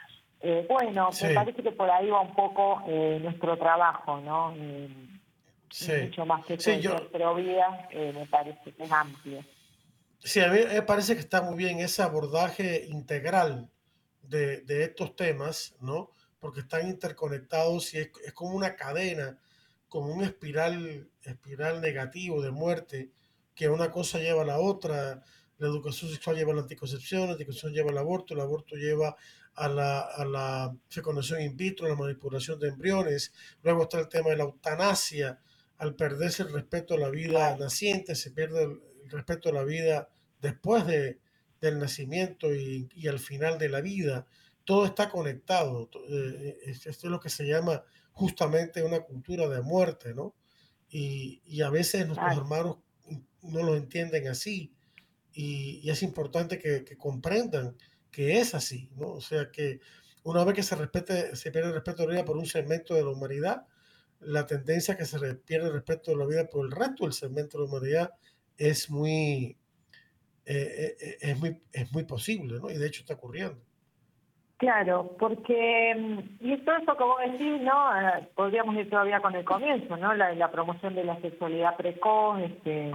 Eh, 0.42 0.66
bueno, 0.70 1.10
me 1.22 1.34
parece 1.34 1.64
que 1.64 1.72
por 1.72 1.90
ahí 1.90 2.10
va 2.10 2.22
un 2.22 2.36
poco 2.36 2.84
eh, 2.88 3.20
nuestro 3.22 3.58
trabajo, 3.58 4.20
¿no? 4.22 4.54
sí. 5.70 5.92
mucho 6.04 6.26
más 6.26 6.46
que 6.46 6.60
sí, 6.60 6.80
pero 7.12 7.36
vida 7.36 7.88
eh, 7.92 8.14
me 8.14 8.26
parece 8.28 8.72
que 8.72 8.84
es 8.84 8.92
amplio. 8.92 9.44
Sí, 10.20 10.40
a 10.42 10.50
mí 10.50 10.60
me 10.68 10.82
parece 10.82 11.14
que 11.14 11.22
está 11.22 11.42
muy 11.42 11.56
bien 11.56 11.80
ese 11.80 12.02
abordaje 12.02 12.86
integral 12.86 13.70
de, 14.22 14.62
de 14.62 14.84
estos 14.84 15.16
temas, 15.16 15.76
¿no? 15.82 16.12
Porque 16.40 16.62
están 16.62 16.88
interconectados 16.88 17.94
y 17.94 18.00
es, 18.00 18.12
es, 18.24 18.34
como 18.34 18.56
una 18.56 18.76
cadena, 18.76 19.38
como 19.88 20.14
un 20.14 20.24
espiral, 20.24 21.10
espiral 21.24 21.82
negativo 21.82 22.42
de 22.42 22.52
muerte, 22.52 23.12
que 23.54 23.70
una 23.70 23.92
cosa 23.92 24.20
lleva 24.20 24.42
a 24.42 24.46
la 24.46 24.60
otra. 24.60 25.24
La 25.58 25.68
educación 25.68 26.12
sexual 26.12 26.36
lleva 26.36 26.52
a 26.52 26.56
la 26.56 26.62
anticoncepción, 26.64 27.28
la 27.28 27.32
anticoncepción 27.34 27.74
lleva 27.74 27.90
al 27.90 27.98
aborto, 27.98 28.34
el 28.34 28.42
aborto 28.42 28.76
lleva 28.76 29.16
a 29.56 29.68
la, 29.68 30.02
a 30.02 30.26
la 30.26 30.76
fecundación 30.90 31.42
in 31.42 31.56
vitro, 31.56 31.86
a 31.86 31.90
la 31.90 31.96
manipulación 31.96 32.60
de 32.60 32.70
embriones. 32.70 33.34
Luego 33.64 33.84
está 33.84 34.00
el 34.00 34.10
tema 34.10 34.30
de 34.30 34.38
la 34.38 34.44
eutanasia, 34.44 35.40
al 35.78 35.96
perderse 35.96 36.44
el 36.44 36.54
respeto 36.54 36.94
a 36.94 36.98
la 36.98 37.10
vida 37.10 37.56
naciente, 37.58 38.16
se 38.16 38.32
pierde 38.32 38.64
el, 38.64 38.82
respeto 39.10 39.50
a 39.50 39.54
la 39.54 39.64
vida 39.64 40.10
después 40.42 40.86
de, 40.88 41.20
del 41.62 41.78
nacimiento 41.78 42.54
y, 42.54 42.90
y, 42.96 43.08
al 43.08 43.20
final 43.20 43.60
de 43.60 43.70
la 43.70 43.82
vida. 43.82 44.26
Todo 44.64 44.86
está 44.86 45.10
conectado. 45.12 45.90
Eh, 46.10 46.58
esto 46.66 46.90
es 46.90 47.04
lo 47.04 47.20
que 47.20 47.30
se 47.30 47.46
llama 47.46 47.84
justamente 48.14 48.82
una 48.82 49.02
cultura 49.02 49.48
de 49.48 49.62
muerte, 49.62 50.16
¿no? 50.16 50.34
Y, 50.90 51.42
y 51.46 51.62
a 51.62 51.70
veces 51.70 52.08
nuestros 52.08 52.36
hermanos 52.36 52.78
no 53.44 53.62
lo 53.62 53.76
entienden 53.76 54.28
así. 54.28 54.74
Y, 55.34 55.82
y 55.84 55.90
es 55.90 56.02
importante 56.02 56.58
que, 56.58 56.84
que, 56.84 56.98
comprendan 56.98 57.78
que 58.16 58.40
es 58.40 58.56
así, 58.56 58.90
¿no? 58.96 59.10
O 59.10 59.22
sea 59.22 59.52
que 59.52 59.82
una 60.24 60.46
vez 60.46 60.56
que 60.56 60.64
se 60.64 60.78
respete, 60.78 61.36
se 61.36 61.52
pierde 61.52 61.68
el 61.68 61.76
respeto 61.76 62.04
a 62.04 62.06
la 62.06 62.14
vida 62.14 62.26
por 62.26 62.38
un 62.38 62.46
segmento 62.46 62.94
de 62.94 63.04
la 63.04 63.10
humanidad, 63.10 63.66
la 64.22 64.46
tendencia 64.46 64.96
que 64.96 65.04
se 65.04 65.20
pierde 65.36 65.70
respecto 65.70 66.12
a 66.12 66.16
la 66.16 66.26
vida 66.26 66.48
por 66.48 66.66
el 66.66 66.72
resto 66.72 67.04
del 67.04 67.12
segmento 67.12 67.58
de 67.58 67.66
la 67.66 67.70
humanidad 67.70 68.14
es 68.58 68.90
muy, 68.90 69.58
eh, 70.46 70.96
eh, 70.98 71.18
es 71.20 71.40
muy, 71.40 71.62
es 71.74 71.92
muy 71.92 72.06
posible, 72.06 72.58
¿no? 72.60 72.72
Y 72.72 72.78
de 72.78 72.88
hecho 72.88 73.02
está 73.02 73.16
ocurriendo. 73.16 73.62
Claro, 74.58 75.14
porque, 75.20 75.94
mm, 75.94 76.38
y 76.40 76.58
todo 76.60 76.78
eso 76.78 76.96
que 76.96 77.04
vos 77.04 77.20
decís, 77.20 77.62
¿no? 77.62 78.00
Eh, 78.00 78.30
podríamos 78.34 78.76
ir 78.78 78.90
todavía 78.90 79.20
con 79.20 79.36
el 79.36 79.44
comienzo, 79.44 79.98
¿no? 79.98 80.14
La, 80.14 80.34
la 80.34 80.50
promoción 80.50 80.96
de 80.96 81.04
la 81.04 81.20
sexualidad 81.20 81.76
precoz, 81.76 82.40
este, 82.40 82.94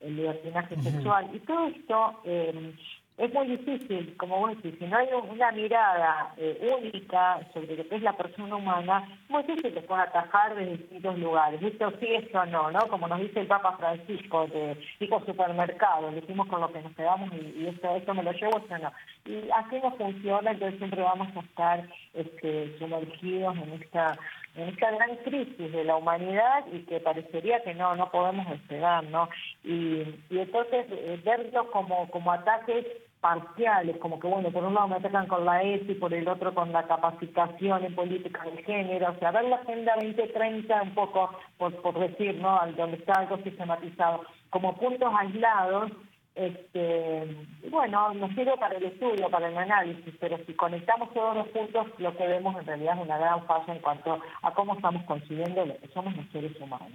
el 0.00 0.16
libertinaje 0.16 0.80
sexual, 0.82 1.34
y 1.34 1.40
todo 1.40 1.68
esto 1.68 2.20
eh, 2.24 2.74
es 3.18 3.34
muy 3.34 3.48
difícil, 3.48 4.16
como 4.16 4.38
vos 4.38 4.56
decís, 4.56 4.78
si 4.78 4.86
no 4.86 4.96
hay 4.96 5.08
una 5.28 5.50
mirada 5.50 6.32
eh, 6.36 6.70
única 6.78 7.40
sobre 7.52 7.76
lo 7.76 7.88
que 7.88 7.96
es 7.96 8.02
la 8.02 8.12
persona 8.12 8.54
humana, 8.54 9.08
muy 9.28 9.42
difícil 9.42 9.74
que 9.74 9.80
pueda 9.80 10.04
atajar 10.04 10.54
de 10.54 10.76
distintos 10.76 11.18
lugares. 11.18 11.60
Esto 11.60 11.92
sí, 11.98 12.06
esto 12.14 12.46
no, 12.46 12.70
¿no? 12.70 12.78
Como 12.86 13.08
nos 13.08 13.18
dice 13.18 13.40
el 13.40 13.48
Papa 13.48 13.76
Francisco, 13.76 14.46
de 14.46 14.78
tipo 15.00 15.20
supermercado, 15.26 16.12
decimos 16.12 16.46
con 16.46 16.60
lo 16.60 16.72
que 16.72 16.80
nos 16.80 16.94
quedamos 16.94 17.32
y, 17.32 17.66
esto, 17.66 17.96
esto 17.96 18.14
me 18.14 18.22
lo 18.22 18.30
llevo, 18.30 18.58
esto 18.58 18.78
no. 18.78 18.92
Y 19.26 19.50
así 19.50 19.80
no 19.82 19.90
funciona, 19.96 20.52
entonces 20.52 20.78
siempre 20.78 21.02
vamos 21.02 21.28
a 21.36 21.40
estar 21.40 21.88
este, 22.14 22.78
sumergidos 22.78 23.56
en 23.56 23.72
esta 23.82 24.16
en 24.54 24.70
esta 24.70 24.90
gran 24.90 25.14
crisis 25.16 25.72
de 25.72 25.84
la 25.84 25.96
humanidad 25.96 26.64
y 26.72 26.80
que 26.80 26.98
parecería 26.98 27.62
que 27.62 27.74
no 27.74 27.94
no 27.94 28.10
podemos 28.10 28.48
despegar, 28.48 29.04
¿no? 29.04 29.28
Y, 29.62 30.02
y 30.30 30.38
entonces 30.38 30.86
eh, 30.90 31.20
verlo 31.24 31.70
como, 31.70 32.08
como 32.10 32.32
ataques 32.32 32.84
parciales, 33.20 33.96
como 33.98 34.20
que 34.20 34.28
bueno, 34.28 34.50
por 34.50 34.64
un 34.64 34.74
lado 34.74 34.88
me 34.88 34.96
atacan 34.96 35.26
con 35.26 35.44
la 35.44 35.62
ESI, 35.62 35.94
por 35.94 36.14
el 36.14 36.28
otro 36.28 36.54
con 36.54 36.72
la 36.72 36.86
capacitación 36.86 37.84
en 37.84 37.94
política 37.94 38.44
de 38.44 38.62
género, 38.62 39.10
o 39.10 39.18
sea, 39.18 39.32
ver 39.32 39.44
la 39.44 39.56
Agenda 39.56 39.94
2030 39.96 40.82
un 40.82 40.94
poco, 40.94 41.30
por, 41.56 41.74
por 41.82 41.98
decir, 41.98 42.36
¿no?, 42.36 42.60
donde 42.76 42.98
está 42.98 43.14
algo 43.14 43.38
sistematizado, 43.38 44.24
como 44.50 44.76
puntos 44.76 45.12
aislados, 45.18 45.90
este, 46.34 47.36
bueno, 47.68 48.14
nos 48.14 48.30
sirve 48.30 48.56
para 48.58 48.76
el 48.76 48.84
estudio, 48.84 49.28
para 49.28 49.48
el 49.48 49.58
análisis, 49.58 50.14
pero 50.20 50.38
si 50.46 50.54
conectamos 50.54 51.12
todos 51.12 51.36
los 51.36 51.48
puntos, 51.48 51.86
lo 51.98 52.16
que 52.16 52.26
vemos 52.28 52.56
en 52.60 52.66
realidad 52.66 52.96
es 52.96 53.02
una 53.02 53.18
gran 53.18 53.44
falla 53.46 53.74
en 53.74 53.80
cuanto 53.80 54.20
a 54.42 54.54
cómo 54.54 54.74
estamos 54.74 55.02
consiguiendo 55.02 55.66
lo 55.66 55.76
que 55.78 55.88
somos 55.88 56.16
los 56.16 56.26
seres 56.30 56.52
humanos 56.60 56.92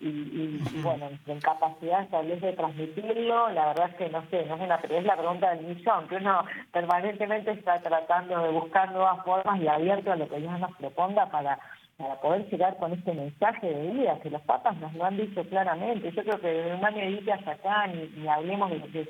y, 0.00 0.80
bueno, 0.82 1.10
nuestra 1.10 1.34
incapacidad 1.34 2.08
tal 2.08 2.26
vez 2.26 2.40
de 2.40 2.54
transmitirlo, 2.54 3.50
la 3.50 3.66
verdad 3.66 3.90
es 3.90 3.96
que 3.96 4.08
no 4.08 4.22
sé, 4.30 4.46
no 4.46 4.54
es 4.56 4.62
una 4.62 4.76
es 4.76 5.04
la 5.04 5.16
pregunta 5.16 5.54
del 5.54 5.66
millón, 5.66 6.08
que 6.08 6.16
uno 6.16 6.44
permanentemente 6.72 7.50
está 7.50 7.78
tratando 7.80 8.42
de 8.42 8.50
buscar 8.50 8.90
nuevas 8.92 9.22
formas 9.24 9.60
y 9.60 9.68
abierto 9.68 10.12
a 10.12 10.16
lo 10.16 10.28
que 10.28 10.40
Dios 10.40 10.58
nos 10.58 10.74
proponga 10.76 11.26
para 11.26 11.58
para 12.00 12.14
poder 12.16 12.48
llegar 12.48 12.78
con 12.78 12.92
este 12.94 13.12
mensaje 13.12 13.66
de 13.68 13.90
vida, 13.90 14.18
que 14.22 14.30
los 14.30 14.40
papas 14.42 14.74
nos 14.78 14.92
lo 14.94 15.04
han 15.04 15.18
dicho 15.18 15.44
claramente. 15.44 16.10
Yo 16.12 16.22
creo 16.22 16.40
que 16.40 16.48
de 16.48 16.74
un 16.74 16.82
año 16.82 17.04
y 17.04 17.30
hasta 17.30 17.50
acá, 17.50 17.86
ni, 17.88 18.26
hablemos 18.26 18.70
de 18.70 18.78
lo 18.78 18.86
que, 18.86 19.06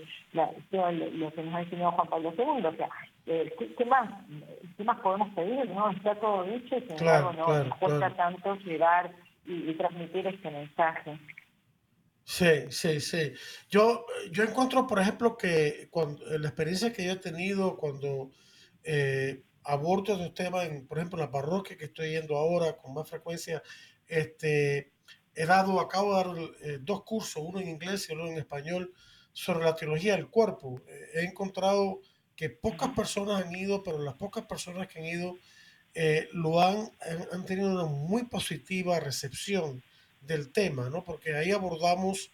lo, 0.73 1.31
que 1.31 1.43
nos 1.43 1.55
ha 1.55 1.61
enseñado 1.61 1.93
Juan 1.93 2.09
Pablo 2.09 2.35
II, 2.37 2.67
o 2.67 2.73
sea, 2.73 2.89
eh, 3.27 3.55
¿qué, 3.79 3.85
más 3.85 4.11
qué 4.77 4.83
más 4.83 4.99
podemos 5.01 5.29
pedir? 5.35 5.71
no 5.71 5.91
Está 5.91 6.17
todo 6.17 6.43
dicho 6.43 6.77
y 6.77 6.81
sin 6.81 6.99
embargo 6.99 7.33
no 7.33 7.65
nos 7.65 7.79
cuesta 7.79 8.11
tanto 8.11 8.57
llegar 8.57 9.11
y, 9.51 9.75
transmitir 9.75 10.27
este 10.27 10.51
mensaje. 10.51 11.19
Sí, 12.25 12.71
sí, 12.71 13.01
sí. 13.01 13.33
Yo, 13.69 14.07
yo 14.31 14.45
encuentro, 14.45 14.87
por 14.87 15.01
ejemplo, 15.01 15.37
que 15.37 15.89
cuando, 15.91 16.25
la 16.39 16.49
experiencia 16.49 16.93
que 16.93 17.05
yo 17.05 17.13
he 17.13 17.17
tenido 17.17 17.77
cuando 17.77 18.31
eh, 18.85 19.43
aborto 19.65 20.13
estos 20.13 20.35
temas, 20.35 20.67
en, 20.67 20.87
por 20.87 20.99
ejemplo, 20.99 21.19
en 21.19 21.27
la 21.27 21.31
parroquia 21.31 21.77
que 21.77 21.87
estoy 21.87 22.11
yendo 22.11 22.37
ahora 22.37 22.77
con 22.77 22.95
más 22.95 23.09
frecuencia, 23.09 23.63
este, 24.07 24.93
he 25.35 25.47
dado, 25.47 25.81
acabo 25.81 26.17
de 26.17 26.25
dar 26.25 26.51
eh, 26.63 26.79
dos 26.81 27.05
cursos, 27.05 27.43
uno 27.45 27.61
en 27.61 27.69
inglés 27.69 28.09
y 28.09 28.13
otro 28.13 28.29
en 28.29 28.39
español, 28.39 28.93
sobre 29.33 29.65
la 29.65 29.75
teología 29.75 30.17
del 30.17 30.29
cuerpo. 30.29 30.81
Eh, 30.87 31.07
he 31.15 31.25
encontrado 31.25 32.01
que 32.37 32.51
pocas 32.51 32.91
personas 32.91 33.45
han 33.45 33.55
ido, 33.55 33.83
pero 33.83 33.99
las 33.99 34.15
pocas 34.15 34.47
personas 34.47 34.89
que 34.89 34.99
han 34.99 35.05
ido 35.05 35.37
eh, 35.95 36.29
lo 36.33 36.61
han, 36.61 36.91
han 37.33 37.45
tenido 37.45 37.71
una 37.71 37.85
muy 37.85 38.25
positiva 38.25 39.01
recepción 39.01 39.83
del 40.21 40.53
tema, 40.53 40.91
¿no? 40.91 41.03
Porque 41.03 41.35
ahí 41.35 41.51
abordamos 41.51 42.31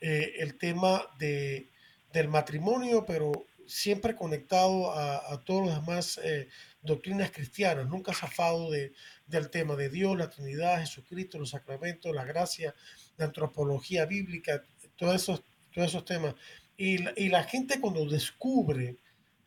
eh, 0.00 0.34
el 0.38 0.56
tema 0.58 1.06
de, 1.18 1.68
del 2.12 2.28
matrimonio, 2.28 3.04
pero 3.06 3.46
siempre 3.66 4.16
conectado 4.16 4.92
a, 4.92 5.32
a 5.32 5.40
todas 5.44 5.68
las 5.68 5.80
demás 5.80 6.20
eh, 6.22 6.48
doctrinas 6.82 7.30
cristianas, 7.30 7.86
nunca 7.86 8.12
zafado 8.12 8.70
de, 8.70 8.92
del 9.26 9.50
tema 9.50 9.76
de 9.76 9.88
Dios, 9.88 10.16
la 10.16 10.30
Trinidad, 10.30 10.80
Jesucristo, 10.80 11.38
los 11.38 11.50
sacramentos, 11.50 12.14
la 12.14 12.24
gracia, 12.24 12.74
la 13.16 13.26
antropología 13.26 14.04
bíblica, 14.06 14.64
todos 14.96 15.16
esos, 15.16 15.42
todos 15.72 15.88
esos 15.88 16.04
temas. 16.04 16.34
Y 16.76 16.98
y 17.16 17.28
la 17.28 17.44
gente 17.44 17.80
cuando 17.80 18.04
descubre 18.06 18.96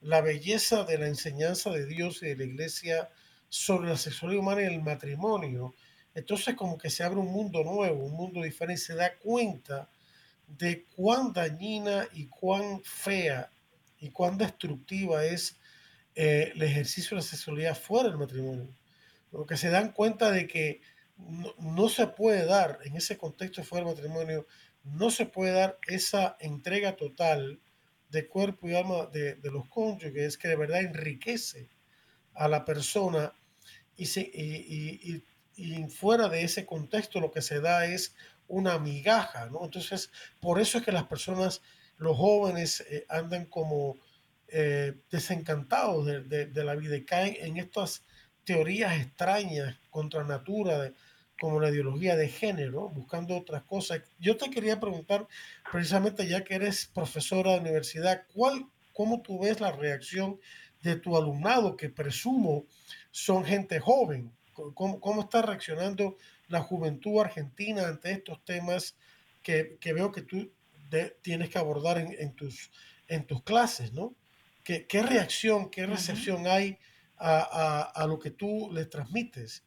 la 0.02 0.22
belleza 0.22 0.84
de 0.84 0.98
la 0.98 1.08
enseñanza 1.08 1.72
de 1.72 1.86
Dios 1.86 2.22
y 2.22 2.28
de 2.28 2.36
la 2.36 2.44
iglesia 2.44 3.10
sobre 3.50 3.90
la 3.90 3.98
sexualidad 3.98 4.42
humana 4.42 4.62
y 4.64 4.66
el 4.66 4.82
matrimonio, 4.82 5.74
entonces 6.14 6.56
como 6.56 6.78
que 6.78 6.90
se 6.90 7.04
abre 7.04 7.20
un 7.20 7.32
mundo 7.32 7.64
nuevo, 7.64 8.06
un 8.06 8.14
mundo 8.14 8.42
diferente, 8.42 8.82
se 8.82 8.96
da 8.96 9.16
cuenta 9.18 9.90
de 10.48 10.86
cuán 10.96 11.34
dañina 11.34 12.08
y 12.14 12.28
cuán 12.28 12.82
fea 12.84 13.52
y 14.00 14.10
cuán 14.12 14.38
destructiva 14.38 15.26
es 15.26 15.58
eh, 16.16 16.52
el 16.56 16.62
ejercicio 16.62 17.12
de 17.12 17.22
la 17.22 17.28
sexualidad 17.28 17.76
fuera 17.76 18.10
del 18.10 18.18
matrimonio. 18.18 18.70
Porque 19.32 19.58
se 19.58 19.70
dan 19.70 19.92
cuenta 19.92 20.32
de 20.32 20.48
que 20.48 20.82
no, 21.60 21.90
se 21.90 22.08
puede 22.08 22.46
dar 22.46 22.80
en 22.84 22.96
ese 22.96 23.18
contexto 23.18 23.64
fuera 23.64 23.86
del 23.86 23.96
matrimonio, 23.96 24.48
no 24.84 25.10
se 25.10 25.26
puede 25.26 25.54
dar 25.54 25.80
esa 25.88 26.38
entrega 26.40 26.96
total 26.96 27.60
de 28.10 28.28
cuerpo 28.28 28.70
y 28.70 28.76
alma 28.76 29.08
de, 29.08 29.38
los 29.44 29.68
cónyuges 29.68 30.38
que 30.38 30.48
de 30.48 30.56
verdad 30.56 30.82
enriquece 30.82 31.70
a 32.36 32.48
la 32.48 32.66
persona 32.66 33.34
y, 33.98 34.06
se, 34.06 34.22
y, 34.22 35.24
fuera 35.90 36.28
de 36.28 36.44
ese 36.44 36.66
contexto 36.66 37.20
lo 37.20 37.32
que 37.32 37.42
se 37.42 37.62
da 37.62 37.86
es 37.86 38.16
una 38.48 38.78
migaja, 38.78 39.48
¿no? 39.48 39.64
Entonces, 39.64 40.12
por 40.40 40.60
eso 40.60 40.78
es 40.78 40.84
que 40.84 40.92
las 40.92 41.06
personas, 41.06 41.62
los 41.98 42.18
jóvenes 42.18 42.82
eh, 42.90 43.06
andan 43.10 43.46
como 43.46 43.98
eh, 44.50 44.94
desencantados 45.10 46.06
de, 46.06 46.46
de, 46.46 46.64
la 46.64 46.76
vida 46.76 46.96
y 46.96 47.06
caen 47.06 47.36
en 47.40 47.58
estas 47.58 48.04
teorías 48.44 48.96
extrañas 49.00 49.78
contra 49.90 50.24
natura, 50.24 50.92
como 51.40 51.60
la 51.60 51.70
ideología 51.70 52.16
de 52.16 52.30
género, 52.30 52.90
buscando 52.90 53.36
otras 53.36 53.64
cosas. 53.64 54.02
Yo 54.20 54.38
te 54.38 54.50
quería 54.50 54.80
preguntar, 54.80 55.28
precisamente 55.72 56.28
ya 56.28 56.44
que 56.44 56.56
eres 56.56 56.86
profesora 56.94 57.54
de 57.54 57.60
universidad, 57.60 58.26
¿cuál, 58.34 58.68
¿cómo 58.94 59.22
tú 59.22 59.40
ves 59.40 59.60
la 59.60 59.72
reacción 59.72 60.40
de 60.86 61.00
tu 61.00 61.18
alumnado, 61.18 61.76
que 61.76 61.90
presumo 61.90 62.66
son 63.12 63.44
gente 63.44 63.80
joven? 63.80 64.32
¿Cómo, 64.54 65.02
cómo 65.02 65.22
está 65.22 65.42
reaccionando 65.42 66.16
la 66.48 66.62
juventud 66.62 67.20
argentina 67.20 67.88
ante 67.88 68.12
estos 68.12 68.44
temas 68.46 68.96
que, 69.42 69.78
que 69.82 69.94
veo 69.94 70.12
que 70.12 70.22
tú 70.22 70.50
tienes 71.22 71.50
que 71.50 71.58
abordar 71.58 71.98
en, 71.98 72.16
en, 72.18 72.34
tus, 72.36 72.72
en 73.08 73.26
tus 73.26 73.44
clases, 73.44 73.92
¿no? 73.92 74.14
¿Qué, 74.64 74.86
qué 74.88 75.04
reacción, 75.04 75.70
qué 75.70 75.86
recepción 75.86 76.48
hay 76.48 76.78
a, 77.18 77.40
a, 77.40 77.82
a, 78.04 78.08
lo 78.08 78.18
que 78.18 78.32
tú 78.32 78.70
les 78.72 78.90
transmites? 78.90 79.64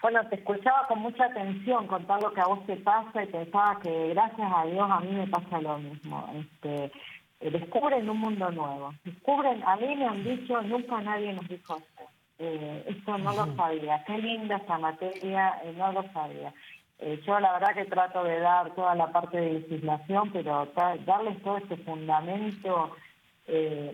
Bueno, 0.00 0.26
te 0.28 0.36
escuchaba 0.36 0.86
con 0.86 1.00
mucha 1.00 1.24
atención 1.24 1.86
contar 1.86 2.22
lo 2.22 2.32
que 2.32 2.40
a 2.40 2.46
vos 2.46 2.64
te 2.66 2.76
pasa 2.76 3.22
y 3.22 3.26
pensaba 3.26 3.78
que 3.80 4.08
gracias 4.08 4.52
a 4.54 4.64
Dios 4.64 4.88
a 4.90 5.00
mí 5.00 5.12
me 5.12 5.26
pasa 5.26 5.60
lo 5.60 5.78
mismo. 5.78 6.32
Este, 6.34 6.92
eh, 7.40 7.50
descubren 7.50 8.08
un 8.08 8.18
mundo 8.18 8.50
nuevo. 8.50 8.94
Descubren, 9.04 9.62
a 9.64 9.76
mí 9.76 9.94
me 9.96 10.06
han 10.06 10.24
dicho, 10.24 10.60
nunca 10.62 11.00
nadie 11.00 11.32
nos 11.32 11.48
dijo 11.48 11.76
esto. 11.76 12.02
Eh, 12.38 12.84
esto 12.86 13.18
no 13.18 13.32
lo 13.32 13.56
sabía. 13.56 14.04
Qué 14.04 14.16
linda 14.18 14.56
esta 14.56 14.78
materia, 14.78 15.60
eh, 15.64 15.74
no 15.76 15.92
lo 15.92 16.04
sabía. 16.12 16.52
Eh, 17.00 17.20
yo 17.26 17.38
la 17.40 17.52
verdad 17.52 17.74
que 17.74 17.84
trato 17.84 18.22
de 18.22 18.38
dar 18.38 18.74
toda 18.74 18.94
la 18.94 19.10
parte 19.10 19.40
de 19.40 19.52
legislación, 19.54 20.30
pero 20.32 20.68
darles 21.04 21.42
todo 21.42 21.58
este 21.58 21.76
fundamento 21.78 22.96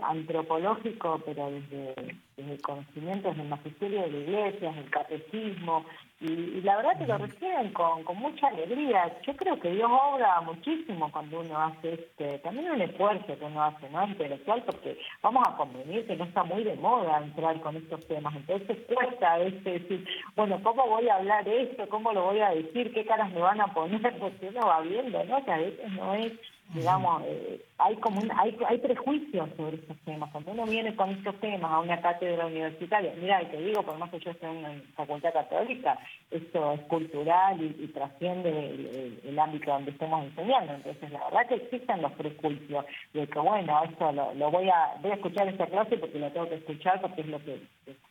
antropológico, 0.02 1.22
pero 1.24 1.48
desde, 1.48 1.94
desde 2.36 2.60
conocimientos 2.60 3.36
del 3.36 3.48
magisterio 3.48 4.02
de 4.02 4.10
la 4.10 4.18
iglesia, 4.18 4.72
del 4.72 4.90
catecismo, 4.90 5.84
y, 6.20 6.60
la 6.62 6.76
verdad 6.76 6.98
que 6.98 7.06
lo 7.06 7.18
reciben 7.18 7.72
con, 7.72 8.02
con 8.04 8.16
mucha 8.16 8.48
alegría. 8.48 9.14
Yo 9.26 9.36
creo 9.36 9.58
que 9.60 9.70
Dios 9.70 9.90
obra 9.90 10.40
muchísimo 10.40 11.10
cuando 11.10 11.40
uno 11.40 11.58
hace 11.58 11.94
este, 11.94 12.38
también 12.38 12.70
un 12.70 12.80
esfuerzo 12.80 13.38
que 13.38 13.44
uno 13.44 13.62
hace, 13.62 13.90
¿no? 13.90 14.06
Intelectual, 14.06 14.62
porque 14.62 14.98
vamos 15.22 15.42
a 15.46 15.56
convenir 15.56 16.06
que 16.06 16.16
no 16.16 16.24
está 16.24 16.44
muy 16.44 16.64
de 16.64 16.76
moda 16.76 17.18
entrar 17.18 17.60
con 17.60 17.76
estos 17.76 18.06
temas. 18.06 18.34
Entonces 18.36 18.78
cuesta 18.86 19.38
este 19.40 19.78
decir, 19.80 20.06
bueno, 20.36 20.62
¿cómo 20.62 20.86
voy 20.86 21.08
a 21.08 21.16
hablar 21.16 21.46
esto? 21.48 21.88
¿Cómo 21.88 22.12
lo 22.12 22.24
voy 22.24 22.40
a 22.40 22.50
decir? 22.50 22.92
¿Qué 22.94 23.04
caras 23.04 23.30
me 23.32 23.40
van 23.40 23.60
a 23.60 23.74
poner? 23.74 24.00
Porque 24.18 24.48
uno 24.48 24.66
va 24.66 24.80
viendo, 24.80 25.22
¿no? 25.24 25.44
Que 25.44 25.52
a 25.52 25.58
veces 25.58 25.92
no 25.92 26.14
es 26.14 26.32
digamos, 26.72 27.22
eh, 27.26 27.64
hay 27.78 27.96
como 27.96 28.20
hay, 28.36 28.56
hay 28.66 28.78
prejuicios 28.78 29.48
sobre 29.56 29.76
estos 29.76 29.96
temas. 29.98 30.30
Cuando 30.30 30.52
uno 30.52 30.64
viene 30.64 30.96
con 30.96 31.10
estos 31.10 31.38
temas 31.40 31.70
a 31.70 31.80
una 31.80 32.00
cátedra 32.00 32.46
universitaria, 32.46 33.12
mira, 33.20 33.42
y 33.42 33.46
te 33.46 33.60
digo, 33.60 33.82
por 33.82 33.98
más 33.98 34.10
que 34.10 34.20
yo 34.20 34.30
esté 34.30 34.46
en 34.46 34.56
una 34.56 34.82
facultad 34.96 35.32
católica, 35.32 35.98
esto 36.30 36.72
es 36.72 36.80
cultural 36.82 37.60
y, 37.60 37.86
trasciende 37.88 39.20
el, 39.24 39.38
ámbito 39.38 39.70
donde 39.70 39.90
estemos 39.90 40.24
enseñando. 40.24 40.74
Entonces, 40.74 41.10
la 41.10 41.24
verdad 41.24 41.46
que 41.48 41.54
existen 41.56 42.02
los 42.02 42.12
prejuicios 42.12 42.84
de 43.12 43.26
que, 43.26 43.38
bueno, 43.38 43.82
esto 43.84 44.12
lo, 44.12 44.50
voy 44.50 44.68
a 44.68 44.94
voy 45.00 45.10
a 45.10 45.14
escuchar 45.14 45.48
esta 45.48 45.66
clase 45.66 45.98
porque 45.98 46.18
lo 46.18 46.30
tengo 46.30 46.48
que 46.48 46.56
escuchar 46.56 47.00
porque 47.00 47.20
es 47.20 47.26
lo 47.28 47.38
que 47.44 47.60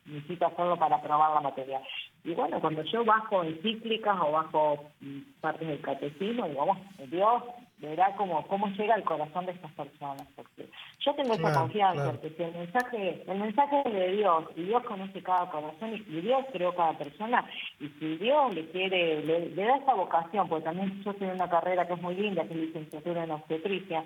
necesito 0.05 0.45
hacerlo 0.45 0.77
para 0.77 1.01
probar 1.01 1.33
la 1.33 1.41
materia. 1.41 1.81
Y 2.23 2.33
bueno, 2.33 2.59
cuando 2.61 2.83
yo 2.83 3.03
bajo 3.03 3.43
encíclicas 3.43 4.15
o 4.21 4.31
bajo 4.31 4.85
mm, 5.01 5.19
partes 5.41 5.67
del 5.67 5.81
catecismo, 5.81 6.47
digamos, 6.47 6.77
Dios 7.09 7.43
verá 7.87 8.15
cómo, 8.15 8.45
cómo 8.47 8.67
llega 8.67 8.95
al 8.95 9.03
corazón 9.03 9.45
de 9.45 9.51
estas 9.53 9.71
personas. 9.71 10.27
Porque 10.35 10.67
yo 10.99 11.13
tengo 11.15 11.33
esa 11.33 11.53
confianza, 11.53 12.11
porque 12.11 12.29
si 12.35 12.43
el 12.43 12.53
mensaje, 12.53 13.23
el 13.27 13.37
mensaje 13.39 13.83
de 13.89 14.11
Dios, 14.13 14.45
y 14.55 14.63
Dios 14.63 14.83
conoce 14.83 15.21
cada 15.21 15.49
corazón, 15.49 15.93
y 15.93 16.21
Dios 16.21 16.45
creó 16.51 16.75
cada 16.75 16.97
persona, 16.97 17.45
y 17.79 17.87
si 17.99 18.17
Dios 18.17 18.53
le 18.53 18.69
quiere, 18.69 19.23
le, 19.23 19.49
da 19.55 19.77
esa 19.77 19.93
vocación, 19.93 20.47
porque 20.47 20.65
también 20.65 21.03
yo 21.03 21.13
en 21.19 21.31
una 21.31 21.49
carrera 21.49 21.87
que 21.87 21.93
es 21.93 22.01
muy 22.01 22.15
linda, 22.15 22.43
que 22.43 22.53
es 22.53 22.59
licenciatura 22.59 23.23
en 23.23 23.31
obstetricia, 23.31 24.03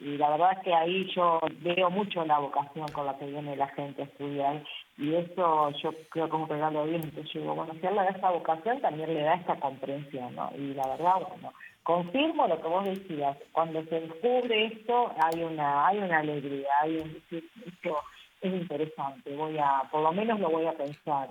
y 0.00 0.16
la 0.16 0.30
verdad 0.30 0.52
es 0.52 0.58
que 0.60 0.74
ahí 0.74 1.10
yo 1.14 1.40
veo 1.60 1.90
mucho 1.90 2.24
la 2.24 2.38
vocación 2.38 2.86
con 2.88 3.06
la 3.06 3.18
que 3.18 3.26
viene 3.26 3.56
la 3.56 3.66
gente 3.68 4.02
a 4.02 4.04
estudiar 4.04 4.62
y 4.96 5.14
eso 5.14 5.70
yo 5.82 5.92
creo 6.10 6.28
que 6.28 6.36
es 6.36 6.42
un 6.42 6.48
regalo 6.48 6.84
bien 6.84 7.02
entonces 7.02 7.32
yo 7.32 7.40
digo 7.40 7.54
bueno 7.56 7.72
si 7.80 7.86
él 7.86 7.96
le 7.96 8.02
da 8.02 8.10
esa 8.10 8.30
vocación 8.30 8.80
también 8.80 9.12
le 9.12 9.22
da 9.22 9.34
esta 9.34 9.56
comprensión 9.56 10.36
¿no? 10.36 10.52
y 10.56 10.74
la 10.74 10.86
verdad 10.86 11.14
bueno 11.28 11.52
confirmo 11.88 12.46
lo 12.46 12.60
que 12.60 12.68
vos 12.68 12.84
decías. 12.84 13.34
Cuando 13.50 13.82
se 13.84 14.00
descubre 14.00 14.66
esto 14.66 15.10
hay 15.18 15.42
una 15.42 15.86
hay 15.86 15.98
una 15.98 16.18
alegría 16.18 16.68
hay 16.82 16.98
un 16.98 17.22
esto 17.30 17.96
es 18.42 18.52
interesante. 18.52 19.34
Voy 19.34 19.56
a 19.56 19.88
por 19.90 20.02
lo 20.02 20.12
menos 20.12 20.38
lo 20.38 20.50
voy 20.50 20.66
a 20.66 20.72
pensar. 20.72 21.30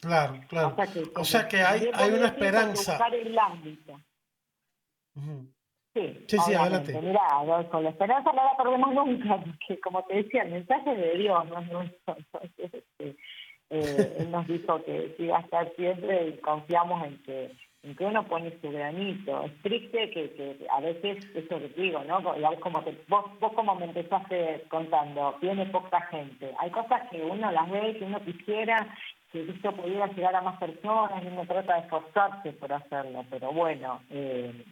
Claro 0.00 0.40
claro. 0.48 0.74
O 1.16 1.24
sea 1.24 1.46
que, 1.46 1.58
hay 1.58 1.90
hay 1.92 2.12
una 2.12 2.28
esperanza. 2.28 2.98
el 3.12 3.38
ámbito. 3.38 4.00
Sí, 5.92 6.24
sí, 6.26 6.38
sí 6.38 6.54
adelante. 6.54 6.98
Mira, 7.02 7.20
con 7.70 7.84
la 7.84 7.90
esperanza 7.90 8.32
no 8.32 8.42
la 8.42 8.56
perdemos 8.56 8.94
nunca, 8.94 9.36
porque 9.36 9.78
como 9.80 10.02
te 10.04 10.14
decía, 10.14 10.44
el 10.44 10.52
mensaje 10.52 10.94
de 10.96 11.18
Dios 11.18 11.46
no 11.46 11.60
es 11.60 11.68
nuestro. 11.70 12.16
Este, 12.56 13.16
eh, 13.68 14.16
él 14.18 14.30
nos 14.30 14.46
dijo 14.46 14.82
que 14.82 15.14
iba 15.18 15.36
a 15.36 15.42
estar 15.42 15.70
siempre 15.76 16.28
y 16.28 16.38
confiamos 16.38 17.04
en 17.04 17.22
que 17.22 17.52
en 17.82 17.96
que 17.96 18.04
uno 18.04 18.24
pone 18.24 18.52
su 18.60 18.70
granito. 18.70 19.44
Es 19.44 19.62
triste 19.62 20.10
que, 20.10 20.30
que 20.32 20.66
a 20.70 20.80
veces, 20.80 21.24
eso 21.34 21.58
que 21.58 21.68
digo, 21.76 22.02
¿no? 22.04 22.22
Como 22.60 22.84
que 22.84 22.96
vos, 23.08 23.24
vos 23.40 23.52
como 23.54 23.74
me 23.74 23.86
empezaste 23.86 24.64
contando, 24.68 25.36
viene 25.40 25.66
poca 25.66 26.00
gente. 26.02 26.52
Hay 26.58 26.70
cosas 26.70 27.08
que 27.10 27.22
uno 27.22 27.50
las 27.50 27.70
ve, 27.70 27.96
que 27.98 28.04
uno 28.04 28.20
quisiera 28.20 28.86
que 29.32 29.48
esto 29.48 29.72
pudiera 29.72 30.06
llegar 30.08 30.34
a 30.34 30.42
más 30.42 30.58
personas 30.58 31.22
y 31.22 31.28
uno 31.28 31.46
trata 31.46 31.74
de 31.74 31.80
esforzarse 31.82 32.52
por 32.54 32.72
hacerlo, 32.72 33.24
pero 33.30 33.52
bueno, 33.52 34.02
eh, 34.10 34.64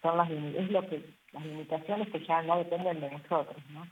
son 0.00 0.16
las 0.16 0.30
es 0.30 0.70
lo 0.70 0.88
que 0.88 1.04
las 1.32 1.44
limitaciones 1.44 2.08
que 2.10 2.24
ya 2.24 2.42
no 2.42 2.56
dependen 2.58 3.00
de 3.00 3.10
nosotros, 3.10 3.56
¿no? 3.70 3.86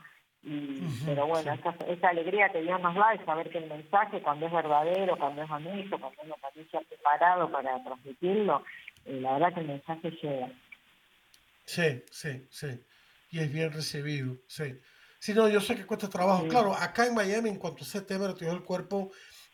Y, 0.45 0.79
pero 1.03 1.25
bueno, 1.25 1.53
esa, 1.53 2.09
alegría 2.09 2.49
que 2.49 2.61
Dios 2.61 2.79
nos 2.79 2.93
da 2.93 3.13
es 3.13 3.25
saber 3.25 3.49
que 3.49 3.57
el 3.57 3.67
mensaje, 3.67 4.21
cuando 4.21 4.45
es 4.45 4.51
verdadero, 4.51 5.17
cuando 5.17 5.41
es 5.41 5.49
honesto, 5.49 5.99
cuando 5.99 6.21
uno 6.23 6.35
también 6.39 6.69
se 6.69 6.77
ha 6.77 6.81
preparado 6.81 7.51
para 7.51 7.83
transmitirlo, 7.83 8.63
eh, 9.05 9.19
la 9.21 9.33
verdad 9.33 9.53
que 9.55 9.61
el 9.61 9.67
mensaje 9.67 10.11
llega. 10.11 10.49
Sí, 11.65 12.03
sí, 12.11 12.47
sí. 12.51 12.79
Y 13.31 13.39
es 13.39 13.51
bien 13.51 13.73
recibido, 13.73 14.37
sí. 14.47 14.79
Sí, 15.19 15.33
no, 15.33 15.49
yo 15.49 15.59
sé 15.59 15.75
que 15.75 15.87
cuesta 15.87 16.07
trabajo. 16.07 16.47
Claro, 16.47 16.75
acá 16.75 17.07
en 17.07 17.15
Miami, 17.15 17.49
en 17.49 17.57
cuanto 17.57 17.83
a 17.83 17.87
ese 17.87 18.01
tema 18.01 18.27
de 18.27 18.47
el 18.47 18.61
cuerpo, 18.61 19.11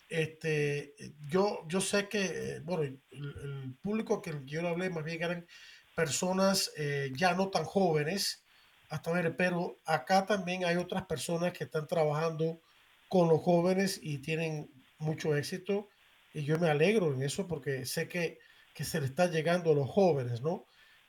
este, 0.10 0.94
yo, 1.26 1.64
yo 1.70 1.80
sé 1.80 2.10
que, 2.10 2.26
eh, 2.26 2.60
bueno, 2.60 2.84
el, 2.84 3.00
el 3.12 3.76
público 3.82 4.22
que 4.22 4.34
yo 4.44 4.68
hablé 4.68 4.90
más 4.90 5.06
bien 5.06 5.24
eran 5.24 5.48
personas 5.96 6.72
eh, 6.78 7.12
ya 7.16 7.34
no 7.34 7.50
tan 7.50 7.64
jóvenes, 7.64 8.44
hasta 8.92 9.10
ver, 9.14 9.38
pero 9.38 9.80
acá 9.86 10.26
también 10.26 10.66
hay 10.66 10.76
otras 10.76 11.06
personas 11.06 11.54
que 11.54 11.64
están 11.64 11.88
trabajando 11.88 12.62
con 13.08 13.30
los 13.30 13.42
jóvenes 13.42 13.98
y 14.04 14.18
tienen 14.18 14.70
mucho 15.00 15.34
éxito 15.38 15.88
y 16.34 16.44
yo 16.44 16.60
me 16.60 16.70
alegro 16.70 17.14
en 17.14 17.24
eso 17.24 17.48
porque 17.48 17.86
sé 17.86 18.10
que, 18.10 18.38
que 18.76 18.84
se 18.84 19.00
le 19.00 19.06
está 19.08 19.28
llegando 19.28 19.72
a 19.72 19.76
los 19.76 19.90
jóvenes, 19.90 20.42
¿no? 20.42 20.66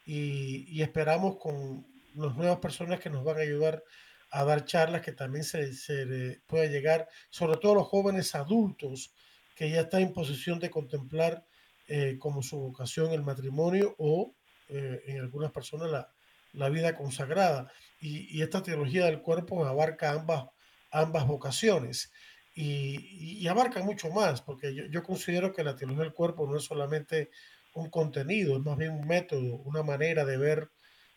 Y, 0.06 0.64
y, 0.68 0.82
esperamos 0.82 1.38
con 1.38 1.84
las 2.14 2.36
nuevas 2.36 2.58
personas 2.60 3.00
que 3.00 3.10
nos 3.10 3.24
van 3.24 3.38
a 3.38 3.42
ayudar 3.42 3.82
a 4.30 4.44
dar 4.44 4.64
charlas 4.64 5.02
que 5.02 5.12
también 5.12 5.44
se, 5.44 5.72
se 5.74 6.40
pueda 6.46 6.66
llegar, 6.66 7.08
sobre 7.30 7.56
todo 7.56 7.72
a 7.72 7.76
los 7.76 7.88
jóvenes 7.88 8.34
adultos 8.36 9.12
que 9.56 9.70
ya 9.70 9.82
están 9.82 10.02
en 10.02 10.12
posición 10.12 10.60
de 10.60 10.70
contemplar 10.70 11.44
eh, 11.88 12.16
como 12.20 12.42
su 12.42 12.60
vocación 12.60 13.10
el 13.10 13.22
matrimonio 13.22 13.96
o 13.98 14.36
eh, 14.68 15.02
en 15.06 15.18
algunas 15.18 15.50
personas 15.50 15.90
la, 15.90 16.12
la 16.52 16.68
vida 16.68 16.96
consagrada. 16.96 17.72
Y, 18.00 18.42
esta 18.42 18.62
teología 18.62 19.06
del 19.06 19.22
cuerpo 19.22 19.64
abarca 19.64 20.12
ambas, 20.12 20.46
ambas 20.90 21.26
vocaciones 21.26 22.12
y, 22.54 23.46
abarca 23.46 23.82
mucho 23.82 24.10
más, 24.10 24.42
porque 24.42 24.74
yo, 24.74 24.84
yo, 24.86 25.02
considero 25.02 25.52
que 25.52 25.64
la 25.64 25.76
teología 25.76 26.04
del 26.04 26.12
cuerpo 26.12 26.46
no 26.46 26.56
es 26.56 26.64
solamente 26.64 27.30
un 27.74 27.90
contenido, 27.90 28.56
es 28.56 28.62
más 28.62 28.76
bien 28.76 28.92
un 28.92 29.06
método, 29.06 29.56
una 29.56 29.82
manera 29.82 30.24
de 30.24 30.36
ver, 30.36 30.70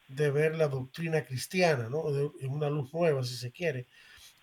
de 0.07 0.31
ver 0.31 0.55
la 0.55 0.67
doctrina 0.67 1.25
cristiana, 1.25 1.89
¿no? 1.89 2.05
en 2.09 2.49
una 2.49 2.69
luz 2.69 2.93
nueva, 2.93 3.23
si 3.23 3.35
se 3.35 3.51
quiere, 3.51 3.87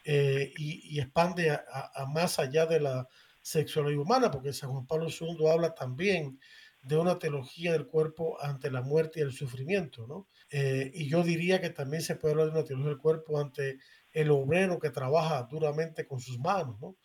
eh, 0.04 0.52
y, 0.56 0.98
expande 1.00 1.50
a, 1.50 2.06
más 2.12 2.38
allá 2.38 2.66
de 2.66 2.80
la 2.80 3.08
sexualidad 3.40 4.00
humana, 4.00 4.30
porque 4.30 4.52
San 4.52 4.70
Juan 4.70 4.86
Pablo 4.86 5.08
II 5.08 5.46
habla 5.48 5.74
también 5.74 6.38
de 6.82 6.96
una 6.96 7.18
teología 7.18 7.72
del 7.72 7.86
cuerpo 7.86 8.36
ante 8.42 8.70
la 8.70 8.82
muerte 8.82 9.20
y 9.20 9.22
el 9.22 9.32
sufrimiento, 9.32 10.06
¿no? 10.06 10.26
Eh, 10.54 10.90
y 10.92 11.08
yo 11.08 11.22
diría 11.22 11.62
que 11.62 11.70
también 11.70 12.02
se 12.02 12.16
puede 12.16 12.32
hablar 12.32 12.48
de 12.48 12.58
una 12.58 12.64
teología 12.64 12.90
del 12.90 12.98
cuerpo 12.98 13.40
ante 13.40 13.78
el 14.12 14.30
obrero 14.30 14.78
que 14.78 14.90
trabaja 14.90 15.48
duramente 15.50 16.06
con 16.06 16.20
sus 16.20 16.38
manos, 16.38 16.78
¿no? 16.78 16.96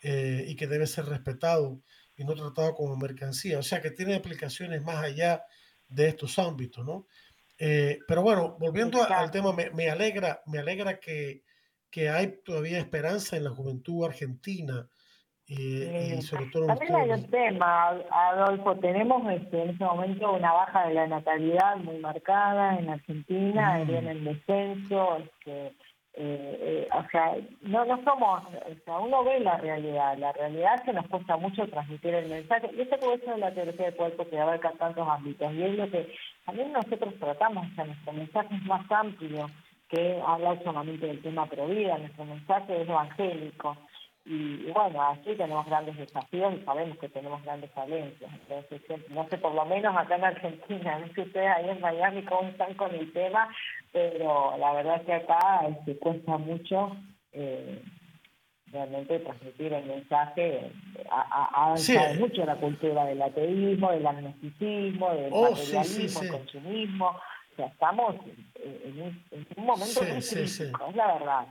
Eh, 0.00 0.44
y 0.46 0.54
que 0.54 0.68
debe 0.68 0.86
ser 0.86 1.06
respetado 1.06 1.82
y 2.16 2.24
no 2.24 2.34
tratado 2.34 2.74
como 2.74 2.96
mercancía. 2.96 3.58
O 3.58 3.62
sea 3.62 3.82
que 3.82 3.90
tiene 3.90 4.14
aplicaciones 4.14 4.82
más 4.82 5.02
allá 5.02 5.44
de 5.88 6.08
estos 6.08 6.38
ámbitos, 6.38 6.84
¿no? 6.84 7.08
Eh, 7.58 7.98
pero 8.06 8.22
bueno, 8.22 8.56
volviendo 8.58 9.02
al 9.02 9.30
tema, 9.32 9.52
me, 9.52 9.90
alegra, 9.90 10.40
me 10.46 10.60
alegra 10.60 11.00
que, 11.00 11.42
que, 11.90 12.08
hay 12.08 12.40
todavía 12.44 12.78
esperanza 12.78 13.36
en 13.36 13.44
la 13.44 13.50
juventud 13.50 14.04
argentina. 14.04 14.88
Eh, 15.58 16.16
y 16.18 16.22
sobre 16.22 16.46
todo 16.46 16.66
También 16.66 16.94
hay 16.94 17.10
un 17.10 17.30
tema, 17.30 17.90
Adolfo, 18.10 18.76
tenemos 18.76 19.30
este, 19.30 19.62
en 19.62 19.70
este 19.70 19.84
momento 19.84 20.32
una 20.32 20.52
baja 20.52 20.86
de 20.88 20.94
la 20.94 21.06
natalidad 21.06 21.76
muy 21.76 21.98
marcada 21.98 22.78
en 22.78 22.88
Argentina, 22.88 23.78
mm. 23.78 23.86
viene 23.86 24.10
el 24.12 24.24
descenso, 24.24 25.18
este, 25.18 25.66
eh, 26.14 26.58
eh, 26.60 26.88
o 26.94 27.08
sea, 27.10 27.36
no, 27.62 27.84
no 27.84 28.02
somos, 28.02 28.44
o 28.44 28.84
sea, 28.84 28.98
uno 28.98 29.24
ve 29.24 29.40
la 29.40 29.58
realidad, 29.58 30.16
la 30.16 30.32
realidad 30.32 30.82
que 30.84 30.92
nos 30.92 31.06
cuesta 31.08 31.36
mucho 31.36 31.66
transmitir 31.68 32.14
el 32.14 32.30
mensaje, 32.30 32.70
y 32.74 32.80
esto 32.82 32.96
puede 32.98 33.18
ser 33.20 33.38
la 33.38 33.52
teoría 33.52 33.72
del 33.72 33.94
cuerpo 33.94 34.26
que 34.28 34.38
abarca 34.38 34.72
tantos 34.78 35.06
ámbitos, 35.06 35.52
y 35.52 35.62
es 35.64 35.76
lo 35.76 35.90
que 35.90 36.14
también 36.46 36.72
nosotros 36.72 37.14
tratamos, 37.18 37.66
o 37.70 37.74
sea, 37.74 37.84
nuestro 37.84 38.12
mensaje 38.12 38.54
es 38.54 38.62
más 38.62 38.90
amplio 38.90 39.50
que 39.90 40.18
hablar 40.26 40.62
solamente 40.64 41.06
del 41.06 41.20
tema 41.20 41.44
pro 41.44 41.66
vida, 41.66 41.98
nuestro 41.98 42.24
mensaje 42.24 42.80
es 42.80 42.88
evangélico, 42.88 43.76
y, 44.24 44.70
bueno, 44.70 45.02
aquí 45.02 45.34
tenemos 45.34 45.66
grandes 45.66 45.96
desafíos 45.96 46.54
y 46.54 46.64
sabemos 46.64 46.96
que 46.98 47.08
tenemos 47.08 47.42
grandes 47.42 47.70
falencias. 47.72 48.30
Entonces, 48.48 49.10
no 49.10 49.28
sé, 49.28 49.36
por 49.38 49.52
lo 49.52 49.64
menos 49.64 49.96
acá 49.96 50.14
en 50.14 50.24
Argentina, 50.24 50.98
no 51.06 51.12
sé 51.12 51.22
ustedes 51.22 51.48
ahí 51.48 51.68
en 51.68 51.80
Miami 51.80 52.22
cómo 52.22 52.48
están 52.48 52.74
con 52.74 52.94
el 52.94 53.12
tema, 53.12 53.48
pero 53.92 54.56
la 54.58 54.72
verdad 54.74 54.96
es 54.96 55.06
que 55.06 55.12
acá 55.14 55.66
este, 55.68 55.98
cuesta 55.98 56.38
mucho 56.38 56.96
eh, 57.32 57.82
realmente 58.70 59.18
transmitir 59.18 59.72
el 59.72 59.86
mensaje. 59.86 60.70
Ha, 61.10 61.64
avanzado 61.64 62.14
mucho 62.14 62.44
la 62.44 62.56
cultura 62.56 63.04
del 63.06 63.22
ateísmo, 63.22 63.90
del 63.90 64.06
agnosticismo, 64.06 65.14
del 65.14 65.30
oh, 65.32 65.50
materialismo, 65.50 66.20
del 66.20 66.30
consumismo. 66.30 67.08
O 67.08 67.56
sea, 67.56 67.66
estamos 67.66 68.14
en 68.54 69.02
un, 69.02 69.64
momento 69.64 70.00
muy 70.04 70.22
crítico, 70.22 70.86
es 70.88 70.96
la 70.96 71.12
verdad. 71.12 71.46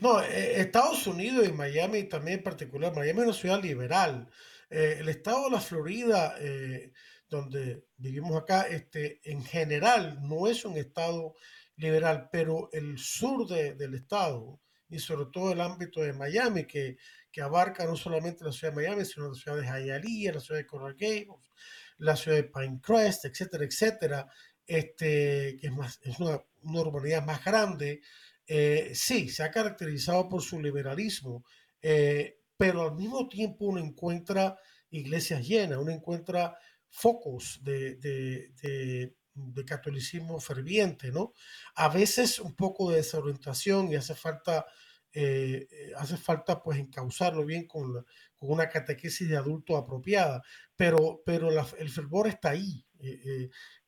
No, 0.00 0.22
eh, 0.22 0.60
Estados 0.60 1.06
Unidos 1.06 1.46
y 1.48 1.52
Miami 1.52 2.04
también 2.04 2.38
en 2.38 2.44
particular. 2.44 2.94
Miami 2.94 3.20
es 3.20 3.26
una 3.26 3.34
ciudad 3.34 3.62
liberal. 3.62 4.28
Eh, 4.70 4.98
el 5.00 5.08
estado 5.08 5.44
de 5.44 5.50
la 5.50 5.60
Florida, 5.60 6.34
eh, 6.38 6.92
donde 7.28 7.84
vivimos 7.96 8.40
acá, 8.40 8.62
este, 8.62 9.20
en 9.24 9.44
general 9.44 10.18
no 10.22 10.46
es 10.46 10.64
un 10.64 10.76
estado 10.76 11.34
liberal, 11.76 12.28
pero 12.30 12.68
el 12.72 12.98
sur 12.98 13.46
del 13.46 13.94
estado 13.94 14.60
y 14.90 14.98
sobre 14.98 15.26
todo 15.32 15.52
el 15.52 15.60
ámbito 15.60 16.00
de 16.00 16.12
Miami, 16.12 16.64
que, 16.64 16.96
que 17.30 17.42
abarca 17.42 17.84
no 17.84 17.96
solamente 17.96 18.44
la 18.44 18.52
ciudad 18.52 18.72
de 18.72 18.82
Miami, 18.82 19.04
sino 19.04 19.28
la 19.28 19.34
ciudad 19.34 19.58
de 19.58 19.66
Hialeah, 19.66 20.34
la 20.34 20.40
ciudad 20.40 20.60
de 20.60 20.66
Coral 20.66 20.94
Gables, 20.94 21.50
la 21.98 22.16
ciudad 22.16 22.38
de 22.38 22.44
Pinecrest, 22.44 23.26
etcétera, 23.26 23.64
etcétera, 23.64 24.28
este, 24.66 25.56
que 25.60 25.66
es, 25.66 25.72
más, 25.72 26.00
es 26.02 26.18
una, 26.18 26.42
una 26.62 26.80
urbanidad 26.80 27.24
más 27.24 27.44
grande, 27.44 28.00
eh, 28.50 28.92
sí, 28.94 29.28
se 29.28 29.42
ha 29.42 29.50
caracterizado 29.50 30.26
por 30.26 30.40
su 30.42 30.58
liberalismo, 30.58 31.44
eh, 31.82 32.40
pero 32.56 32.82
al 32.82 32.94
mismo 32.94 33.28
tiempo 33.28 33.66
uno 33.66 33.78
encuentra 33.78 34.58
iglesias 34.90 35.46
llenas, 35.46 35.78
uno 35.78 35.92
encuentra 35.92 36.56
focos 36.88 37.60
de, 37.62 39.14
catolicismo 39.66 40.40
ferviente, 40.40 41.12
¿no? 41.12 41.34
A 41.74 41.90
veces 41.90 42.40
un 42.40 42.56
poco 42.56 42.90
de 42.90 42.96
desorientación 42.96 43.92
y 43.92 43.96
hace 43.96 44.14
falta, 44.14 44.64
eh, 45.12 45.68
hace 45.96 46.16
falta 46.16 46.62
pues 46.62 46.78
encauzarlo 46.78 47.44
bien 47.44 47.66
con, 47.66 47.92
con, 48.34 48.50
una 48.50 48.70
catequesis 48.70 49.28
de 49.28 49.36
adulto 49.36 49.76
apropiada, 49.76 50.42
pero, 50.74 51.22
pero 51.24 51.50
el 51.50 51.90
fervor 51.90 52.28
está 52.28 52.50
ahí 52.50 52.84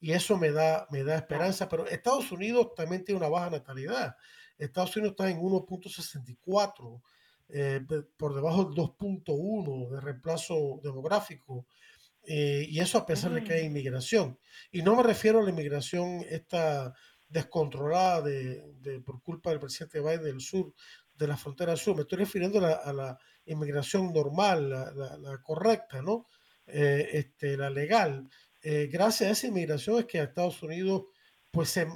y 0.01 0.13
eso 0.13 0.37
me 0.37 0.51
da, 0.53 0.87
me 0.91 1.03
da 1.03 1.17
esperanza, 1.17 1.69
pero 1.69 1.87
Estados 1.87 2.31
Unidos 2.31 2.75
también 2.77 3.05
tiene 3.05 3.19
una 3.19 3.29
baja 3.29 3.51
natalidad. 3.51 4.17
Estados 4.61 4.97
Unidos 4.97 5.13
está 5.13 5.31
en 5.31 5.41
1.64, 5.41 7.03
eh, 7.49 7.81
por 8.17 8.35
debajo 8.35 8.65
del 8.65 8.75
2.1 8.75 9.91
de 9.91 10.01
reemplazo 10.01 10.81
demográfico. 10.83 11.67
Eh, 12.23 12.67
y 12.69 12.79
eso 12.79 12.99
a 12.99 13.07
pesar 13.07 13.33
de 13.33 13.43
que 13.43 13.55
hay 13.55 13.63
mm. 13.63 13.67
inmigración. 13.67 14.39
Y 14.71 14.83
no 14.83 14.95
me 14.95 15.03
refiero 15.03 15.41
a 15.41 15.43
la 15.43 15.51
inmigración 15.51 16.25
esta 16.29 16.95
descontrolada 17.29 18.23
de, 18.23 19.03
por 19.05 19.23
culpa 19.23 19.51
del 19.51 19.61
presidente 19.61 20.01
Biden 20.01 20.23
del 20.23 20.41
sur, 20.41 20.75
de 21.15 21.27
la 21.27 21.37
frontera 21.37 21.77
sur. 21.77 21.97
Me 21.97 22.03
estoy 22.03 22.19
refiriendo 22.19 22.59
a 22.59 22.93
la, 22.93 23.19
inmigración 23.47 24.13
normal, 24.13 24.69
la, 24.71 25.41
correcta, 25.43 26.03
¿no? 26.03 26.27
Eh, 26.67 27.09
este, 27.15 27.57
la 27.57 27.69
legal. 27.69 28.29
gracias 28.63 29.29
a 29.29 29.33
esa 29.33 29.47
inmigración 29.49 29.99
es 29.99 30.05
que 30.05 30.21
a 30.21 30.25
Estados 30.25 30.63
Unidos 30.63 31.05
pues 31.51 31.71
se, 31.71 31.87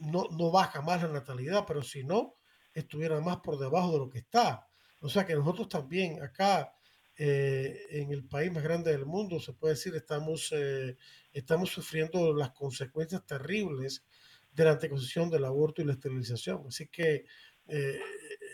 no, 0.00 0.28
no 0.30 0.50
baja 0.50 0.82
más 0.82 1.02
la 1.02 1.08
natalidad, 1.08 1.64
pero 1.66 1.82
si 1.82 2.04
no, 2.04 2.36
estuviera 2.74 3.20
más 3.20 3.38
por 3.38 3.58
debajo 3.58 3.92
de 3.92 3.98
lo 3.98 4.10
que 4.10 4.18
está. 4.18 4.66
O 5.00 5.08
sea 5.08 5.26
que 5.26 5.34
nosotros 5.34 5.68
también 5.68 6.22
acá, 6.22 6.72
eh, 7.16 7.86
en 7.90 8.12
el 8.12 8.24
país 8.24 8.52
más 8.52 8.62
grande 8.62 8.92
del 8.92 9.06
mundo, 9.06 9.40
se 9.40 9.52
puede 9.52 9.74
decir, 9.74 9.94
estamos, 9.94 10.52
eh, 10.52 10.96
estamos 11.32 11.70
sufriendo 11.70 12.32
las 12.34 12.50
consecuencias 12.50 13.24
terribles 13.26 14.04
de 14.52 14.64
la 14.64 14.72
anticoncepción, 14.72 15.30
del 15.30 15.44
aborto 15.44 15.82
y 15.82 15.84
la 15.84 15.92
esterilización. 15.92 16.64
Así 16.66 16.88
que 16.88 17.24
eh, 17.68 18.00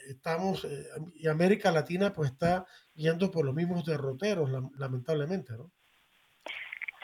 estamos, 0.08 0.66
y 1.14 1.28
América 1.28 1.70
Latina 1.70 2.12
pues 2.12 2.32
está 2.32 2.66
yendo 2.94 3.30
por 3.30 3.44
los 3.44 3.54
mismos 3.54 3.84
derroteros, 3.84 4.50
lamentablemente, 4.76 5.54
¿no? 5.54 5.72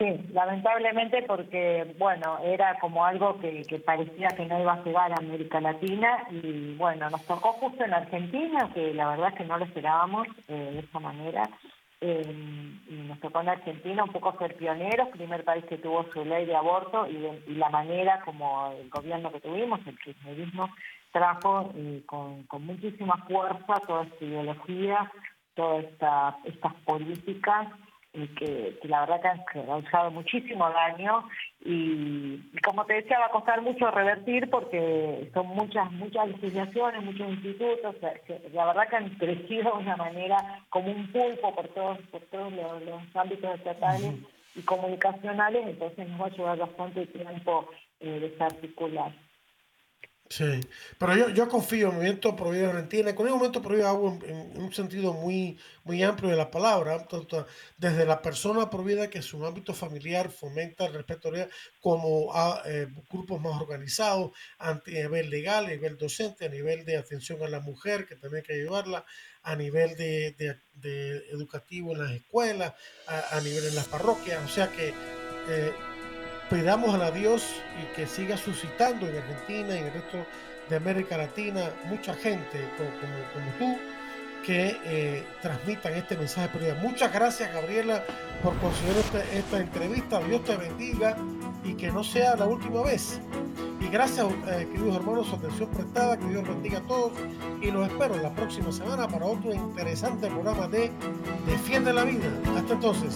Sí, 0.01 0.07
lamentablemente 0.33 1.23
porque, 1.25 1.95
bueno, 1.99 2.39
era 2.43 2.79
como 2.79 3.05
algo 3.05 3.39
que, 3.39 3.83
parecía 3.85 4.29
que 4.29 4.47
no 4.47 4.59
iba 4.59 4.73
a 4.73 4.83
llegar 4.83 5.13
a 5.13 5.17
América 5.17 5.61
Latina 5.61 6.25
y, 6.31 6.75
bueno, 6.77 7.11
nos 7.11 7.23
tocó 7.27 7.53
justo 7.53 7.85
en 7.85 7.93
Argentina, 7.93 8.71
que 8.73 8.95
la 8.95 9.11
verdad 9.11 9.29
es 9.29 9.35
que 9.35 9.45
no 9.45 9.59
lo 9.59 9.67
esperábamos 9.67 10.27
eh, 10.49 10.71
de 10.73 10.79
esa 10.79 11.01
manera. 11.01 11.51
Eh, 12.01 12.23
y 12.89 12.95
nos 12.95 13.21
tocó 13.21 13.43
en 13.43 13.51
Argentina 13.51 14.05
un 14.05 14.11
poco 14.11 14.39
ser 14.39 14.57
pioneros, 14.57 15.09
primer 15.09 15.45
país 15.45 15.67
que 15.67 15.77
tuvo 15.77 16.11
su 16.15 16.25
ley 16.25 16.47
de 16.47 16.57
aborto 16.57 17.07
y, 17.07 17.53
la 17.57 17.69
manera 17.69 18.23
como 18.25 18.73
el 18.81 18.89
gobierno 18.89 19.31
que 19.31 19.41
tuvimos, 19.41 19.87
el 19.87 19.99
kirchnerismo, 19.99 20.71
trajo 21.13 21.73
eh, 21.77 22.01
con, 22.07 22.45
con 22.45 22.65
muchísima 22.65 23.19
fuerza 23.29 23.75
toda 23.87 24.05
esta 24.05 24.25
ideología, 24.25 25.13
todas 25.55 25.85
esta, 25.85 26.39
estas 26.47 26.73
políticas 26.87 27.69
y 28.13 28.27
que, 28.29 28.79
la 28.85 29.01
verdad 29.01 29.21
que 29.21 29.29
han 29.29 29.45
causado 29.67 30.11
muchísimo 30.11 30.69
daño 30.71 31.29
y, 31.65 32.39
como 32.65 32.85
te 32.85 32.95
decía 32.95 33.21
va 33.21 33.27
a 33.27 33.31
costar 33.31 33.63
mucho 33.63 33.91
revertir 33.91 34.51
porque 34.51 35.31
son 35.33 35.47
muchas 35.49 35.91
muchas 35.93 36.29
legislaciones, 36.29 37.05
muchos 37.05 37.29
institutos, 37.29 37.97
la 38.53 38.67
verdad 38.67 38.89
que 38.89 38.97
han 38.97 39.11
crecido 39.11 39.73
de 39.77 39.83
una 39.83 39.97
manera 39.97 40.65
como 40.71 40.91
un 40.91 41.07
pulpo 41.13 41.55
por 41.55 41.69
todos 41.69 41.99
por 42.11 42.21
todos 42.23 42.53
los, 42.53 43.17
ámbitos 43.17 43.55
estatales 43.55 44.15
y 44.57 44.63
comunicacionales, 44.63 45.67
entonces 45.67 46.09
nos 46.09 46.21
va 46.21 46.27
a 46.27 46.31
llevar 46.31 46.59
bastante 46.59 47.07
tiempo 47.07 47.69
eh, 48.01 48.19
desarticular. 48.19 49.13
Sí, 50.31 50.61
pero 50.97 51.17
yo, 51.17 51.31
yo 51.31 51.49
confío 51.49 51.89
en 51.89 51.91
el 51.91 51.97
movimiento 51.97 52.37
Pro 52.37 52.51
Vida 52.51 52.69
Argentina. 52.69 53.13
Con 53.17 53.27
el 53.27 53.33
movimiento 53.33 53.61
Pro 53.61 53.75
Vida 53.75 53.89
hago 53.89 54.17
en, 54.25 54.63
un 54.63 54.73
sentido 54.73 55.13
muy, 55.13 55.59
muy 55.83 56.05
amplio 56.05 56.31
de 56.31 56.37
la 56.37 56.53
palabra, 56.53 57.05
desde 57.77 58.07
la 58.07 58.23
persona 58.23 58.71
Pro 58.71 58.85
Vida 58.85 59.11
que 59.11 59.23
su 59.23 59.45
ámbito 59.45 59.75
familiar 59.75 60.31
fomenta 60.31 60.87
el 60.87 60.95
respeto 60.95 61.27
a 61.27 61.31
la 61.33 61.39
vida, 61.39 61.49
como 61.81 62.33
a 62.33 62.63
eh, 62.65 62.87
grupos 63.11 63.41
más 63.41 63.61
organizados 63.61 64.31
a 64.61 64.81
nivel 64.87 65.31
legal, 65.31 65.67
a 65.67 65.71
nivel 65.71 65.99
docente, 65.99 66.47
a 66.47 66.49
nivel 66.49 66.85
de 66.85 66.97
atención 66.97 67.43
a 67.43 67.49
la 67.49 67.59
mujer, 67.59 68.07
que 68.07 68.15
también 68.15 68.45
hay 68.45 68.47
que 68.47 68.55
ayudarla, 68.55 69.05
a 69.43 69.57
nivel 69.57 69.97
de, 69.97 70.37
de, 70.75 71.17
educativo 71.33 71.91
en 71.91 72.03
las 72.03 72.13
escuelas, 72.13 72.75
a, 73.09 73.41
nivel 73.41 73.67
en 73.67 73.75
las 73.75 73.89
parroquias. 73.89 74.45
O 74.45 74.49
sea 74.49 74.71
que 74.71 74.95
eh, 75.49 75.73
Pidamos 76.51 77.01
a 77.01 77.13
Dios 77.13 77.63
y 77.81 77.95
que 77.95 78.09
siga 78.09 78.37
suscitando 78.37 79.07
en 79.07 79.17
Argentina 79.17 79.77
y 79.77 79.79
en 79.79 79.87
el 79.87 79.93
resto 79.93 80.27
de 80.69 80.77
América 80.77 81.17
Latina 81.17 81.71
mucha 81.85 82.13
gente 82.15 82.69
como, 82.77 83.53
tú 83.59 83.79
que 84.45 84.77
eh, 84.85 85.25
transmitan 85.43 85.95
este 85.95 86.17
mensaje. 86.17 86.49
Muchas 86.83 87.13
gracias, 87.13 87.53
Gabriela, 87.53 88.03
por 88.43 88.57
considerar 88.59 88.99
esta, 88.99 89.25
esta, 89.33 89.59
entrevista. 89.59 90.19
Dios 90.21 90.43
te 90.45 90.57
bendiga 90.57 91.17
y 91.63 91.75
que 91.75 91.93
no 91.93 92.03
sea 92.03 92.35
la 92.35 92.47
última 92.47 92.83
vez. 92.83 93.21
Y 93.81 93.89
gracias, 93.89 94.27
eh, 94.49 94.69
queridos 94.73 94.97
hermanos, 94.97 95.29
su 95.29 95.37
atención 95.37 95.69
prestada. 95.71 96.19
Que 96.19 96.27
Dios 96.27 96.49
bendiga 96.49 96.79
a 96.79 96.83
todos. 96.83 97.13
Y 97.63 97.71
los 97.71 97.87
espero 97.89 98.17
la 98.17 98.35
próxima 98.35 98.73
semana 98.73 99.07
para 99.07 99.27
otro 99.27 99.53
interesante 99.53 100.27
programa 100.29 100.67
de 100.67 100.91
Defiende 101.47 101.93
la 101.93 102.05
Vida. 102.05 102.29
Hasta 102.57 102.73
entonces. 102.73 103.15